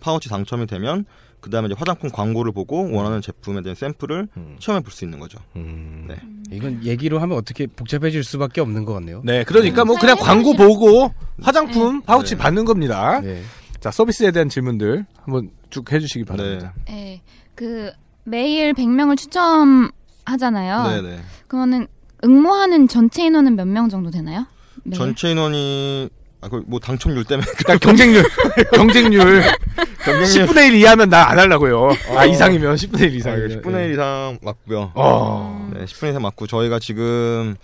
파우치 0.00 0.28
당첨이 0.28 0.66
되면 0.66 1.06
그 1.40 1.50
다음에 1.50 1.66
이제 1.66 1.74
화장품 1.78 2.10
광고를 2.10 2.52
보고 2.52 2.90
원하는 2.92 3.20
제품에 3.20 3.62
대한 3.62 3.74
샘플을 3.74 4.28
음. 4.36 4.56
체험해 4.58 4.82
볼수 4.82 5.04
있는 5.04 5.18
거죠. 5.18 5.38
음. 5.56 6.06
네. 6.08 6.16
이건 6.52 6.84
얘기로 6.84 7.18
하면 7.20 7.36
어떻게 7.38 7.66
복잡해질 7.66 8.22
수밖에 8.24 8.60
없는 8.60 8.84
것 8.84 8.92
같네요. 8.94 9.22
네, 9.24 9.44
그러니까 9.44 9.84
뭐 9.84 9.96
그냥 9.98 10.16
광고 10.18 10.54
보고 10.54 11.12
화장품 11.42 12.02
파우치 12.02 12.34
네. 12.36 12.42
받는 12.42 12.64
겁니다. 12.64 13.20
네. 13.20 13.42
자, 13.80 13.90
서비스에 13.90 14.30
대한 14.32 14.48
질문들 14.48 15.06
한번 15.22 15.50
쭉 15.70 15.90
해주시기 15.90 16.24
바랍니다. 16.24 16.74
예. 16.90 17.20
그 17.54 17.90
매일 18.24 18.74
100명을 18.74 19.16
추첨하잖아요. 19.16 20.88
네 20.88 21.02
네. 21.02 21.20
그러면은 21.48 21.86
응모하는 22.24 22.88
전체 22.88 23.24
인원은 23.24 23.56
몇 23.56 23.66
명 23.66 23.88
정도 23.88 24.10
되나요? 24.10 24.46
매일? 24.84 24.98
전체 24.98 25.30
인원이 25.30 26.10
아, 26.42 26.48
그뭐 26.48 26.78
당첨률 26.80 27.24
때문에 27.24 27.46
일단 27.58 27.78
경쟁률, 27.78 28.24
경쟁률 28.72 29.42
경쟁률 30.04 30.46
10분의 30.46 30.68
1 30.68 30.74
이하면 30.76 31.08
나 31.10 31.28
안 31.30 31.38
하려고요. 31.38 31.90
아, 32.16 32.24
이상이면 32.24 32.76
10분의 32.76 33.00
1 33.02 33.14
이상이면. 33.16 33.62
10분의 33.62 33.84
1 33.86 33.92
이상 33.92 34.38
맞고요. 34.42 34.92
어. 34.94 35.70
네, 35.74 35.84
10분의 35.84 36.04
1 36.04 36.08
이상 36.10 36.22
맞고 36.22 36.46
저희가 36.46 36.78
지금 36.78 37.56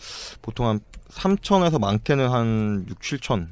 보통 0.43 0.67
한 0.67 0.81
3천에서 1.11 1.81
많게는 1.81 2.29
한 2.29 2.85
6, 2.91 3.01
7천까지 3.01 3.49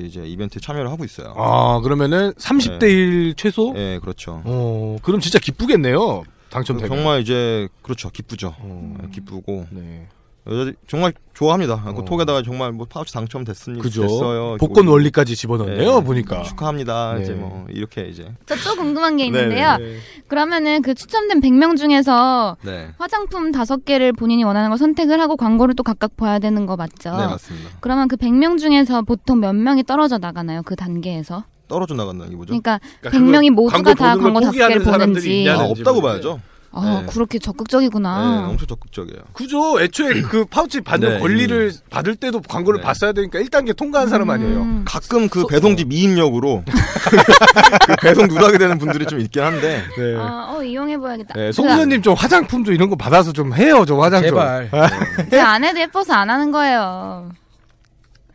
네. 0.00 0.06
이제 0.06 0.22
이벤트 0.26 0.60
참여를 0.60 0.90
하고 0.90 1.04
있어요. 1.04 1.32
아, 1.38 1.80
그러면은 1.80 2.32
30대 2.34 2.82
1 2.84 3.34
최소? 3.36 3.72
네, 3.72 3.98
그렇죠. 4.00 4.42
어, 4.44 4.98
그럼 5.02 5.20
진짜 5.20 5.38
기쁘겠네요. 5.38 6.24
당첨되면. 6.50 6.88
정말 6.94 7.20
이제 7.22 7.68
그렇죠. 7.82 8.10
기쁘죠. 8.10 8.54
어. 8.58 8.96
네, 9.00 9.08
기쁘고 9.12 9.66
네. 9.70 10.06
여자 10.46 10.72
정말 10.86 11.12
좋아합니다. 11.32 11.82
어. 11.86 11.94
그 11.94 12.04
톡에다가 12.04 12.42
정말 12.42 12.70
뭐 12.72 12.86
파우치 12.88 13.14
당첨됐으니 13.14 13.80
그죠. 13.80 14.02
됐어요. 14.02 14.56
복권 14.58 14.84
뭐, 14.84 14.94
원리까지 14.94 15.34
집어넣네요, 15.36 16.00
네. 16.00 16.04
보니까. 16.04 16.42
축하합니다. 16.42 17.14
네. 17.14 17.22
이제 17.22 17.32
뭐 17.32 17.66
이렇게 17.70 18.02
이제 18.08 18.30
저 18.46 18.54
또 18.56 18.76
궁금한 18.76 19.16
게 19.16 19.22
네, 19.22 19.26
있는데요. 19.28 19.76
네. 19.78 19.96
그러면은 20.28 20.82
그 20.82 20.94
추첨된 20.94 21.40
100명 21.40 21.76
중에서 21.78 22.56
네. 22.62 22.90
화장품 22.98 23.52
5개를 23.52 24.16
본인이 24.16 24.44
원하는 24.44 24.68
걸 24.68 24.78
선택을 24.78 25.18
하고 25.20 25.36
광고를 25.36 25.74
또 25.76 25.82
각각 25.82 26.16
봐야 26.16 26.38
되는 26.38 26.66
거 26.66 26.76
맞죠? 26.76 27.10
네, 27.16 27.26
맞습니다. 27.26 27.70
그러면 27.80 28.08
그 28.08 28.16
100명 28.16 28.58
중에서 28.58 29.00
보통 29.02 29.40
몇 29.40 29.54
명이 29.54 29.84
떨어져 29.84 30.18
나가나요? 30.18 30.62
그 30.64 30.76
단계에서? 30.76 31.44
떨어져 31.68 31.94
나간다는 31.94 32.30
게 32.30 32.36
뭐죠? 32.36 32.48
그러니까 32.50 32.78
그러니까 33.00 33.18
100명이 33.38 33.48
그거 33.48 33.62
모두가 33.62 33.94
다 33.94 34.16
광고 34.16 34.40
다섯 34.40 34.50
포기하는 34.50 34.74
개를 34.74 34.84
사람들이 34.84 35.06
보는지. 35.14 35.38
있냐는 35.40 35.60
아, 35.64 35.68
없다고 35.68 36.00
문제. 36.02 36.12
봐야죠. 36.12 36.40
아, 36.74 37.00
네. 37.00 37.06
그렇게 37.06 37.38
네, 37.38 37.44
적극적이구나. 37.44 38.48
엄청 38.48 38.66
적극적이에요. 38.66 39.22
그죠. 39.32 39.80
애초에 39.80 40.22
그 40.22 40.44
파우치 40.44 40.80
받는 40.80 41.08
네, 41.08 41.18
권리를 41.20 41.72
받을 41.90 42.16
때도 42.16 42.40
광고를 42.40 42.80
네. 42.80 42.84
봤어야 42.84 43.12
되니까 43.12 43.38
1단계 43.38 43.76
통과한 43.76 44.08
사람 44.08 44.28
아니에요. 44.30 44.60
음. 44.62 44.84
가끔 44.86 45.28
그 45.28 45.46
배송지 45.46 45.84
미입력으로 45.84 46.64
그 47.86 47.96
배송 48.02 48.26
누락이 48.26 48.58
되는 48.58 48.78
분들이 48.78 49.06
좀 49.06 49.20
있긴 49.20 49.42
한데 49.42 49.82
네. 49.96 50.16
아, 50.18 50.52
어, 50.54 50.62
이용해봐야겠다. 50.62 51.34
네, 51.34 51.52
송선님 51.52 52.02
좀 52.02 52.14
화장품 52.14 52.64
좀 52.64 52.74
이런 52.74 52.90
거 52.90 52.96
받아서 52.96 53.32
좀 53.32 53.54
해요, 53.54 53.84
좀 53.86 54.00
화장 54.00 54.22
좀. 54.22 54.30
제발. 54.30 54.70
제 55.30 55.40
아내도 55.40 55.80
예뻐서 55.80 56.12
안 56.14 56.30
하는 56.30 56.50
거예요. 56.50 57.30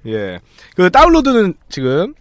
예. 0.08 0.40
그 0.76 0.90
다운로드는 0.90 1.56
지금 1.68 2.14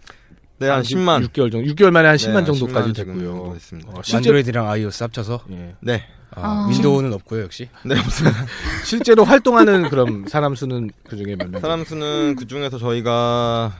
네, 0.59 0.67
한 0.67 0.81
10만 0.83 1.27
6개월 1.29 1.51
정도, 1.51 1.61
6개월 1.73 1.91
만에 1.91 2.07
한 2.09 2.17
네, 2.17 2.27
10만 2.27 2.33
한 2.33 2.45
정도까지 2.45 2.89
10만 2.91 2.95
지금 2.95 3.13
정도 3.19 3.53
됐고요. 3.57 3.89
어, 3.93 4.01
실제 4.03 4.17
안드로이드랑 4.17 4.67
iOS 4.69 5.03
합쳐서. 5.03 5.43
예. 5.51 5.75
네. 5.81 6.03
아, 6.31 6.65
아. 6.65 6.67
윈도우는 6.69 7.11
없고요, 7.13 7.43
역시. 7.43 7.69
네, 7.85 7.97
없습니다. 7.99 8.45
실제로 8.85 9.23
활동하는 9.23 9.89
그럼 9.89 10.25
사람 10.27 10.53
수는 10.55 10.91
그 11.07 11.17
중에 11.17 11.35
몇 11.35 11.49
명? 11.49 11.59
사람 11.61 11.83
수는 11.83 12.35
그 12.35 12.45
중에서 12.45 12.77
저희가 12.77 13.73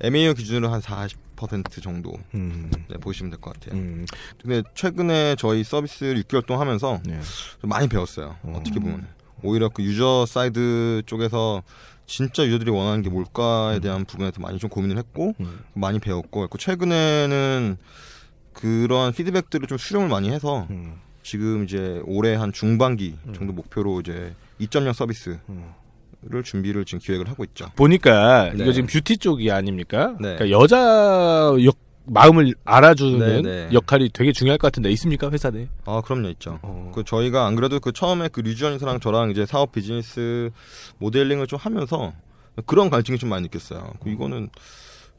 MAU 0.00 0.34
기준으로 0.34 0.70
한 0.72 0.80
40% 0.80 1.82
정도 1.82 2.12
음. 2.34 2.70
네, 2.88 2.96
보시면 2.96 3.30
될 3.30 3.40
것 3.40 3.52
같아요. 3.54 3.78
음. 3.78 4.06
근데 4.40 4.62
최근에 4.74 5.36
저희 5.38 5.62
서비스를 5.62 6.22
6개월 6.22 6.46
동안 6.46 6.62
하면서 6.66 7.00
네. 7.04 7.18
좀 7.60 7.68
많이 7.68 7.86
배웠어요. 7.88 8.36
어. 8.42 8.54
어떻게 8.56 8.80
보면 8.80 9.06
오히려 9.42 9.68
그 9.68 9.82
유저 9.82 10.24
사이드 10.26 11.02
쪽에서 11.06 11.62
진짜 12.10 12.44
유저들이 12.44 12.72
원하는 12.72 13.02
게 13.02 13.08
뭘까에 13.08 13.78
대한 13.78 14.04
부분에서 14.04 14.40
많이 14.40 14.58
좀 14.58 14.68
고민을 14.68 14.98
했고 14.98 15.32
음. 15.38 15.60
많이 15.74 16.00
배웠고 16.00 16.40
그리고 16.40 16.58
최근에는 16.58 17.76
그런 18.52 19.12
피드백들을 19.12 19.68
좀 19.68 19.78
수렴을 19.78 20.08
많이 20.08 20.28
해서 20.28 20.66
음. 20.70 20.96
지금 21.22 21.62
이제 21.62 22.02
올해 22.06 22.34
한 22.34 22.52
중반기 22.52 23.16
정도 23.32 23.52
목표로 23.52 24.00
이제 24.00 24.34
2.0 24.60 24.92
서비스를 24.92 25.38
음. 25.50 25.72
준비를 26.44 26.84
지금 26.84 26.98
기획을 26.98 27.28
하고 27.28 27.44
있죠. 27.44 27.70
보니까 27.76 28.50
네. 28.54 28.64
이거 28.64 28.72
지금 28.72 28.88
뷰티 28.88 29.18
쪽이 29.18 29.52
아닙니까? 29.52 30.16
네. 30.20 30.34
그러니까 30.34 30.50
여자 30.50 31.54
역 31.64 31.76
마음을 32.06 32.54
알아주는 32.64 33.42
네, 33.42 33.42
네. 33.42 33.68
역할이 33.72 34.10
되게 34.12 34.32
중요할 34.32 34.58
것 34.58 34.66
같은데 34.68 34.90
있습니까 34.92 35.30
회사 35.30 35.50
내? 35.50 35.68
아 35.84 36.00
그럼요 36.04 36.28
있죠. 36.30 36.58
어. 36.62 36.90
그 36.94 37.04
저희가 37.04 37.46
안 37.46 37.54
그래도 37.54 37.78
그 37.80 37.92
처음에 37.92 38.28
그 38.28 38.40
류지원이사랑 38.40 39.00
저랑 39.00 39.30
이제 39.30 39.46
사업 39.46 39.72
비즈니스 39.72 40.50
모델링을 40.98 41.46
좀 41.46 41.58
하면서 41.58 42.12
그런 42.66 42.90
갈증이 42.90 43.18
좀 43.18 43.28
많이 43.28 43.42
느꼈어요. 43.44 43.92
그 44.02 44.10
이거는 44.10 44.48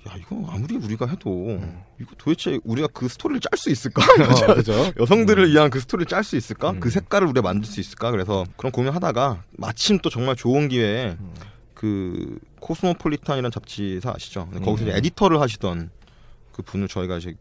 야 0.09 0.15
이거 0.17 0.43
아무리 0.49 0.75
우리가 0.75 1.05
해도 1.05 1.61
이거 1.99 2.11
도대체 2.17 2.59
우리가 2.63 2.87
그 2.91 3.07
스토리를 3.07 3.39
짤 3.39 3.51
수 3.55 3.69
있을까? 3.69 4.01
어, 4.03 4.53
그죠? 4.55 4.91
여성들을 4.99 5.51
위한 5.51 5.69
그 5.69 5.79
스토리를 5.79 6.07
짤 6.07 6.23
수 6.23 6.35
있을까? 6.35 6.71
음. 6.71 6.79
그 6.79 6.89
색깔을 6.89 7.27
우리가 7.27 7.43
만들 7.43 7.69
수 7.69 7.79
있을까? 7.79 8.09
그래서 8.11 8.43
그런 8.57 8.71
고민하다가 8.71 9.43
마침 9.57 9.99
또 9.99 10.09
정말 10.09 10.35
좋은 10.35 10.69
기회에 10.69 11.17
음. 11.19 11.33
그 11.75 12.39
코스모폴리탄이라는 12.59 13.51
잡지사 13.51 14.13
아시죠? 14.15 14.47
거기서 14.63 14.89
음. 14.89 14.95
에디터를 14.95 15.39
하시던 15.39 15.91
그 16.51 16.61
분을 16.61 16.87
저희가 16.87 17.17
이제 17.17 17.35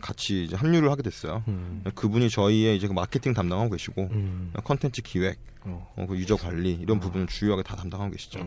같이 0.00 0.44
이제 0.44 0.56
합류를 0.56 0.90
하게 0.90 1.02
됐어요. 1.02 1.44
음. 1.48 1.82
그분이 1.94 2.30
저희의 2.30 2.76
이제 2.76 2.88
그 2.88 2.92
마케팅 2.92 3.34
담당하고 3.34 3.70
계시고 3.70 4.08
음. 4.10 4.52
컨텐츠 4.64 5.02
기획, 5.02 5.38
어. 5.62 5.92
어, 5.96 6.06
그 6.06 6.16
유저 6.16 6.36
관리 6.36 6.72
이런 6.72 7.00
부분을 7.00 7.26
주요하게 7.26 7.62
다 7.62 7.76
담당하고 7.76 8.10
계시죠. 8.12 8.46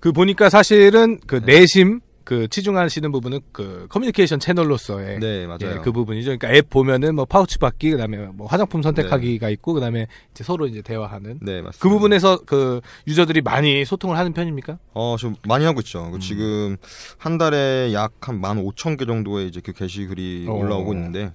그 0.00 0.12
보니까 0.12 0.48
사실은 0.48 1.18
그 1.26 1.36
내심 1.36 2.00
그 2.26 2.48
치중하시는 2.48 3.12
부분은 3.12 3.38
그 3.52 3.86
커뮤니케이션 3.88 4.40
채널로서의 4.40 5.20
네, 5.20 5.46
맞아요. 5.46 5.76
예, 5.76 5.80
그 5.80 5.92
부분이죠. 5.92 6.36
그러니까 6.36 6.52
앱 6.52 6.68
보면은 6.68 7.14
뭐 7.14 7.24
파우치 7.24 7.58
받기, 7.58 7.92
그다음에 7.92 8.16
뭐 8.34 8.48
화장품 8.48 8.82
선택하기가 8.82 9.48
있고, 9.50 9.74
그다음에 9.74 10.08
이제 10.32 10.42
서로 10.42 10.66
이제 10.66 10.82
대화하는 10.82 11.38
네, 11.40 11.62
맞습니다. 11.62 11.78
그 11.78 11.88
부분에서 11.88 12.40
그 12.44 12.80
유저들이 13.06 13.42
많이 13.42 13.84
소통을 13.84 14.18
하는 14.18 14.32
편입니까? 14.32 14.76
어, 14.92 15.14
좀 15.16 15.36
많이 15.46 15.64
하고 15.64 15.78
있죠. 15.82 16.04
음. 16.06 16.10
그 16.10 16.18
지금 16.18 16.76
한 17.16 17.38
달에 17.38 17.92
약 17.92 18.16
한 18.16 18.40
15,000개 18.40 19.06
정도의 19.06 19.46
이제 19.46 19.60
그 19.60 19.72
게시글이 19.72 20.46
어. 20.48 20.52
올라오고 20.52 20.94
있는데 20.94 21.32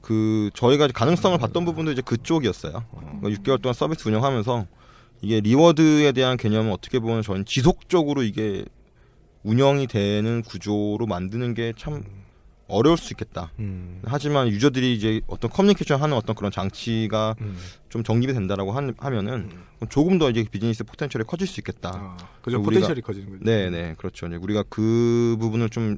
그 0.00 0.50
저희가 0.54 0.86
가능성을 0.86 1.36
봤던 1.36 1.64
부분도 1.64 1.90
이제 1.90 2.00
그쪽이었어요. 2.00 2.84
그러니까 2.92 3.42
6개월 3.42 3.60
동안 3.60 3.74
서비스 3.74 4.06
운영하면서 4.06 4.66
이게 5.20 5.40
reward에 5.40 6.12
대한 6.12 6.36
개념은 6.36 6.70
어떻게 6.70 7.00
보면 7.00 7.22
저는 7.22 7.44
지속적으로 7.44 8.22
이게 8.22 8.64
운영이 9.52 9.86
되는 9.86 10.42
구조로 10.42 11.06
만드는 11.06 11.54
게 11.54 11.72
참 11.76 12.02
어려울 12.70 12.98
수 12.98 13.14
있겠다. 13.14 13.50
음. 13.60 14.02
하지만 14.04 14.48
유저들이 14.48 14.94
이제 14.94 15.22
어떤 15.26 15.50
커뮤니케이션 15.50 16.02
하는 16.02 16.14
어떤 16.14 16.36
그런 16.36 16.52
장치가 16.52 17.34
음. 17.40 17.56
좀 17.88 18.02
정립이 18.04 18.34
된다라고 18.34 18.72
하, 18.72 18.86
하면은 18.98 19.48
조금 19.88 20.18
더 20.18 20.28
이제 20.28 20.44
비즈니스 20.50 20.84
potential이 20.84 21.24
커질 21.24 21.46
수 21.46 21.60
있겠다. 21.60 21.92
아, 21.94 22.16
그죠. 22.42 22.60
potential이 22.62 23.00
커지는 23.00 23.30
거죠. 23.30 23.40
네, 23.42 23.70
네, 23.70 23.94
그렇죠. 23.96 24.26
이제 24.26 24.36
우리가 24.36 24.64
그 24.68 25.38
부분을 25.40 25.70
좀 25.70 25.96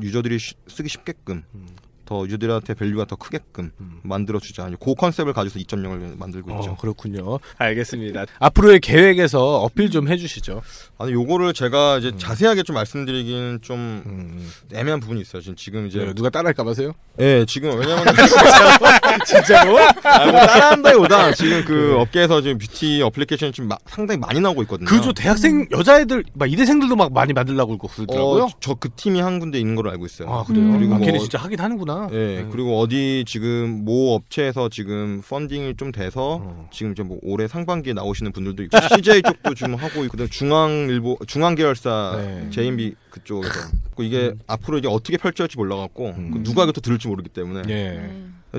유저들이 0.00 0.38
쉬- 0.38 0.54
쓰기 0.68 0.88
쉽게끔 0.88 1.42
음. 1.52 1.66
더 2.04 2.24
유저들한테 2.24 2.74
value가 2.74 3.06
더 3.06 3.16
크게끔 3.16 3.70
음. 3.80 4.00
만들어주자. 4.02 4.68
이제 4.68 4.76
그 4.82 4.94
컨셉을 4.94 5.32
가지고서 5.32 5.58
2.0을 5.64 6.18
만들고 6.18 6.50
있죠. 6.58 6.70
어, 6.72 6.76
그렇군요. 6.76 7.38
알겠습니다. 7.58 8.24
앞으로의 8.38 8.80
계획에서 8.80 9.60
어필 9.62 9.90
좀 9.90 10.08
해주시죠. 10.08 10.62
아니 10.98 11.12
요거를 11.12 11.52
제가 11.54 11.98
이제 11.98 12.12
자세하게 12.16 12.62
좀 12.62 12.74
말씀드리기는 12.74 13.60
좀 13.62 14.02
음. 14.06 14.50
애매한 14.74 15.00
부분이 15.00 15.20
있어요. 15.20 15.42
지금 15.42 15.56
지금 15.56 15.86
이제 15.86 15.98
네, 16.04 16.14
누가 16.14 16.30
따라할까 16.30 16.62
봐세요? 16.64 16.92
예, 17.20 17.44
지금 17.46 17.78
왜냐면 17.78 18.04
진짜로? 19.26 19.78
아, 20.04 20.30
뭐 20.30 20.40
따라한다기보다 20.46 21.32
지금 21.32 21.64
그 21.64 21.96
업계에서 21.98 22.40
지금 22.42 22.58
뷰티 22.58 23.02
어플리케이션이 23.02 23.52
좀 23.52 23.68
마- 23.68 23.78
상당히 23.86 24.18
많이 24.18 24.40
나오고 24.40 24.62
있거든요. 24.62 24.88
그죠. 24.88 25.12
대학생 25.12 25.66
여자애들 25.70 26.24
막 26.34 26.50
이대생들도 26.50 26.96
막 26.96 27.12
많이 27.12 27.32
만들라고 27.32 27.70
그러고 27.78 27.88
그러더라고요. 27.88 28.44
어, 28.44 28.48
저그 28.60 28.90
팀이 28.96 29.20
한 29.20 29.38
군데 29.38 29.58
있는 29.58 29.74
걸로 29.74 29.90
알고 29.90 30.06
있어요. 30.06 30.28
아 30.30 30.44
그래요. 30.44 30.64
음. 30.64 30.72
그리고 30.78 30.94
아, 30.94 30.98
뭐- 30.98 31.06
걔네 31.06 31.18
진짜 31.18 31.38
하긴 31.38 31.60
하는구나. 31.60 31.93
예, 32.12 32.16
네. 32.16 32.48
그리고 32.50 32.80
어디 32.80 33.24
지금 33.26 33.84
모 33.84 34.14
업체에서 34.14 34.68
지금 34.68 35.22
펀딩이 35.22 35.76
좀 35.76 35.92
돼서 35.92 36.40
어. 36.42 36.68
지금 36.72 36.92
이제 36.92 37.02
뭐 37.02 37.18
올해 37.22 37.48
상반기에 37.48 37.92
나오시는 37.92 38.32
분들도 38.32 38.62
있고 38.64 38.78
CJ 38.94 39.22
쪽도 39.22 39.54
지금 39.54 39.74
하고 39.74 40.04
있고 40.04 40.12
그다음에 40.12 40.28
중앙일보 40.28 41.18
중앙 41.26 41.54
계열사 41.54 42.16
네. 42.18 42.50
JMB 42.50 42.94
그쪽에서 43.10 43.68
그 43.96 44.04
이게 44.04 44.34
앞으로 44.46 44.78
이게 44.78 44.88
어떻게 44.88 45.16
펼쳐질지 45.16 45.56
몰라갖고 45.56 46.14
음. 46.16 46.30
그 46.32 46.42
누가 46.42 46.64
이것도 46.64 46.80
들을지 46.80 47.08
모르기 47.08 47.28
때문에 47.28 47.62
예. 47.68 48.10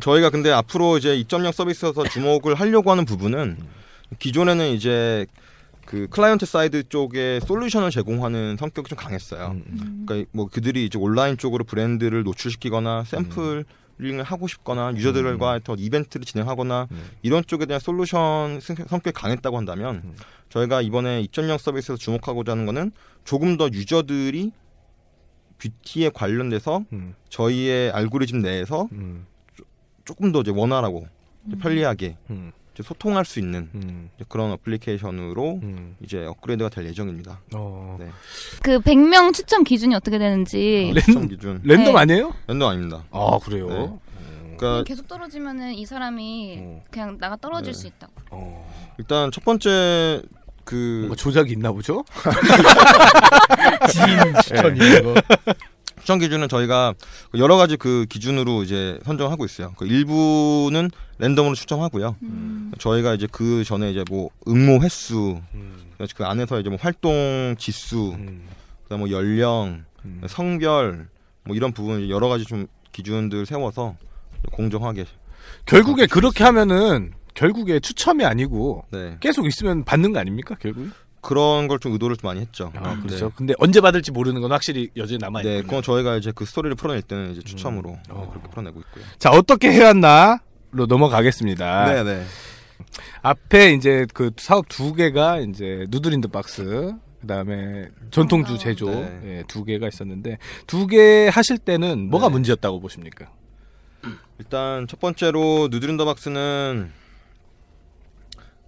저희가 0.01 0.29
근데 0.29 0.51
앞으로 0.51 0.97
이제 0.97 1.17
2.0 1.17 1.51
서비스에서 1.51 2.03
주목을 2.03 2.55
하려고 2.55 2.91
하는 2.91 3.05
부분은 3.05 3.57
기존에는 4.19 4.69
이제 4.69 5.25
그 5.85 6.07
클라이언트 6.09 6.45
사이드 6.45 6.89
쪽에 6.89 7.39
솔루션을 7.45 7.91
제공하는 7.91 8.57
성격이 8.57 8.89
좀 8.89 8.97
강했어요. 8.97 9.51
음. 9.51 10.03
그러니까 10.07 10.29
뭐 10.33 10.47
그들이 10.47 10.85
이제 10.85 10.97
온라인 10.97 11.37
쪽으로 11.37 11.63
브랜드를 11.63 12.23
노출시키거나 12.23 13.03
샘플링을 13.03 14.23
하고 14.23 14.47
싶거나 14.47 14.93
유저들과 14.95 15.59
더 15.63 15.75
이벤트를 15.77 16.25
진행하거나 16.25 16.87
음. 16.91 17.03
이런 17.21 17.45
쪽에 17.45 17.65
대한 17.65 17.79
솔루션 17.79 18.59
성- 18.59 18.75
성격이 18.75 19.11
강했다고 19.13 19.55
한다면 19.57 20.01
음. 20.03 20.15
저희가 20.49 20.81
이번에 20.81 21.23
2.0 21.23 21.57
서비스에서 21.57 21.97
주목하고자 21.97 22.51
하는 22.51 22.65
거는 22.65 22.91
조금 23.23 23.55
더 23.57 23.67
유저들이 23.71 24.51
뷰티에 25.59 26.09
관련돼서 26.09 26.83
음. 26.91 27.15
저희의 27.29 27.91
알고리즘 27.91 28.41
내에서 28.41 28.89
음. 28.91 29.25
조금 30.03 30.31
더 30.33 30.41
이제 30.41 30.51
원활하고 30.51 31.07
편리하게 31.61 32.17
음. 32.31 32.51
이제 32.75 32.83
소통할 32.83 33.23
수 33.23 33.39
있는 33.39 33.69
음. 33.73 34.09
그런 34.27 34.51
어플리케이션으로 34.51 35.59
음. 35.63 35.95
이제 36.03 36.25
업그레이드가 36.25 36.69
될 36.69 36.85
예정입니다. 36.87 37.39
어. 37.55 37.95
네. 37.97 38.09
그 38.61 38.79
100명 38.81 39.33
추첨 39.33 39.63
기준이 39.63 39.95
어떻게 39.95 40.17
되는지 40.17 40.91
랜- 40.93 41.03
추천 41.05 41.27
기준 41.29 41.61
랜덤 41.63 41.93
네. 41.95 41.99
아니에요? 42.01 42.33
랜덤 42.47 42.69
아닙니다. 42.69 43.03
아 43.11 43.39
그래요. 43.41 43.67
네. 43.69 43.89
그러니까 44.57 44.83
계속 44.83 45.07
떨어지면은 45.07 45.73
이 45.73 45.85
사람이 45.85 46.57
어. 46.59 46.83
그냥 46.91 47.17
나가 47.17 47.37
떨어질 47.37 47.71
네. 47.71 47.79
수 47.79 47.87
있다고. 47.87 48.13
어. 48.31 48.93
일단 48.97 49.31
첫 49.31 49.45
번째 49.45 50.21
그 50.65 50.75
뭔가 50.75 51.15
조작이 51.15 51.53
있나 51.53 51.71
보죠? 51.71 52.03
지인 53.89 54.17
추천 54.43 54.75
이런 54.75 55.13
거. 55.13 55.21
추천 55.99 56.19
기준은 56.19 56.49
저희가 56.49 56.93
여러 57.37 57.57
가지 57.57 57.77
그 57.77 58.05
기준으로 58.09 58.63
이제 58.63 58.99
선정하고 59.05 59.43
있어요. 59.45 59.73
그 59.77 59.85
일부는 59.87 60.91
랜덤으로 61.17 61.55
추첨하고요. 61.55 62.15
음. 62.23 62.54
저희가 62.77 63.13
이제 63.13 63.27
그 63.31 63.63
전에 63.63 63.91
이제 63.91 64.03
뭐 64.09 64.29
응모 64.47 64.81
횟수, 64.83 65.41
음. 65.53 65.75
그 66.15 66.25
안에서 66.25 66.59
이제 66.59 66.69
뭐 66.69 66.77
활동 66.81 67.55
지수, 67.57 68.13
음. 68.17 68.43
그다음 68.83 68.99
뭐 69.01 69.11
연령, 69.11 69.83
음. 70.05 70.21
성별 70.27 71.07
뭐 71.43 71.55
이런 71.55 71.71
부분 71.71 72.09
여러 72.09 72.27
가지 72.27 72.45
좀 72.45 72.67
기준들 72.91 73.45
세워서 73.45 73.95
공정하게 74.51 75.05
결국에 75.65 76.05
그렇게 76.07 76.43
하면은 76.43 77.13
결국에 77.33 77.79
추첨이 77.79 78.23
아니고 78.25 78.85
네. 78.91 79.17
계속 79.19 79.45
있으면 79.45 79.83
받는 79.83 80.13
거 80.13 80.19
아닙니까? 80.19 80.55
결국? 80.59 80.89
그런 81.21 81.67
걸 81.67 81.79
좀 81.79 81.91
의도를 81.93 82.15
좀 82.17 82.27
많이 82.29 82.39
했죠. 82.39 82.71
아, 82.75 82.95
그렇죠. 83.01 83.25
네. 83.29 83.31
근데 83.35 83.53
언제 83.57 83.81
받을지 83.81 84.11
모르는 84.11 84.41
건 84.41 84.51
확실히 84.51 84.89
여전히 84.95 85.17
남아 85.17 85.41
네, 85.41 85.49
있군요. 85.57 85.63
그건 85.67 85.81
저희가 85.83 86.17
이제 86.17 86.31
그 86.33 86.45
스토리를 86.45 86.75
풀어낼 86.75 87.01
때는 87.01 87.31
이제 87.31 87.41
추첨으로 87.41 87.89
음. 87.89 87.97
네, 88.07 88.13
어. 88.13 88.29
그렇게 88.29 88.47
풀어내고 88.49 88.79
있고요. 88.79 89.03
자, 89.17 89.31
어떻게 89.31 89.71
해왔나로 89.71 90.39
넘어가겠습니다. 90.87 91.85
네, 91.93 92.03
네. 92.03 92.25
앞에 93.21 93.73
이제 93.73 94.05
그 94.13 94.31
사업 94.37 94.67
두 94.69 94.93
개가 94.93 95.39
이제 95.39 95.85
누드린드 95.89 96.27
박스, 96.29 96.93
그 97.21 97.27
다음에 97.27 97.89
전통주 98.11 98.57
제조 98.57 98.89
네. 98.89 99.21
예, 99.39 99.43
두 99.47 99.63
개가 99.63 99.87
있었는데 99.87 100.37
두 100.67 100.87
개 100.87 101.27
하실 101.27 101.57
때는 101.57 102.09
뭐가 102.09 102.27
네. 102.27 102.33
문제였다고 102.33 102.79
보십니까? 102.79 103.31
일단 104.37 104.85
첫 104.87 104.99
번째로 104.99 105.69
누드린더 105.71 106.05
박스는 106.05 106.91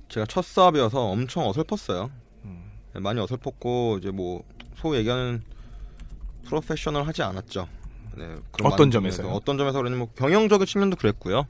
제가 0.09 0.25
첫 0.25 0.43
사업이어서 0.45 0.99
엄청 1.09 1.47
어설펐어요. 1.47 2.09
네, 2.93 2.99
많이 3.01 3.19
어설펐고 3.19 3.97
이제 3.99 4.09
뭐 4.11 4.43
소위 4.75 4.97
얘기하는 4.99 5.43
프로페셔널 6.45 7.05
하지 7.05 7.21
않았죠. 7.23 7.67
네, 8.15 8.35
어떤? 8.63 8.89
부분에서. 8.89 9.35
어떤 9.35 9.57
점에서 9.57 9.77
그러냐면 9.79 9.99
뭐 9.99 10.09
경영적인 10.15 10.65
측면도 10.65 10.95
그랬고요. 10.95 11.45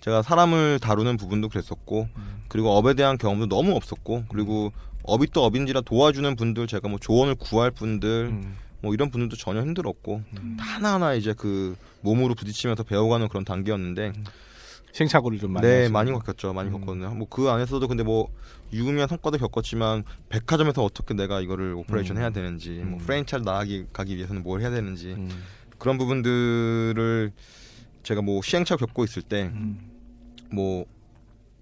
제가 0.00 0.22
사람을 0.22 0.78
다루는 0.80 1.16
부분도 1.16 1.48
그랬었고 1.48 2.08
음. 2.16 2.42
그리고 2.48 2.70
업에 2.76 2.94
대한 2.94 3.18
경험도 3.18 3.48
너무 3.48 3.74
없었고 3.74 4.24
그리고 4.28 4.72
업이 5.02 5.28
또 5.32 5.44
업인지라 5.44 5.82
도와주는 5.82 6.36
분들 6.36 6.66
제가 6.66 6.88
뭐 6.88 6.98
조언을 6.98 7.34
구할 7.36 7.70
분들 7.70 8.28
음. 8.30 8.56
뭐 8.80 8.92
이런 8.94 9.10
분들도 9.10 9.36
전혀 9.36 9.62
힘들었고 9.62 10.22
하나하나 10.58 11.14
이제 11.14 11.32
그 11.36 11.76
몸으로 12.02 12.34
부딪히면서 12.34 12.82
배워가는 12.82 13.28
그런 13.28 13.44
단계였는데 13.44 14.12
시행착오를 14.92 15.38
좀 15.38 15.52
많이 15.52 15.66
네 15.66 15.78
하시고. 15.80 15.92
많이 15.92 16.10
겪었죠 16.12 16.52
많이 16.52 16.70
음. 16.70 16.80
겪었네요 16.80 17.10
뭐 17.14 17.26
그 17.28 17.48
안에서도 17.50 17.86
근데 17.88 18.02
뭐 18.02 18.28
유의미한 18.72 19.08
성과도 19.08 19.38
겪었지만 19.38 20.04
백화점에서 20.28 20.82
어떻게 20.82 21.14
내가 21.14 21.40
이거를 21.40 21.74
operation 21.74 22.16
음. 22.16 22.22
해야 22.22 22.30
되는지 22.30 22.82
뭐 22.84 22.98
음. 22.98 23.04
프랜차이즈 23.04 23.44
나가기 23.44 23.86
가기 23.92 24.16
위해서는 24.16 24.42
뭘 24.42 24.60
해야 24.60 24.70
되는지 24.70 25.12
음. 25.12 25.28
그런 25.78 25.98
부분들을 25.98 27.32
제가 28.06 28.22
뭐 28.22 28.40
시행착오 28.40 28.86
겪고 28.86 29.04
있을 29.04 29.22
때뭐 29.22 29.50
음. 29.52 30.84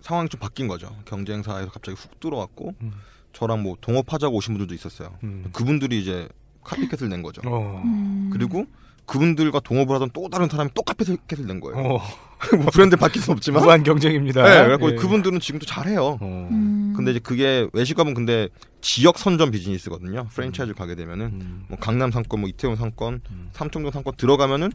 상황이 0.03 0.29
좀 0.29 0.39
바뀐 0.39 0.69
거죠 0.69 0.95
경쟁사에서 1.07 1.71
갑자기 1.71 1.97
훅 1.99 2.21
들어왔고 2.21 2.75
음. 2.83 2.93
저랑 3.33 3.63
뭐 3.63 3.77
동업하자고 3.81 4.37
오신 4.37 4.53
분들도 4.53 4.75
있었어요 4.75 5.17
음. 5.23 5.49
그분들이 5.55 6.03
이제 6.03 6.29
카피캣을 6.63 7.09
낸 7.09 7.23
거죠 7.23 7.41
어. 7.47 7.81
음. 7.83 8.29
그리고 8.31 8.67
그분들과 9.07 9.61
동업을 9.61 9.95
하던 9.95 10.11
또 10.13 10.29
다른 10.29 10.49
사람이 10.49 10.71
또 10.75 10.83
카피캣을 10.83 11.47
낸 11.47 11.61
거예요 11.61 11.79
어. 11.79 12.03
뭐 12.59 12.67
브랜드 12.67 12.97
바뀔 12.97 13.23
수 13.23 13.33
없지만 13.33 13.63
무한 13.63 13.83
경쟁입니다. 13.83 14.43
네, 14.43 14.65
그래갖고 14.65 14.91
예. 14.91 14.95
그분들은 14.97 15.41
지금도 15.41 15.65
잘해요. 15.65 16.19
어. 16.21 16.49
음. 16.51 16.93
근데 16.95 17.13
이제 17.13 17.21
그게 17.21 17.67
외식업은 17.73 18.13
근데 18.13 18.51
지역 18.83 19.19
선점 19.19 19.51
비즈니스거든요. 19.51 20.27
프랜차이즈 20.31 20.75
가게 20.75 20.95
되면은 20.95 21.27
음. 21.27 21.65
뭐 21.69 21.79
강남 21.79 22.11
상권, 22.11 22.41
뭐 22.41 22.49
이태원 22.51 22.77
상권, 22.77 23.23
음. 23.31 23.49
삼청동 23.55 23.93
상권 23.93 24.15
들어가면은 24.19 24.73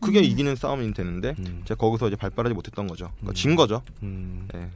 그게 0.00 0.20
음. 0.20 0.24
이기는 0.24 0.54
싸움이 0.56 0.92
되는데 0.94 1.34
음. 1.38 1.62
제가 1.64 1.78
거기서 1.78 2.08
이제 2.08 2.16
발발하지 2.16 2.54
못했던 2.54 2.86
거죠. 2.86 3.10
그러니까 3.16 3.32
음. 3.32 3.34
진 3.34 3.56
거죠. 3.56 3.82
음. 4.02 4.48
네. 4.52 4.68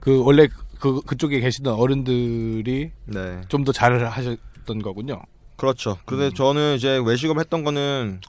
그 0.00 0.22
원래 0.22 0.48
그 0.80 1.00
그쪽에 1.02 1.40
계시던 1.40 1.74
어른들이 1.74 2.90
네. 3.06 3.40
좀더 3.48 3.72
잘 3.72 4.04
하셨던 4.04 4.82
거군요. 4.82 5.22
그렇죠. 5.56 5.98
근데 6.04 6.26
음. 6.26 6.34
저는 6.34 6.76
이제 6.76 7.00
외식업 7.04 7.38
했던 7.38 7.62
거는 7.64 8.20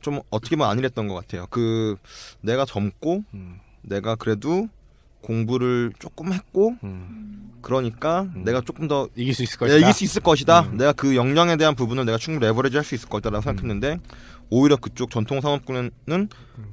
좀 0.00 0.20
어떻게 0.30 0.54
보면 0.56 0.70
아니랬던 0.70 1.08
것 1.08 1.14
같아요. 1.14 1.46
그 1.50 1.96
내가 2.42 2.64
젊고 2.64 3.24
음. 3.32 3.58
내가 3.82 4.14
그래도 4.16 4.68
공부를 5.22 5.92
조금 5.98 6.32
했고 6.34 6.76
음. 6.84 7.52
그러니까 7.62 8.28
음. 8.36 8.44
내가 8.44 8.60
조금 8.60 8.86
더 8.88 9.08
이길 9.16 9.32
수 9.34 9.42
있을 9.42 9.56
내가 9.58 9.66
것이다. 9.66 9.78
이길 9.78 9.92
수 9.94 10.04
있을 10.04 10.22
것이다. 10.22 10.60
음. 10.60 10.76
내가 10.76 10.92
그 10.92 11.16
역량에 11.16 11.56
대한 11.56 11.74
부분을 11.74 12.04
내가 12.04 12.18
충분히 12.18 12.46
레버리지 12.46 12.76
할 12.76 12.84
수 12.84 12.94
있을 12.94 13.08
것이다라고 13.08 13.42
생각했는데 13.42 13.98
오히려 14.50 14.76
그쪽 14.76 15.10
전통 15.10 15.40
상업군은 15.40 15.90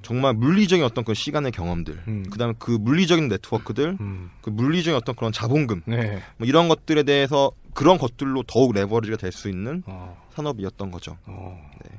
정말 0.02 0.34
물리적인 0.34 0.84
어떤 0.84 1.04
그 1.04 1.14
시간의 1.14 1.52
경험들, 1.52 2.04
음. 2.08 2.24
그다음에 2.30 2.54
그 2.60 2.72
물리적인 2.72 3.28
네트워크들, 3.28 3.98
음. 4.00 4.30
그 4.42 4.50
물리적인 4.50 4.96
어떤 4.96 5.16
그런 5.16 5.32
자본금 5.32 5.82
네. 5.86 6.22
뭐 6.38 6.48
이런 6.48 6.68
것들에 6.68 7.04
대해서 7.04 7.52
그런 7.74 7.98
것들로 7.98 8.44
더욱 8.44 8.74
레버리지가 8.74 9.18
될 9.18 9.32
수 9.32 9.50
있는 9.50 9.84
어. 9.86 10.22
산업이었던 10.36 10.92
거죠. 10.92 11.18
어. 11.26 11.58
네. 11.84 11.98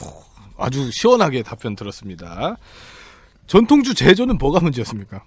호, 0.00 0.22
아주 0.58 0.90
시원하게 0.90 1.42
답변 1.42 1.74
들었습니다. 1.74 2.56
전통주 3.46 3.94
제조는 3.94 4.36
뭐가 4.38 4.60
문제였습니까? 4.60 5.24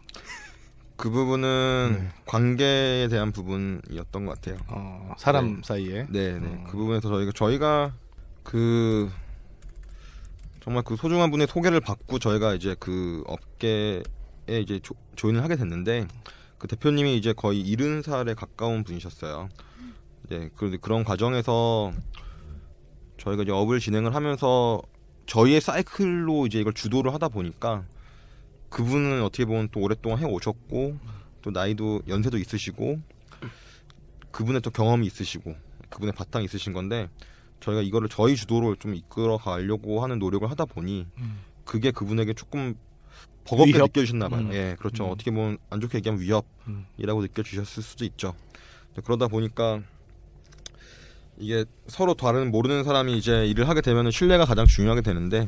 그 0.96 1.10
부분은 1.10 1.98
네. 2.00 2.08
관계에 2.28 3.08
대한 3.08 3.32
부분이었던 3.32 4.26
것 4.26 4.36
같아요. 4.36 4.60
어, 4.68 5.14
사람 5.18 5.56
네. 5.56 5.62
사이에. 5.64 6.06
네, 6.10 6.40
네. 6.40 6.48
어. 6.48 6.64
그 6.70 6.78
부분에서 6.78 7.10
저희가 7.10 7.32
저희가 7.34 7.94
그 8.44 9.12
정말 10.62 10.84
그 10.84 10.96
소중한 10.96 11.32
분의 11.32 11.48
소개를 11.48 11.82
받고 11.82 12.20
저희가 12.20 12.54
이제 12.54 12.76
그 12.80 13.24
업계에 13.26 14.04
이제 14.48 14.80
조, 14.82 14.94
조인을 15.16 15.44
하게 15.44 15.56
됐는데 15.56 16.08
그 16.60 16.68
대표님이 16.68 17.18
이제 17.18 17.34
거의 17.34 17.64
70살에 17.66 18.36
가까운 18.36 18.84
분이셨어요. 18.84 19.50
네, 20.30 20.50
그 20.56 20.78
그런 20.80 21.04
과정에서 21.04 21.92
저희가 23.18 23.44
이제 23.44 23.52
업을 23.52 23.80
진행을 23.80 24.14
하면서 24.14 24.82
저희의 25.26 25.62
사이클로 25.62 26.46
이제 26.46 26.60
이걸 26.60 26.74
주도를 26.74 27.12
하다 27.14 27.30
보니까 27.30 27.86
그분은 28.70 29.24
어떻게 29.24 29.46
보면 29.46 29.70
또 29.72 29.80
오랫동안 29.80 30.20
해 30.20 30.26
오셨고 30.26 30.98
또 31.42 31.52
나이도 31.52 32.04
연세도 32.08 32.38
있으시고 32.38 33.00
그분의 34.32 34.62
또 34.62 34.70
경험이 34.70 35.08
있으시고 35.08 35.56
그분의 35.90 36.14
바탕이 36.14 36.46
있으신 36.46 36.72
건데 36.74 37.10
저희가 37.62 37.82
이거를 37.82 38.10
저희 38.10 38.36
주도로 38.36 38.76
좀 38.76 38.96
이끌어 38.96 39.38
가려고 39.38 40.04
하는 40.04 40.20
노력을 40.20 40.50
하다 40.50 40.66
보니 40.66 41.08
음. 41.18 41.40
그게 41.64 41.92
그분에게 41.92 42.34
조금 42.34 42.76
버겁게 43.46 43.74
위협? 43.74 43.88
느껴지셨나 43.88 44.30
봐요. 44.30 44.42
음. 44.42 44.54
예, 44.54 44.76
그렇죠. 44.78 45.06
음. 45.06 45.12
어떻게 45.12 45.32
보면 45.32 45.58
안 45.70 45.80
좋게 45.80 46.00
얘기하면 46.00 46.22
음. 46.22 46.86
위협이라고 46.98 47.22
느껴지셨을 47.22 47.84
수도 47.84 48.06
있죠. 48.06 48.34
근데 48.88 49.02
그러다 49.06 49.28
보니까 49.28 49.82
이게 51.38 51.66
서로 51.88 52.14
다른 52.14 52.52
모르는 52.52 52.84
사람이 52.84 53.18
이제 53.18 53.46
일을 53.48 53.68
하게 53.68 53.82
되면 53.82 54.12
신뢰가 54.12 54.46
가장 54.46 54.66
중요하게 54.66 55.02
되는데 55.02 55.48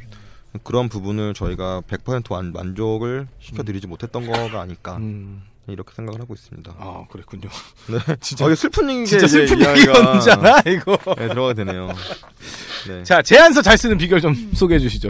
그런 0.64 0.90
부분을 0.90 1.34
저희가 1.34 1.82
100% 1.82 2.32
만, 2.32 2.52
만족을 2.52 3.28
시켜드리지 3.40 3.88
못했던 3.88 4.26
거가 4.26 4.62
아닐까 4.62 4.98
음. 4.98 5.44
이렇게 5.68 5.94
생각을 5.96 6.20
하고 6.20 6.34
있습니다. 6.34 6.74
아, 6.78 7.06
그랬군요. 7.10 7.50
네. 7.88 7.98
진짜 8.20 8.46
아, 8.46 8.56
슬픈 8.56 8.90
얘기 8.90 9.06
진짜 9.06 9.28
슬픈 9.28 9.60
얘기였잖아, 9.60 10.62
이거. 10.68 10.98
네, 11.18 11.28
들어가게 11.30 11.54
되네요. 11.64 11.90
네. 12.88 13.04
자, 13.04 13.22
제안서 13.22 13.62
잘 13.62 13.78
쓰는 13.78 13.98
비결 13.98 14.20
좀 14.22 14.34
소개해 14.54 14.80
주시죠. 14.80 15.10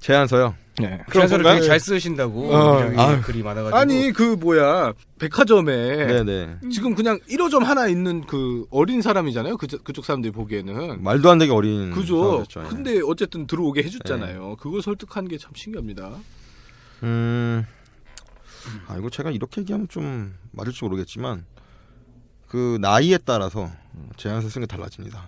제안서요. 0.00 0.54
네. 0.80 1.02
건가요? 1.10 1.56
되게 1.56 1.66
잘 1.66 1.80
쓰신다고 1.80 2.54
어. 2.54 2.78
아유. 2.96 3.20
글이 3.22 3.42
많아가지고 3.42 3.76
아니, 3.76 4.12
그 4.12 4.36
뭐야. 4.38 4.92
백화점에 5.18 6.06
네네. 6.06 6.58
지금 6.70 6.94
그냥 6.94 7.18
1호점 7.28 7.64
하나 7.64 7.88
있는 7.88 8.24
그 8.24 8.64
어린 8.70 9.02
사람이잖아요. 9.02 9.56
그, 9.56 9.66
그쪽 9.66 10.04
사람들이 10.04 10.30
보기에는. 10.32 11.02
말도 11.02 11.28
안 11.32 11.38
되게 11.38 11.50
어린 11.50 11.90
그죠. 11.90 12.22
사람이었죠. 12.46 12.60
예. 12.62 12.68
근데 12.68 13.00
어쨌든 13.04 13.48
들어오게 13.48 13.82
해줬잖아요. 13.82 14.56
그걸 14.60 14.80
설득한 14.80 15.26
게 15.26 15.36
참 15.36 15.50
신기합니다. 15.56 16.12
음, 17.02 17.66
아 18.88 18.96
이거 18.96 19.10
제가 19.10 19.30
이렇게 19.30 19.60
얘기하면 19.62 19.88
좀 19.88 20.34
맞을지 20.52 20.84
모르겠지만 20.84 21.44
그 22.46 22.78
나이에 22.80 23.18
따라서 23.24 23.70
제안서 24.16 24.48
쓰는 24.48 24.66
게 24.66 24.74
달라집니다. 24.76 25.22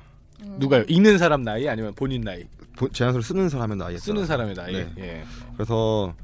누가요? 0.59 0.85
읽는 0.88 1.18
사람 1.18 1.42
나이 1.42 1.68
아니면 1.68 1.92
본인 1.94 2.22
나이? 2.22 2.44
보- 2.76 2.88
제안서를 2.88 3.22
쓰는 3.22 3.48
사람의 3.50 3.76
나이에 3.76 3.98
쓰는 3.98 4.24
따라서. 4.24 4.33
사람의 4.33 4.55
나이. 4.55 4.72
네. 4.72 4.92
예. 4.98 5.24
그래서 5.55 6.14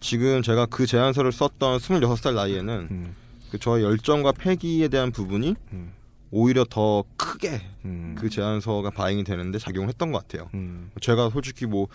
지금 0.00 0.40
제가 0.40 0.66
그 0.66 0.86
제안서를 0.86 1.30
썼던 1.32 1.78
26살 1.78 2.34
나이에는 2.34 2.88
음, 2.90 3.14
그 3.50 3.58
저의 3.58 3.84
열정과 3.84 4.32
패기에 4.32 4.88
대한 4.88 5.10
부분이 5.12 5.54
음, 5.72 5.92
오히려 6.30 6.64
더 6.68 7.04
크게 7.18 7.60
음, 7.84 8.14
그 8.18 8.30
제안서가 8.30 8.90
반영이 8.90 9.24
되는데 9.24 9.58
작용을 9.58 9.88
했던 9.88 10.10
것 10.10 10.26
같아요. 10.26 10.48
음, 10.54 10.90
제가 11.02 11.28
솔직히 11.30 11.66
뭐 11.66 11.88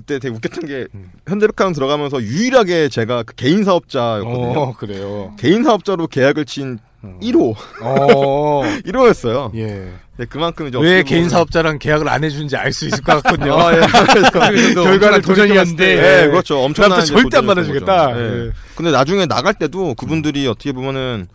그때 0.00 0.18
되게 0.18 0.34
웃겼던 0.34 0.66
게 0.66 0.86
음. 0.94 1.10
현대백화점 1.28 1.74
들어가면서 1.74 2.22
유일하게 2.22 2.88
제가 2.88 3.22
그 3.22 3.34
개인 3.34 3.64
사업자였거든요. 3.64 4.58
어, 4.58 4.72
그래요. 4.72 5.34
개인 5.38 5.62
사업자로 5.62 6.06
계약을 6.06 6.46
친 6.46 6.78
어. 7.02 7.18
1호 7.22 7.54
어, 7.82 8.62
1호였어요. 8.84 9.54
예. 9.56 9.92
네, 10.16 10.26
그만큼 10.26 10.68
이제 10.68 10.78
왜 10.78 11.02
개인 11.02 11.28
사업자랑 11.28 11.78
계약을 11.78 12.08
안 12.08 12.24
해주는지 12.24 12.56
알 12.56 12.72
수 12.72 12.86
있을 12.86 13.02
것 13.02 13.22
같군요. 13.22 13.54
아, 13.60 13.74
예. 13.74 13.80
결과를 14.74 15.22
도전이었는데. 15.22 15.96
네, 15.96 16.28
그렇죠. 16.28 16.58
엄청난 16.62 17.04
절대 17.04 17.38
안 17.38 17.46
받아주겠다. 17.46 18.18
예. 18.18 18.22
예. 18.46 18.50
근데 18.74 18.90
나중에 18.90 19.26
나갈 19.26 19.54
때도 19.54 19.94
그분들이 19.94 20.46
어떻게 20.46 20.72
보면은 20.72 21.26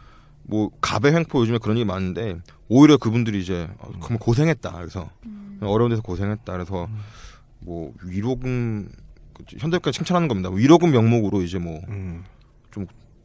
뭐 0.43 0.69
갑의 0.81 1.13
횡포 1.13 1.41
요즘에 1.41 1.57
그런 1.59 1.77
얘기 1.77 1.85
많은데 1.85 2.35
오히려 2.67 2.97
그분들이 2.97 3.39
이제 3.41 3.67
어, 3.79 3.89
그럼 4.01 4.19
고생했다. 4.19 4.71
그래서 4.71 5.09
어려운 5.61 5.89
데서 5.89 6.01
고생했다. 6.03 6.51
그래서 6.53 6.87
뭐 7.65 7.91
위로금 8.03 8.89
현대백화 9.57 9.91
칭찬하는 9.91 10.27
겁니다. 10.27 10.49
위로금 10.49 10.91
명목으로 10.91 11.41
이제 11.41 11.57
뭐 11.57 11.81
음, 11.89 12.23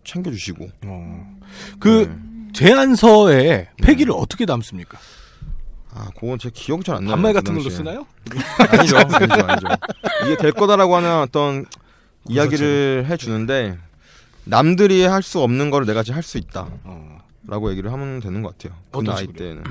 챙겨주시고 0.05 0.69
어. 0.87 1.39
그 1.79 2.09
네. 2.09 2.53
제안서에 2.53 3.69
폐기를 3.83 4.13
어떻게 4.17 4.47
담습니까? 4.47 4.99
아, 5.93 6.09
그건 6.19 6.39
제 6.39 6.51
기억이 6.53 6.85
잘 6.85 6.97
안 6.97 7.05
나요. 7.05 7.11
반말 7.15 7.33
그 7.33 7.41
같은 7.41 7.55
걸로. 7.55 7.69
쓰나요? 7.69 8.07
아니죠, 8.71 8.97
아니죠, 8.97 9.25
아니죠. 9.47 9.67
이게 10.25 10.37
될 10.37 10.53
거다라고 10.53 10.97
하는 10.97 11.19
어떤 11.21 11.67
이야기를 12.29 13.07
해주는데 13.09 13.77
남들이 14.45 15.03
할 15.05 15.23
수 15.23 15.41
없는 15.41 15.71
거를 15.71 15.87
내가 15.87 16.03
지금 16.03 16.17
할 16.17 16.23
수 16.23 16.39
있다라고 16.39 16.71
어. 16.85 17.71
얘기를 17.71 17.93
하면 17.93 18.21
되는 18.21 18.43
것 18.43 18.57
같아요. 18.57 18.79
그 18.91 19.01
나이 19.03 19.19
식으로요? 19.19 19.37
때는. 19.63 19.65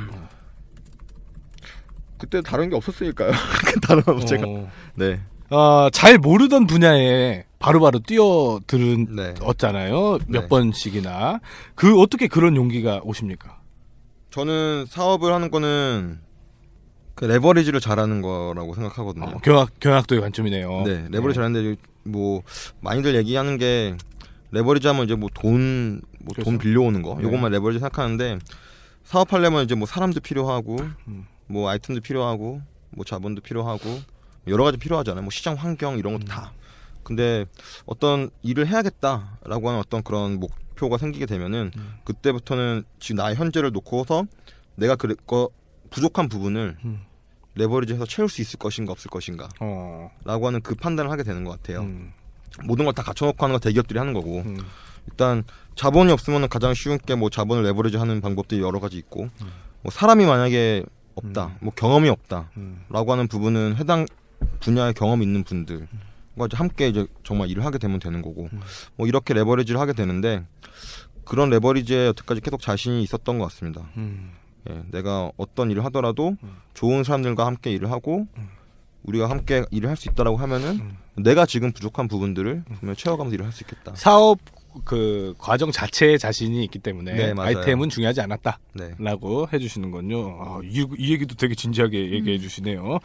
그때 2.20 2.41
다른 2.41 2.70
게 2.70 2.76
없었으니까요. 2.76 3.32
다른 3.82 4.03
거 4.03 4.20
제가 4.20 4.43
어. 4.45 4.70
네, 4.95 5.20
아, 5.49 5.89
잘 5.91 6.17
모르던 6.20 6.67
분야에 6.67 7.45
바로바로 7.57 7.99
뛰어들은 7.99 9.15
네. 9.15 9.34
었잖아요. 9.41 10.20
몇 10.28 10.41
네. 10.41 10.47
번씩이나. 10.47 11.39
그 11.76 11.99
어떻게 11.99 12.28
그런 12.28 12.55
용기가 12.55 13.01
오십니까? 13.03 13.59
저는 14.30 14.86
사업을 14.88 15.34
하는 15.34 15.49
거는 15.49 16.20
그 17.15 17.26
레버리지를 17.26 17.80
잘하는 17.80 18.22
거라고 18.22 18.76
생각하거든요. 18.76 19.26
어, 19.26 19.38
경학 19.43 19.80
경학도의 19.80 20.22
관점이네요. 20.22 20.84
네, 20.86 21.05
레버리지 21.09 21.36
잘하는데 21.36 21.76
뭐 22.03 22.43
많이들 22.82 23.15
얘기하는 23.15 23.57
게 23.57 23.95
레버리지 24.51 24.88
하면 24.88 25.05
이제 25.05 25.15
뭐 25.15 25.30
돈 25.34 26.01
뭐돈 26.20 26.43
그렇죠. 26.43 26.57
빌려오는 26.59 27.01
거 27.01 27.15
네. 27.17 27.24
요것만 27.24 27.51
레버리지 27.51 27.80
생각하는데 27.80 28.39
사업하려면 29.03 29.63
이제 29.65 29.76
뭐 29.76 29.86
사람도 29.88 30.20
필요하고 30.22 30.78
음. 31.07 31.26
뭐 31.50 31.70
아이템도 31.70 32.02
필요하고 32.02 32.62
뭐 32.91 33.06
자본도 33.06 33.41
필요하고 33.41 34.00
여러 34.47 34.64
가지 34.64 34.78
필요하잖아요. 34.78 35.22
뭐 35.24 35.32
시장 35.32 35.56
환경 35.56 35.97
이런 35.97 36.14
음. 36.14 36.20
것도 36.20 36.28
다. 36.30 36.54
근데 37.04 37.45
어떤 37.86 38.30
일을 38.43 38.68
해야겠다라고 38.68 39.70
하는 39.70 39.80
어떤 39.80 40.04
그런 40.04 40.39
목표가 40.39 40.97
생기게 40.97 41.26
되면은 41.26 41.72
음. 41.76 41.93
그때부터는 42.04 42.84
지금 43.00 43.18
나의 43.18 43.36
현재를 43.36 43.72
놓고서 43.72 44.26
내가 44.76 44.95
그거 44.95 45.50
부족한 45.89 46.30
부분을 46.30 46.78
음. 46.86 47.02
레버리지해서 47.56 48.06
채울 48.06 48.30
수 48.30 48.41
있을 48.41 48.60
것인가 48.60 48.91
없을 48.91 49.10
것인가 49.10 49.50
어. 49.60 50.12
라고 50.24 50.47
하는 50.47 50.62
그 50.62 50.76
판단을 50.76 51.10
하게 51.12 51.24
되는 51.24 51.43
것 51.43 51.52
같아요. 51.52 51.82
음. 51.82 52.14
모든 52.64 52.86
걸 52.86 52.93
다 52.93 53.04
갖춰놓고 53.04 53.43
하는 53.43 53.54
거 53.56 53.60
대기업들이 53.60 53.97
하는 53.97 54.14
거고 54.14 54.39
음. 54.41 54.58
일단 55.08 55.43
자본이 55.76 56.12
없으면 56.12 56.47
가장 56.50 56.74
쉬운 56.74 56.97
게 57.00 57.16
뭐 57.16 57.30
자본을 57.30 57.64
레버리지 57.64 57.97
하는 57.97 58.22
방법들이 58.22 58.62
여러 58.62 58.80
가지 58.80 58.97
있고 58.97 59.30
뭐 59.82 59.91
사람이 59.91 60.26
만약에 60.26 60.84
없다 61.24 61.45
음. 61.47 61.57
뭐 61.61 61.74
경험이 61.76 62.09
없다 62.09 62.49
음. 62.57 62.82
라고 62.89 63.11
하는 63.11 63.28
부분은 63.28 63.76
해당 63.78 64.05
분야에 64.59 64.93
경험이 64.93 65.26
있는 65.26 65.43
분들과 65.43 65.88
이제 66.45 66.57
함께 66.57 66.88
이제 66.88 67.05
정말 67.24 67.49
일을 67.49 67.65
하게 67.65 67.78
되면 67.78 67.99
되는 67.99 68.22
거고 68.22 68.49
음. 68.51 68.59
뭐 68.95 69.07
이렇게 69.07 69.34
레버리지를 69.34 69.80
하게 69.80 69.93
되는데 69.93 70.43
그런 71.26 71.49
레버리지에 71.49 72.07
여태까지 72.07 72.41
계속 72.41 72.61
자신이 72.61 73.03
있었던 73.03 73.38
것 73.38 73.45
같습니다. 73.45 73.88
음. 73.97 74.32
예, 74.70 74.84
내가 74.91 75.32
어떤 75.38 75.72
일을 75.72 75.86
하더라도 75.86 76.36
음. 76.43 76.55
좋은 76.74 77.03
사람들과 77.03 77.45
함께 77.45 77.72
일을 77.72 77.91
하고 77.91 78.28
음. 78.38 78.47
우리가 79.03 79.30
함께 79.30 79.63
일을 79.72 79.89
할 79.89 79.95
수 79.95 80.09
있다라고 80.09 80.38
하면은 80.38 80.80
음. 80.80 80.97
내가 81.24 81.45
지금 81.45 81.72
부족한 81.72 82.07
부분들을 82.07 82.63
분명 82.80 82.95
채워가면서 82.95 83.34
일을 83.36 83.45
할 83.45 83.53
수 83.53 83.63
있겠다. 83.63 83.93
사업 83.95 84.39
그 84.86 85.34
과정 85.38 85.72
자체에 85.72 86.18
자신이 86.18 86.64
있기 86.66 86.80
때문에 86.80 87.14
네. 87.14 87.34
아이템은 87.38 87.90
중요하지 87.90 88.22
않았다라고 88.22 89.48
네. 89.52 89.58
해주시는군요. 89.58 90.38
아, 90.42 90.60
이, 90.64 90.86
이 90.98 91.12
얘기도 91.14 91.36
되게 91.36 91.56
진지하게 91.56 92.12
얘기해 92.12 92.40
주시네요. 92.40 93.00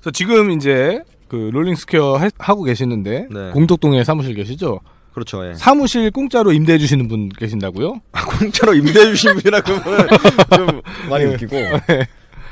그래서 0.00 0.10
지금 0.12 0.50
이제 0.52 1.02
그 1.28 1.50
롤링 1.52 1.74
스퀘어 1.76 2.16
하- 2.16 2.30
하고 2.38 2.62
계시는데 2.64 3.28
네. 3.30 3.50
공덕동에 3.52 4.02
사무실 4.04 4.34
계시죠? 4.34 4.80
그렇죠. 5.14 5.48
예. 5.48 5.54
사무실 5.54 6.10
공짜로 6.10 6.52
임대해 6.52 6.78
주시는 6.78 7.08
분 7.08 7.28
계신다고요? 7.30 8.00
아, 8.12 8.24
공짜로 8.24 8.74
임대해 8.74 9.06
주신 9.06 9.34
분이라 9.34 9.60
그러면 9.62 10.08
좀 10.56 10.80
많이 11.10 11.24
네. 11.24 11.34
웃기고. 11.34 11.56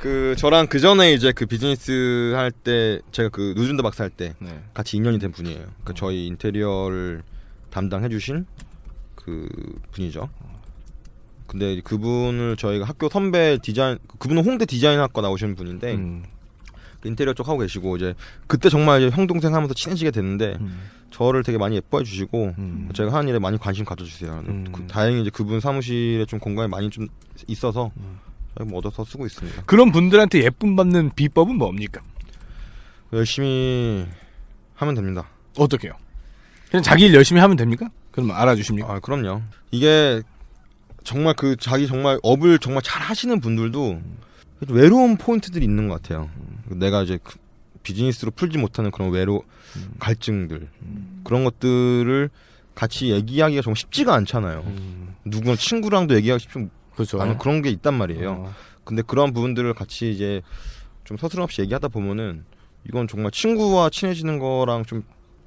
그 0.02 0.34
저랑 0.38 0.68
그 0.68 0.78
전에 0.78 1.12
이제 1.12 1.32
그 1.32 1.46
비즈니스 1.46 2.32
할 2.36 2.52
때 2.52 3.00
제가 3.10 3.30
그 3.30 3.54
누준더 3.56 3.82
박사 3.82 4.04
할때 4.04 4.34
네. 4.38 4.60
같이 4.74 4.96
인연이 4.96 5.18
된 5.18 5.32
분이에요. 5.32 5.58
그 5.84 5.92
저희 5.94 6.26
인테리어를 6.28 7.22
담당해 7.70 8.08
주신 8.08 8.46
그 9.14 9.48
분이죠. 9.92 10.28
근데 11.46 11.80
그분을 11.80 12.56
저희가 12.56 12.84
학교 12.84 13.08
선배 13.08 13.58
디자인 13.62 13.98
그분은 14.18 14.44
홍대 14.44 14.66
디자인학과 14.66 15.22
나오시는 15.22 15.54
분인데 15.54 15.94
음. 15.94 16.24
그 17.00 17.08
인테리어 17.08 17.32
쪽 17.32 17.48
하고 17.48 17.58
계시고 17.58 17.96
이제 17.96 18.14
그때 18.46 18.68
정말 18.68 19.02
이제 19.02 19.16
형 19.16 19.26
동생 19.26 19.54
하면서 19.54 19.72
친해지게 19.72 20.10
됐는데 20.10 20.58
음. 20.60 20.90
저를 21.10 21.42
되게 21.42 21.56
많이 21.56 21.76
예뻐해 21.76 22.04
주시고 22.04 22.54
음. 22.58 22.90
제가 22.92 23.12
하는 23.12 23.28
일에 23.28 23.38
많이 23.38 23.56
관심 23.56 23.84
가져주세요. 23.84 24.44
음. 24.46 24.66
그, 24.72 24.86
다행히 24.86 25.22
이제 25.22 25.30
그분 25.30 25.60
사무실에 25.60 26.26
좀 26.26 26.38
공간이 26.38 26.68
많이 26.68 26.90
좀 26.90 27.08
있어서 27.46 27.90
음. 27.96 28.18
뭐 28.66 28.78
얻어서 28.78 29.04
쓰고 29.04 29.24
있습니다. 29.24 29.62
그런 29.64 29.90
분들한테 29.92 30.42
예쁨 30.42 30.76
받는 30.76 31.12
비법은 31.14 31.56
뭡니까? 31.56 32.02
열심히 33.12 34.06
하면 34.74 34.94
됩니다. 34.94 35.28
어떻게요? 35.56 35.92
그냥 36.70 36.82
자기 36.82 37.06
일 37.06 37.14
열심히 37.14 37.40
하면 37.40 37.56
됩니까? 37.56 37.88
그럼 38.10 38.30
알아주십니까? 38.30 38.92
아 38.92 39.00
그럼요. 39.00 39.42
이게 39.70 40.22
정말 41.04 41.34
그 41.34 41.56
자기 41.56 41.86
정말 41.86 42.18
업을 42.22 42.58
정말 42.58 42.82
잘 42.82 43.02
하시는 43.02 43.40
분들도 43.40 44.00
외로운 44.68 45.16
포인트들이 45.16 45.64
있는 45.64 45.88
것 45.88 46.02
같아요. 46.02 46.28
내가 46.66 47.02
이제 47.02 47.18
그 47.22 47.36
비즈니스로 47.82 48.30
풀지 48.32 48.58
못하는 48.58 48.90
그런 48.90 49.10
외로 49.10 49.42
갈증들 49.98 50.68
그런 51.24 51.44
것들을 51.44 52.28
같이 52.74 53.10
얘기하기가 53.10 53.62
정말 53.62 53.76
쉽지가 53.76 54.14
않잖아요. 54.14 54.64
누구 55.24 55.56
친구랑도 55.56 56.14
얘기하기 56.16 56.42
쉽지 56.42 56.68
그렇죠. 56.94 57.20
않은 57.22 57.38
그런 57.38 57.62
게 57.62 57.70
있단 57.70 57.94
말이에요. 57.94 58.30
어. 58.30 58.54
근데 58.84 59.02
그런 59.02 59.32
부분들을 59.32 59.72
같이 59.74 60.10
이제 60.10 60.42
좀 61.04 61.16
서스럼 61.16 61.44
없이 61.44 61.62
얘기하다 61.62 61.88
보면은 61.88 62.44
이건 62.86 63.06
정말 63.08 63.30
친구와 63.30 63.90
친해지는 63.90 64.38
거랑 64.38 64.84
좀 64.84 65.04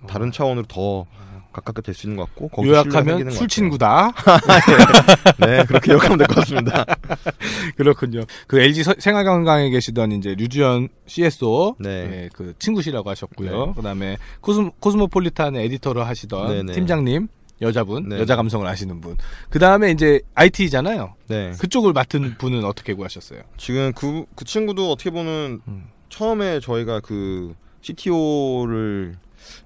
다른 0.07 0.31
차원으로 0.31 0.65
더 0.67 1.05
가깝게 1.53 1.81
될 1.81 1.93
수 1.93 2.07
있는 2.07 2.15
것 2.17 2.33
같고 2.33 2.65
요약하면 2.65 3.29
술. 3.31 3.47
친구다. 3.49 4.11
네 5.39 5.65
그렇게 5.65 5.91
요약하면 5.91 6.17
될 6.17 6.27
것 6.27 6.35
같습니다. 6.37 6.85
그렇군요. 7.75 8.23
그 8.47 8.59
LG 8.61 8.83
서- 8.83 8.95
생활건강에 8.97 9.69
계시던 9.69 10.13
이제 10.13 10.33
류주연 10.35 10.87
CSO, 11.07 11.75
네. 11.79 11.89
예, 11.89 12.29
그 12.33 12.53
친구시라고 12.57 13.09
하셨고요. 13.09 13.65
네. 13.67 13.73
그다음에 13.75 14.17
코스모, 14.39 14.71
코스모폴리탄의 14.79 15.65
에디터를 15.65 16.07
하시던 16.07 16.47
네, 16.47 16.63
네. 16.63 16.71
팀장님, 16.73 17.27
여자분, 17.61 18.07
네. 18.07 18.19
여자 18.19 18.37
감성을 18.37 18.65
아시는 18.65 19.01
분. 19.01 19.17
그다음에 19.49 19.91
이제 19.91 20.21
IT잖아요. 20.35 21.15
네 21.27 21.51
그쪽을 21.59 21.91
맡은 21.91 22.37
분은 22.37 22.63
어떻게 22.63 22.93
구하셨어요? 22.93 23.41
지금 23.57 23.91
그, 23.93 24.23
그 24.35 24.45
친구도 24.45 24.89
어떻게 24.89 25.09
보면 25.09 25.61
음. 25.67 25.83
처음에 26.09 26.61
저희가 26.61 27.01
그 27.01 27.53
CTO를 27.81 29.15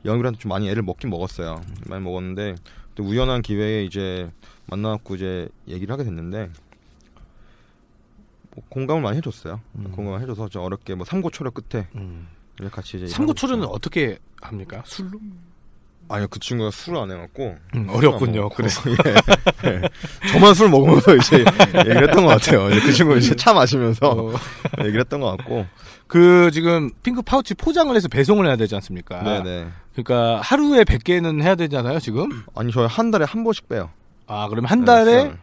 영입을 0.05 0.31
좀 0.33 0.49
많이 0.49 0.69
애를 0.69 0.83
먹긴 0.83 1.09
먹었어요. 1.09 1.61
많이 1.87 2.03
먹었는데 2.03 2.55
또 2.95 3.03
우연한 3.03 3.41
기회에 3.41 3.83
이제 3.83 4.29
만나갖고 4.67 5.15
이제 5.15 5.49
얘기를 5.67 5.91
하게 5.93 6.03
됐는데 6.03 6.49
뭐 8.55 8.63
공감을 8.69 9.01
많이 9.01 9.17
해줬어요. 9.17 9.59
음. 9.75 9.91
공감을 9.91 10.21
해줘서 10.21 10.47
저 10.49 10.61
어렵게 10.61 10.95
뭐 10.95 11.05
삼고초려 11.05 11.51
끝에 11.51 11.87
이제 12.59 12.69
같이 12.69 12.97
이제 12.97 13.07
삼고초려는. 13.07 13.65
어떻게 13.67 14.17
합니까? 14.41 14.81
술로? 14.85 15.19
아니요 16.07 16.27
그 16.29 16.39
친구가 16.39 16.69
술을 16.69 16.99
안 16.99 17.11
해갖고 17.11 17.57
음, 17.75 17.89
어렵군요. 17.89 18.31
술안 18.31 18.41
먹고, 18.43 18.55
그래서 18.55 18.81
예, 18.91 18.95
예. 19.71 19.81
저만 20.31 20.53
술 20.53 20.69
먹으면서 20.69 21.15
이제 21.15 21.39
얘기를 21.39 22.07
했던 22.07 22.25
것 22.25 22.27
같아요. 22.27 22.69
그 22.69 22.93
친구 22.93 23.17
이제 23.17 23.35
차 23.35 23.53
마시면서 23.53 24.11
어, 24.11 24.33
얘기를 24.81 24.99
했던 25.01 25.19
것 25.19 25.35
같고 25.35 25.65
그 26.07 26.51
지금 26.51 26.91
핑크 27.03 27.21
파우치 27.21 27.55
포장을 27.55 27.95
해서 27.95 28.07
배송을 28.07 28.45
해야 28.45 28.55
되지 28.55 28.75
않습니까? 28.75 29.21
네네 29.23 29.67
그러니까 29.95 30.41
하루에 30.41 30.83
100개는 30.83 31.41
해야 31.41 31.55
되잖아요, 31.55 31.99
지금. 31.99 32.29
아니 32.55 32.71
저희 32.71 32.87
한 32.87 33.11
달에 33.11 33.25
한 33.25 33.43
번씩 33.43 33.67
빼요. 33.69 33.89
아, 34.27 34.47
그러면 34.49 34.69
한 34.69 34.83
달에 34.85 35.25
네, 35.25 35.35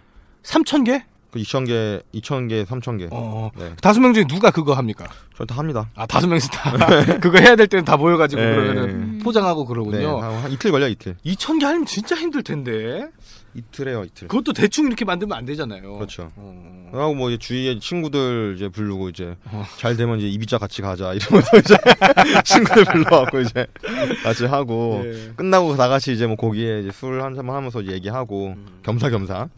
3,000개? 0.42 1.02
그 1.32 1.38
2,000개, 1.38 2.02
2,000개, 2.14 2.66
3,000개. 2.66 3.08
어. 3.10 3.50
네. 3.56 3.72
다섯 3.80 4.00
명 4.00 4.12
중에 4.12 4.24
누가 4.24 4.50
그거 4.50 4.74
합니까? 4.74 5.06
저희 5.34 5.46
다 5.46 5.56
합니다. 5.56 5.88
아, 5.94 6.04
다섯 6.04 6.26
명이서 6.26 6.48
다. 6.48 6.72
그거 7.20 7.38
해야 7.38 7.56
될 7.56 7.68
때는 7.68 7.86
다 7.86 7.96
모여가지고 7.96 8.42
네. 8.42 8.54
그러면은 8.54 9.18
포장하고 9.20 9.62
네. 9.62 9.68
그러군요. 9.68 10.20
한, 10.20 10.34
한 10.42 10.52
이틀 10.52 10.70
걸려, 10.70 10.88
이틀. 10.88 11.16
2,000개 11.24 11.62
하면 11.62 11.86
진짜 11.86 12.14
힘들 12.16 12.42
텐데. 12.42 13.08
이틀 13.54 13.88
해요, 13.88 14.02
이틀. 14.06 14.28
그것도 14.28 14.52
대충 14.54 14.86
이렇게 14.86 15.04
만들면 15.04 15.36
안 15.36 15.44
되잖아요. 15.44 15.94
그렇죠. 15.94 16.30
어. 16.36 16.90
하고 16.92 17.14
뭐 17.14 17.30
이제 17.30 17.38
주위에 17.38 17.78
친구들 17.78 18.54
이제 18.56 18.68
부르고 18.68 19.08
이제 19.10 19.34
어. 19.46 19.64
잘 19.78 19.96
되면 19.96 20.18
이제 20.18 20.28
이비자 20.28 20.58
같이 20.58 20.80
가자 20.82 21.12
이러면서 21.14 21.56
이제 21.58 21.74
친구들 22.44 22.84
불러갖고 22.84 23.40
이제 23.40 23.66
같이 24.22 24.44
하고 24.46 25.00
네. 25.04 25.32
끝나고 25.36 25.76
다 25.76 25.88
같이 25.88 26.12
이제 26.12 26.26
뭐 26.26 26.36
거기에 26.36 26.80
이제 26.80 26.90
술 26.92 27.22
한잔 27.22 27.48
하면서 27.48 27.80
이제 27.82 27.92
얘기하고 27.92 28.48
음. 28.56 28.66
겸사겸사 28.82 29.48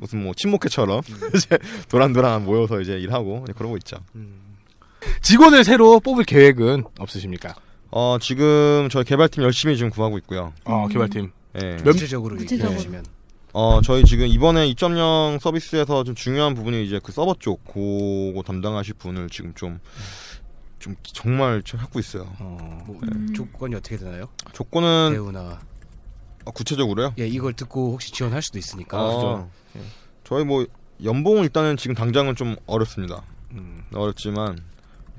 무슨 0.00 0.22
뭐 0.24 0.32
친목회처럼 0.34 1.00
이제 1.36 1.58
도란도란 1.88 2.44
모여서 2.44 2.80
이제 2.80 2.98
일하고 2.98 3.42
이제 3.44 3.52
그러고 3.56 3.76
있죠. 3.78 3.96
직원을 5.20 5.64
새로 5.64 6.00
뽑을 6.00 6.24
계획은 6.24 6.84
없으십니까? 6.98 7.54
어 7.90 8.16
지금 8.20 8.88
저희 8.90 9.04
개발팀 9.04 9.42
열심히 9.42 9.76
지금 9.76 9.90
구하고 9.90 10.16
있고요. 10.18 10.52
어, 10.64 10.86
개발팀. 10.88 11.30
예. 11.62 11.76
몇- 11.84 11.92
구체적으로 11.92 12.36
구체적으로. 12.36 12.76
주시면 12.78 13.04
어 13.52 13.80
저희 13.82 14.04
지금 14.04 14.26
이번에 14.26 14.66
2.0 14.72 15.38
서비스에서 15.40 16.04
좀 16.04 16.14
중요한 16.14 16.54
부분이 16.54 16.84
이제 16.84 17.00
그 17.02 17.12
서버 17.12 17.34
쪽 17.38 17.64
그거 17.64 18.42
담당하실 18.42 18.94
분을 18.94 19.28
지금 19.28 19.52
좀 19.54 19.80
좀 20.82 20.96
정말 21.04 21.62
찾고 21.62 22.00
있어요. 22.00 22.26
어, 22.40 22.82
뭐 22.86 22.98
음. 23.04 23.32
조건이 23.32 23.76
어떻게 23.76 23.96
되나요? 23.96 24.26
조건은 24.52 25.10
대우나 25.12 25.60
어, 26.44 26.50
구체적으로요? 26.50 27.14
예 27.20 27.26
이걸 27.28 27.52
듣고 27.52 27.92
혹시 27.92 28.12
지원할 28.12 28.42
수도 28.42 28.58
있으니까 28.58 28.98
아, 28.98 29.04
그죠? 29.04 29.50
저희 30.24 30.44
뭐 30.44 30.66
연봉은 31.04 31.44
일단은 31.44 31.76
지금 31.76 31.94
당장은 31.94 32.34
좀 32.34 32.56
어렵습니다. 32.66 33.22
음. 33.52 33.84
어렵지만 33.94 34.58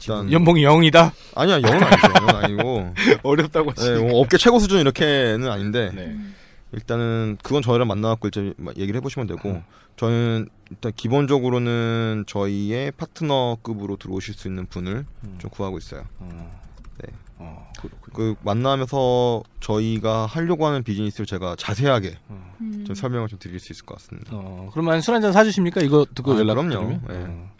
일단 0.02 0.30
연봉이 0.34 0.64
0이다. 0.64 1.14
아니야 1.34 1.62
영은 1.62 1.82
아니죠. 1.82 2.08
영은 2.20 2.36
아니고 2.44 2.94
어렵다고 3.24 3.74
네. 3.74 4.00
뭐 4.00 4.20
업계 4.20 4.38
최고 4.38 4.60
수준 4.60 4.82
이렇게는 4.82 5.50
아닌데 5.50 5.92
네. 5.96 6.14
일단은 6.74 7.38
그건 7.44 7.62
저희랑 7.62 7.88
만나갖고 7.88 8.28
이제 8.30 8.54
막 8.58 8.76
얘기를 8.78 8.98
해보시면 8.98 9.28
되고 9.28 9.50
음. 9.50 9.64
저는 9.96 10.50
일단 10.72 10.92
기본적으로는 10.96 12.24
저희의 12.28 12.92
파트너급으로 12.94 13.98
들어오실 13.98 14.34
수 14.34 14.48
있는 14.48 14.66
분을 14.66 15.06
음. 15.24 15.36
좀 15.40 15.50
구하고 15.52 15.78
있어요. 15.78 16.04
어. 16.20 16.62
네. 17.04 17.10
어. 17.38 17.72
그 18.14 18.36
만나면서 18.44 19.44
저희가 19.60 20.26
하려고 20.26 20.66
하는 20.66 20.84
비즈니스를 20.84 21.26
제가 21.26 21.56
자세하게 21.58 22.18
어. 22.30 22.56
음. 22.62 22.84
좀 22.86 22.96
설명을 22.96 23.28
좀 23.28 23.38
드릴 23.40 23.60
수 23.60 23.72
있을 23.72 23.86
것 23.86 23.96
같습니다. 24.00 24.32
어, 24.34 24.70
그러면 24.72 25.00
술 25.02 25.14
한 25.14 25.22
잔 25.22 25.32
사주십니까? 25.32 25.82
이거 25.82 26.06
듣고 26.16 26.34
아, 26.34 26.40
연락 26.40 26.56
그럼요. 26.56 26.90
네. 26.90 27.00
어. 27.10 27.52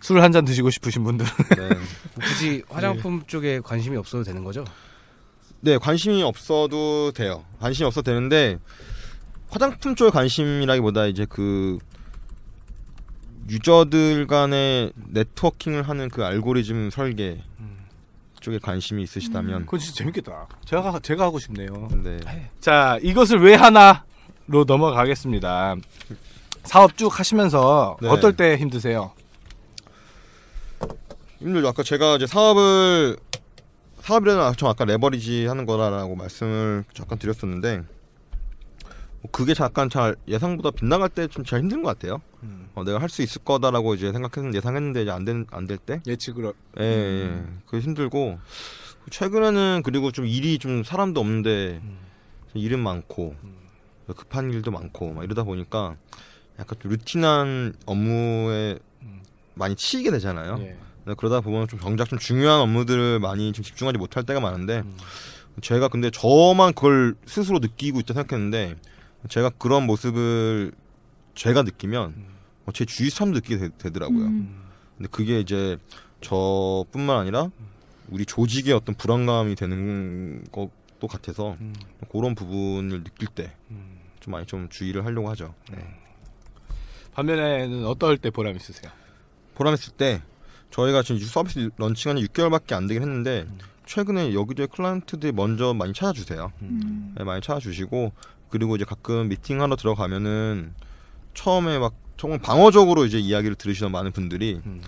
술한 0.00 0.30
잔 0.32 0.44
드시고 0.44 0.70
싶으신 0.70 1.04
분들. 1.04 1.24
네. 1.56 1.68
굳이 2.20 2.62
화장품 2.68 3.22
쪽에 3.26 3.60
관심이 3.60 3.96
없어도 3.96 4.24
되는 4.24 4.44
거죠? 4.44 4.64
네, 5.60 5.78
관심이 5.78 6.22
없어도 6.22 7.12
돼요. 7.12 7.44
관심이 7.60 7.86
없어도 7.86 8.10
되는데 8.10 8.58
화장품 9.48 9.94
쪽에 9.94 10.10
관심이라기보다 10.10 11.06
이제 11.06 11.26
그 11.28 11.78
유저들 13.48 14.26
간의 14.26 14.92
네트워킹을 14.96 15.88
하는 15.88 16.08
그 16.08 16.24
알고리즘 16.24 16.90
설계 16.90 17.42
쪽에 18.40 18.58
관심이 18.58 19.02
있으시다면 19.02 19.62
그건 19.62 19.80
진짜 19.80 19.98
재밌겠다. 19.98 20.46
제가 20.64 21.00
제가 21.00 21.24
하고 21.24 21.38
싶네요. 21.38 21.88
네. 22.02 22.18
자, 22.60 22.98
이것을 23.02 23.40
왜 23.42 23.54
하나로 23.54 24.64
넘어가겠습니다. 24.66 25.76
사업 26.64 26.96
쭉 26.96 27.18
하시면서 27.18 27.96
네. 28.02 28.08
어떨 28.08 28.36
때 28.36 28.56
힘드세요? 28.56 29.12
힘들죠. 31.38 31.68
아까 31.68 31.82
제가 31.82 32.16
이제 32.16 32.26
사업을 32.26 33.16
사업이라는 34.06 34.52
좀 34.54 34.68
아까 34.68 34.84
레버리지 34.84 35.46
하는 35.46 35.66
거라고 35.66 36.14
말씀을 36.14 36.84
잠깐 36.94 37.18
드렸었는데 37.18 37.78
뭐 37.78 39.30
그게 39.32 39.52
잠깐 39.52 39.90
잘 39.90 40.14
예상보다 40.28 40.70
빗나갈 40.70 41.08
때좀잘 41.08 41.58
힘든 41.58 41.82
것 41.82 41.88
같아요. 41.88 42.22
어, 42.76 42.84
내가 42.84 43.00
할 43.00 43.08
수 43.08 43.22
있을 43.22 43.42
거다라고 43.42 43.94
이제 43.94 44.12
생각했는데 44.12 44.58
예상했는데 44.58 45.02
이제 45.02 45.10
안된안될 45.10 45.78
때, 45.78 46.02
예측을 46.06 46.52
예, 46.78 46.84
예, 46.84 47.42
그 47.66 47.80
힘들고 47.80 48.38
최근에는 49.10 49.82
그리고 49.84 50.12
좀 50.12 50.26
일이 50.26 50.58
좀 50.58 50.84
사람도 50.84 51.20
없는데 51.20 51.82
일은 52.54 52.78
많고 52.78 53.34
급한 54.14 54.52
일도 54.52 54.70
많고 54.70 55.14
막 55.14 55.24
이러다 55.24 55.42
보니까 55.42 55.96
약간 56.60 56.78
좀 56.78 56.92
루틴한 56.92 57.74
업무에 57.86 58.78
많이 59.54 59.74
치이게 59.74 60.12
되잖아요. 60.12 60.58
예. 60.60 60.76
네, 61.06 61.14
그러다 61.16 61.40
보면 61.40 61.68
좀 61.68 61.78
정작 61.78 62.08
좀 62.08 62.18
중요한 62.18 62.60
업무들을 62.60 63.20
많이 63.20 63.52
좀 63.52 63.64
집중하지 63.64 63.98
못할 63.98 64.24
때가 64.24 64.40
많은데 64.40 64.82
제가 65.62 65.88
근데 65.88 66.10
저만 66.10 66.74
그걸 66.74 67.14
스스로 67.26 67.58
느끼고 67.58 68.00
있다 68.00 68.14
생각했는데 68.14 68.76
제가 69.28 69.50
그런 69.50 69.86
모습을 69.86 70.72
제가 71.34 71.62
느끼면 71.62 72.14
어, 72.66 72.72
제 72.72 72.84
주위 72.84 73.10
사람도 73.10 73.38
느끼게 73.38 73.70
되, 73.78 73.90
더라고요 73.90 74.24
음. 74.26 74.64
근데 74.96 75.08
그게 75.10 75.40
이제 75.40 75.78
저뿐만 76.20 77.18
아니라 77.18 77.50
우리 78.08 78.24
조직의 78.26 78.74
어떤 78.74 78.94
불안감이 78.94 79.54
되는 79.54 80.44
것도 80.50 81.08
같아서 81.08 81.56
음. 81.60 81.72
그런 82.10 82.34
부분을 82.34 83.04
느낄 83.04 83.28
때 83.28 83.52
좀 84.26 84.32
많이 84.32 84.44
좀 84.44 84.68
주의를 84.68 85.04
하려고 85.04 85.30
하죠. 85.30 85.54
네. 85.70 85.78
반면에는 87.14 87.86
어떨 87.86 88.18
때 88.18 88.30
보람 88.30 88.56
있으세요? 88.56 88.90
보람했을 89.54 89.92
때 89.94 90.20
저희가 90.76 91.02
지금 91.02 91.18
서비스 91.22 91.70
런칭한 91.78 92.18
지 92.18 92.26
6개월밖에 92.26 92.74
안 92.74 92.86
되긴 92.86 93.02
했는데 93.02 93.46
최근에 93.86 94.34
여기저기 94.34 94.70
클라이언트들이 94.76 95.32
먼저 95.32 95.72
많이 95.72 95.94
찾아주세요. 95.94 96.52
음. 96.60 97.14
네, 97.16 97.24
많이 97.24 97.40
찾아주시고 97.40 98.12
그리고 98.50 98.76
이제 98.76 98.84
가끔 98.84 99.28
미팅하러 99.28 99.76
들어가면은 99.76 100.74
처음에 101.32 101.78
막 101.78 101.94
정말 102.18 102.38
방어적으로 102.40 103.06
이제 103.06 103.18
이야기를 103.18 103.56
들으시던 103.56 103.90
많은 103.90 104.12
분들이 104.12 104.60
음. 104.66 104.82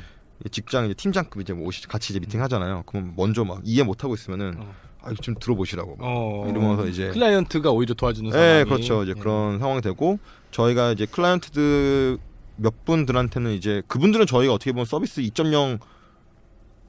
직장 0.51 0.85
이제 0.85 0.95
팀장급 0.95 1.41
이제 1.41 1.55
뭐 1.55 1.67
오시 1.67 1.89
같이 1.89 2.13
이제 2.13 2.21
미팅 2.21 2.43
하잖아요. 2.43 2.83
그럼 2.85 3.15
먼저 3.17 3.45
막 3.45 3.61
이해 3.65 3.83
못 3.83 4.05
하고 4.05 4.15
있으면은 4.15 4.57
어. 4.59 4.75
아 5.01 5.11
이거 5.11 5.23
좀 5.23 5.37
들어보시라고 5.41 5.97
막 5.97 6.05
어, 6.05 6.47
이러면서 6.51 6.87
이제 6.87 7.09
클라이언트가 7.11 7.71
오히려 7.71 7.95
도와주는 7.95 8.31
상황이 8.31 8.53
네, 8.53 8.65
그렇죠. 8.65 9.05
이제 9.05 9.15
예. 9.17 9.21
그런 9.21 9.59
상황이 9.59 9.81
되고 9.81 10.19
저희가 10.51 10.93
이제 10.93 11.07
클라이언트들 11.07 12.19
몇 12.59 12.85
분들한테는 12.85 13.53
이제 13.53 13.83
그분들은 13.89 14.27
저희가 14.27 14.53
어떻게 14.53 14.73
보면 14.73 14.85
서비스 14.85 15.21
2.0 15.23 15.79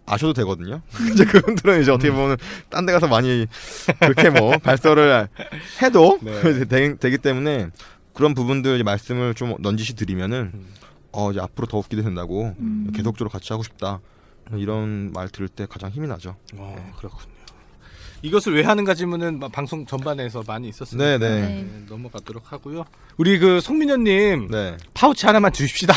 아셔도 0.06 0.34
되거든요. 0.34 0.82
이제 1.14 1.24
그분들은 1.26 1.82
이제 1.82 1.92
어떻게 1.92 2.12
보면 2.12 2.38
딴 2.70 2.86
데 2.86 2.92
가서 2.94 3.08
많이 3.08 3.46
그렇게 4.00 4.30
뭐 4.32 4.58
발설을 4.64 5.28
해도 5.82 6.18
네. 6.22 6.66
되, 6.66 6.98
되기 6.98 7.18
때문에 7.20 7.70
그런 8.14 8.34
부분들 8.34 8.76
이제 8.76 8.84
말씀을 8.84 9.36
좀 9.36 9.56
넌지시 9.60 9.96
드리면은 9.96 10.52
음. 10.54 10.68
어 11.12 11.32
이제 11.32 11.40
앞으로 11.40 11.68
더욱 11.68 11.88
기대된다고 11.88 12.56
음. 12.60 12.92
계속적으로 12.94 13.30
같이 13.30 13.54
하고 13.54 13.64
싶다 13.64 14.00
이런 14.54 15.12
말 15.14 15.30
들을 15.30 15.48
때 15.48 15.68
가장 15.70 15.92
힘이 15.92 16.08
나죠. 16.08 16.36
어, 16.56 16.94
그렇군요. 16.98 17.39
이것을 18.22 18.56
왜 18.56 18.64
하는가 18.64 18.94
질문은 18.94 19.40
막 19.40 19.52
방송 19.52 19.86
전반에서 19.86 20.44
많이 20.46 20.68
있었으니까 20.70 21.04
네, 21.06 21.18
네. 21.18 21.42
네, 21.42 21.68
넘어가도록 21.90 22.52
하고요. 22.52 22.86
우리 23.18 23.40
그 23.40 23.62
송민현님 23.62 24.50
네. 24.52 24.78
파우치 24.94 25.26
하나만 25.26 25.54
주십시다. 25.54 25.94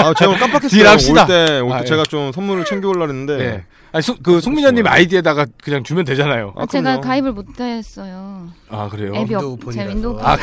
아, 0.00 0.14
제가 0.14 0.30
오늘 0.30 0.40
깜빡했어요. 0.40 0.68
딜합시다. 0.70 1.22
올 1.22 1.28
때, 1.28 1.60
올때 1.60 1.74
아, 1.74 1.80
예. 1.80 1.84
제가 1.84 2.02
좀 2.04 2.32
선물을 2.32 2.64
챙겨올라 2.64 3.06
했는데. 3.06 3.36
네. 3.36 3.64
아니 3.92 4.02
송, 4.02 4.16
그 4.22 4.40
송민현님 4.40 4.86
아이디에다가 4.88 5.46
그냥 5.62 5.84
주면 5.84 6.04
되잖아요. 6.04 6.52
아, 6.56 6.66
제가 6.66 6.82
그럼요. 6.96 7.00
가입을 7.02 7.32
못했어요. 7.32 8.48
아 8.68 8.88
그래요? 8.88 9.12
앱이 9.14 9.34
없, 9.36 9.72
제. 9.72 9.86
윈도우 9.86 10.16
폰. 10.16 10.26
아, 10.26 10.36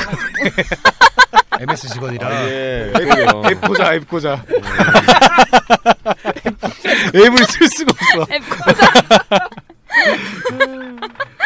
MS 1.59 1.89
직원이라 1.93 2.43
예. 2.47 2.93
앱 3.51 3.62
꽂아, 3.62 3.93
앱 3.95 4.07
꽂아. 4.07 4.41
앱을 7.14 7.38
쓸 7.45 7.68
수가 7.68 7.91
없어. 8.20 8.34
앱 8.34 8.41
꽂아. 8.49 9.49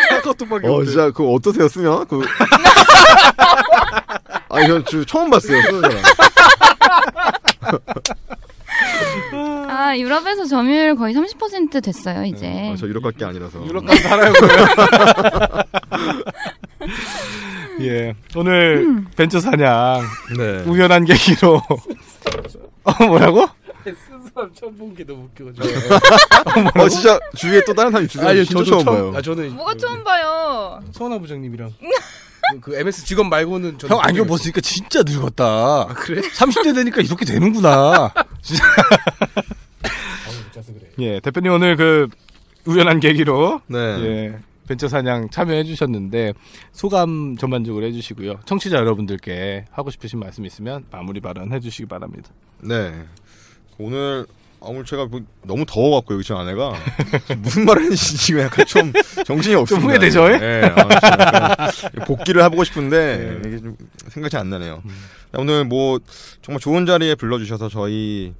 카카오톡밖에 0.09 0.67
어. 0.67 0.83
진짜, 0.83 1.05
그거 1.11 1.31
어떠세요, 1.33 1.67
쓰면? 1.67 2.07
그. 2.07 2.21
아, 4.49 4.67
저, 4.67 4.83
저 4.83 5.03
처음 5.05 5.29
봤어요, 5.29 5.61
쓰는 5.63 5.81
사람. 5.81 5.97
아 9.69 9.97
유럽에서 9.97 10.45
점유율 10.45 10.95
거의 10.95 11.13
30% 11.13 11.83
됐어요 11.83 12.25
이제. 12.25 12.71
아, 12.71 12.75
저 12.77 12.87
유럽 12.87 13.03
갈게 13.03 13.25
아니라서. 13.25 13.65
유럽 13.65 13.85
가서 13.85 14.01
살아요, 14.01 14.33
그러면. 14.33 14.67
예. 17.81 18.13
오늘 18.35 19.03
벤처 19.17 19.39
사냥 19.39 20.01
네. 20.37 20.63
우연한 20.65 21.05
계기로. 21.05 21.61
어, 22.83 23.05
뭐라고? 23.05 23.47
쓴 24.35 24.41
사람 24.41 24.53
처음 24.53 24.77
본 24.77 24.93
게 24.95 25.03
너무 25.05 25.23
웃겨가지고. 25.33 25.65
어, 26.83 26.89
진짜, 26.89 27.19
주위에 27.35 27.63
또 27.65 27.73
다른 27.73 27.91
사람 27.91 28.05
있으세요? 28.05 28.27
아니 28.27 28.45
진짜 28.45 28.63
저도 28.65 28.83
처음 28.83 28.85
봐요. 28.85 29.13
아 29.15 29.21
저는 29.21 29.55
뭐가 29.55 29.73
처음 29.75 30.03
봐요. 30.03 30.83
서원아 30.91 31.17
부장님이랑 31.19 31.73
그- 31.81 32.59
그 32.59 32.75
MS 32.75 33.05
직원 33.05 33.29
말고는 33.29 33.77
형 33.87 33.99
안경 34.01 34.27
벗으니까 34.27 34.61
진짜 34.61 35.01
늙었다. 35.03 35.43
아, 35.45 35.87
그래? 35.95 36.21
30대 36.21 36.75
되니까 36.75 37.01
이렇게 37.01 37.25
되는구나. 37.25 38.13
진짜. 38.41 38.63
그래. 40.53 40.89
예, 40.99 41.19
대표님 41.19 41.51
오늘 41.53 41.75
그 41.75 42.07
우연한 42.65 42.99
계기로 42.99 43.61
네. 43.67 43.77
예, 43.77 44.39
벤처 44.67 44.87
사냥 44.87 45.29
참여해 45.29 45.63
주셨는데 45.63 46.33
소감 46.71 47.35
전반적으로 47.37 47.85
해 47.85 47.91
주시고요. 47.91 48.39
청취자 48.45 48.77
여러분들께 48.77 49.65
하고 49.71 49.89
싶으신 49.91 50.19
말씀 50.19 50.45
있으면 50.45 50.85
마무리 50.91 51.19
발언 51.21 51.51
해 51.51 51.59
주시기 51.59 51.87
바랍니다. 51.87 52.29
네. 52.61 53.05
오늘, 53.77 54.25
아, 54.61 54.67
오늘 54.67 54.85
제가 54.85 55.05
뭐 55.05 55.21
너무 55.43 55.65
더워갖고, 55.67 56.13
여기 56.15 56.23
지금 56.23 56.39
아내가. 56.41 56.73
무슨 57.37 57.65
말을 57.65 57.83
했는지 57.83 58.17
지금 58.17 58.41
약간 58.41 58.65
좀 58.65 58.91
정신이 59.25 59.55
없습니다. 59.55 59.87
후회되죠, 59.87 60.31
예? 60.31 60.37
네. 60.37 60.61
아, 60.75 61.69
복귀를 62.05 62.43
해보고 62.43 62.63
싶은데, 62.63 63.41
이게 63.45 63.59
좀 63.59 63.77
생각이 64.07 64.37
안 64.37 64.49
나네요. 64.49 64.81
오늘 65.33 65.65
뭐, 65.65 65.99
정말 66.41 66.59
좋은 66.59 66.85
자리에 66.85 67.15
불러주셔서 67.15 67.69
저희, 67.69 68.33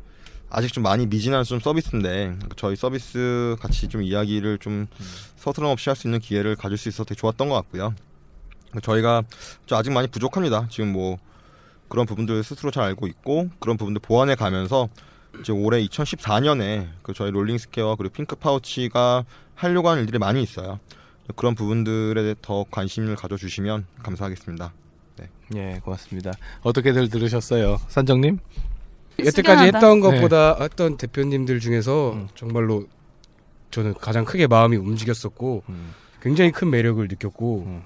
아직 0.50 0.72
좀 0.72 0.84
많이 0.84 1.06
미진한 1.06 1.44
좀 1.44 1.60
서비스인데, 1.60 2.36
저희 2.56 2.76
서비스 2.76 3.56
같이 3.60 3.88
좀 3.90 4.04
이야기를 4.04 4.60
좀 4.60 4.88
서스럼 5.38 5.70
없이 5.70 5.90
할 5.90 5.96
수 5.96 6.08
있는 6.08 6.20
기회를 6.20 6.56
가질 6.56 6.78
수 6.78 6.88
있어서 6.90 7.04
되게 7.04 7.20
좋았던 7.20 7.50
것 7.50 7.56
같고요. 7.56 7.94
저희가 8.82 9.24
좀 9.66 9.78
아직 9.78 9.92
많이 9.92 10.08
부족합니다. 10.08 10.68
지금 10.70 10.92
뭐 10.92 11.18
그런 11.88 12.06
부분들 12.06 12.44
스스로 12.44 12.72
잘 12.72 12.84
알고 12.84 13.08
있고 13.08 13.50
그런 13.60 13.78
부분들 13.78 14.02
보완해 14.02 14.36
가면서 14.36 14.90
이제 15.40 15.52
올해 15.52 15.86
2014년에 15.86 16.88
그 17.02 17.14
저희 17.14 17.32
롤링 17.32 17.58
스퀘어 17.58 17.96
그리고 17.96 18.14
핑크 18.14 18.36
파우치가 18.36 19.26
하려고 19.56 19.90
하는 19.90 20.02
일들이 20.02 20.20
많이 20.20 20.42
있어요. 20.42 20.80
그런 21.36 21.56
부분들에 21.56 22.36
더 22.42 22.66
관심을 22.70 23.16
가져주시면 23.16 23.86
감사하겠습니다. 24.04 24.74
예, 25.56 25.80
고맙습니다. 25.84 26.32
어떻게들 26.62 27.10
들으셨어요, 27.10 27.80
산정님? 27.88 28.40
여태까지. 29.24 29.66
했던 29.66 30.00
것보다 30.00 30.58
했던 30.60 30.98
대표님들 30.98 31.60
중에서 31.60 32.14
음. 32.14 32.28
정말로 32.36 32.88
저는 33.72 33.94
가장 33.94 34.26
크게 34.26 34.48
마음이 34.48 34.76
움직였었고 34.78 35.64
음. 35.70 35.94
굉장히 36.22 36.52
큰 36.52 36.70
매력을 36.70 37.06
느꼈고 37.08 37.64
음. 37.68 37.82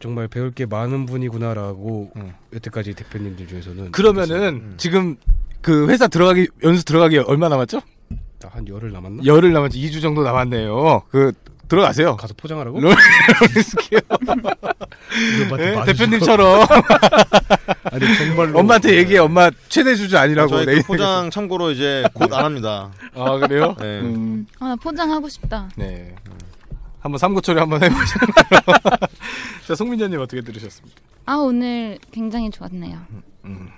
정말 0.00 0.28
배울 0.28 0.52
게 0.52 0.66
많은 0.66 1.06
분이구나라고 1.06 2.12
음. 2.16 2.32
여태까지 2.52 2.94
대표님들 2.94 3.48
중에서는 3.48 3.92
그러면은 3.92 4.54
음. 4.54 4.74
지금 4.76 5.16
그 5.64 5.88
회사 5.88 6.06
들어가기 6.08 6.48
연수 6.62 6.84
들어가기 6.84 7.16
얼마 7.18 7.48
남았죠? 7.48 7.80
다한 8.38 8.68
열흘 8.68 8.92
남았나? 8.92 9.24
열흘 9.24 9.50
남았지 9.54 9.78
2주 9.80 10.02
정도 10.02 10.22
남았네요. 10.22 11.04
그 11.08 11.32
들어가세요. 11.68 12.16
가서 12.16 12.34
포장하라고? 12.36 12.78
롤- 12.80 12.94
롤스케어. 13.56 14.00
이거 15.46 15.56
네, 15.56 15.74
맞- 15.74 15.84
대표님처럼 15.86 16.66
아니 17.90 18.18
정말로 18.18 18.58
엄마한테 18.58 18.96
얘기해. 18.98 19.18
엄마 19.20 19.50
최대 19.70 19.94
주주 19.94 20.18
아니라고. 20.18 20.50
저희 20.50 20.66
내일 20.66 20.82
그 20.82 20.88
포장 20.88 21.30
참고로 21.30 21.70
이제 21.70 22.04
곧 22.12 22.30
안 22.34 22.44
합니다. 22.44 22.90
아 23.16 23.38
그래요? 23.38 23.74
네. 23.80 24.00
음. 24.00 24.46
아, 24.60 24.68
나 24.68 24.76
포장하고 24.76 25.26
싶다. 25.30 25.70
네. 25.76 26.14
한번 27.00 27.18
삼고초리 27.18 27.58
한번 27.58 27.82
해보시는 27.82 28.26
걸로. 28.50 28.78
자, 29.66 29.74
송민자님 29.74 30.20
어떻게 30.20 30.42
들으셨습니까? 30.42 31.00
아, 31.26 31.36
오늘 31.36 31.98
굉장히 32.12 32.50
좋았네요. 32.50 32.98
음, 33.46 33.70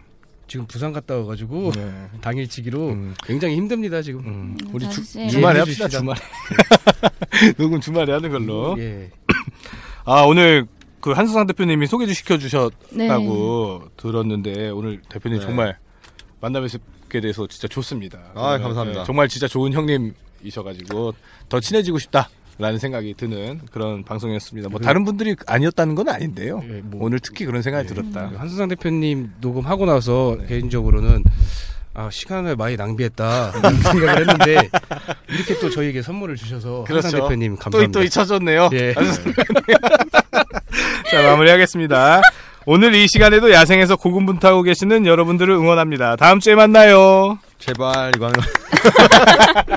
지금 0.48 0.66
부산 0.66 0.92
갔다 0.92 1.16
와가지고 1.16 1.72
네. 1.72 2.08
당일치기로 2.20 2.88
음. 2.88 3.14
굉장히 3.24 3.56
힘듭니다 3.56 4.02
지금. 4.02 4.20
음, 4.20 4.56
음, 4.62 4.70
우리 4.72 4.88
주, 4.88 5.02
주말에 5.04 5.56
예, 5.56 5.60
합시다. 5.60 5.88
주말에. 5.88 6.20
녹음 7.58 7.80
주말에 7.80 8.12
하는 8.12 8.30
걸로. 8.30 8.76
예. 8.78 9.10
아, 10.04 10.22
오늘 10.22 10.66
그 11.00 11.12
한수상 11.12 11.46
대표님이 11.46 11.86
소개 11.86 12.06
시켜 12.12 12.38
주셨다고 12.38 12.78
네. 12.92 13.88
들었는데, 13.96 14.70
오늘 14.70 15.00
대표님 15.08 15.40
네. 15.40 15.44
정말 15.44 15.78
만나뵙게 16.40 17.20
돼서 17.20 17.46
진짜 17.46 17.68
좋습니다. 17.68 18.18
아, 18.34 18.58
감사합니다. 18.58 19.00
네, 19.00 19.06
정말 19.06 19.28
진짜 19.28 19.48
좋은 19.48 19.72
형님이셔가지고 19.72 21.14
더 21.48 21.60
친해지고 21.60 21.98
싶다. 21.98 22.28
라는 22.58 22.78
생각이 22.78 23.14
드는 23.14 23.60
그런 23.70 24.02
방송이었습니다. 24.02 24.70
뭐 24.70 24.80
다른 24.80 25.04
분들이 25.04 25.36
아니었다는 25.46 25.94
건 25.94 26.08
아닌데요. 26.08 26.62
예, 26.64 26.80
뭐- 26.82 27.04
오늘 27.04 27.18
특히 27.20 27.44
그런 27.44 27.60
생각이 27.62 27.86
예. 27.90 27.94
들었다. 27.94 28.32
한수상 28.38 28.68
대표님 28.68 29.32
녹음하고 29.40 29.84
나서 29.84 30.36
네. 30.40 30.46
개인적으로는 30.46 31.22
아 31.92 32.08
시간을 32.10 32.56
많이 32.56 32.76
낭비했다 32.76 33.52
이런 33.58 33.74
생각을 33.76 34.20
했는데 34.20 34.68
이렇게 35.28 35.58
또 35.60 35.68
저희에게 35.70 36.00
선물을 36.02 36.36
주셔서 36.36 36.84
한수상 36.88 37.10
그렇죠. 37.10 37.28
대표님 37.28 37.56
또, 37.56 37.60
감사합니다. 37.60 37.98
또 38.00 38.04
잊혀졌네요. 38.04 38.70
예. 38.72 38.94
자, 41.10 41.22
마무리하겠습니다. 41.22 42.20
오늘 42.66 42.94
이 42.94 43.06
시간에도 43.06 43.50
야생에서 43.52 43.96
고군분투하고 43.96 44.62
계시는 44.62 45.06
여러분들을 45.06 45.54
응원합니다. 45.54 46.16
다음 46.16 46.40
주에 46.40 46.54
만나요. 46.54 47.38
제발 47.58 48.12
이거 48.16 48.26
하는 48.26 48.40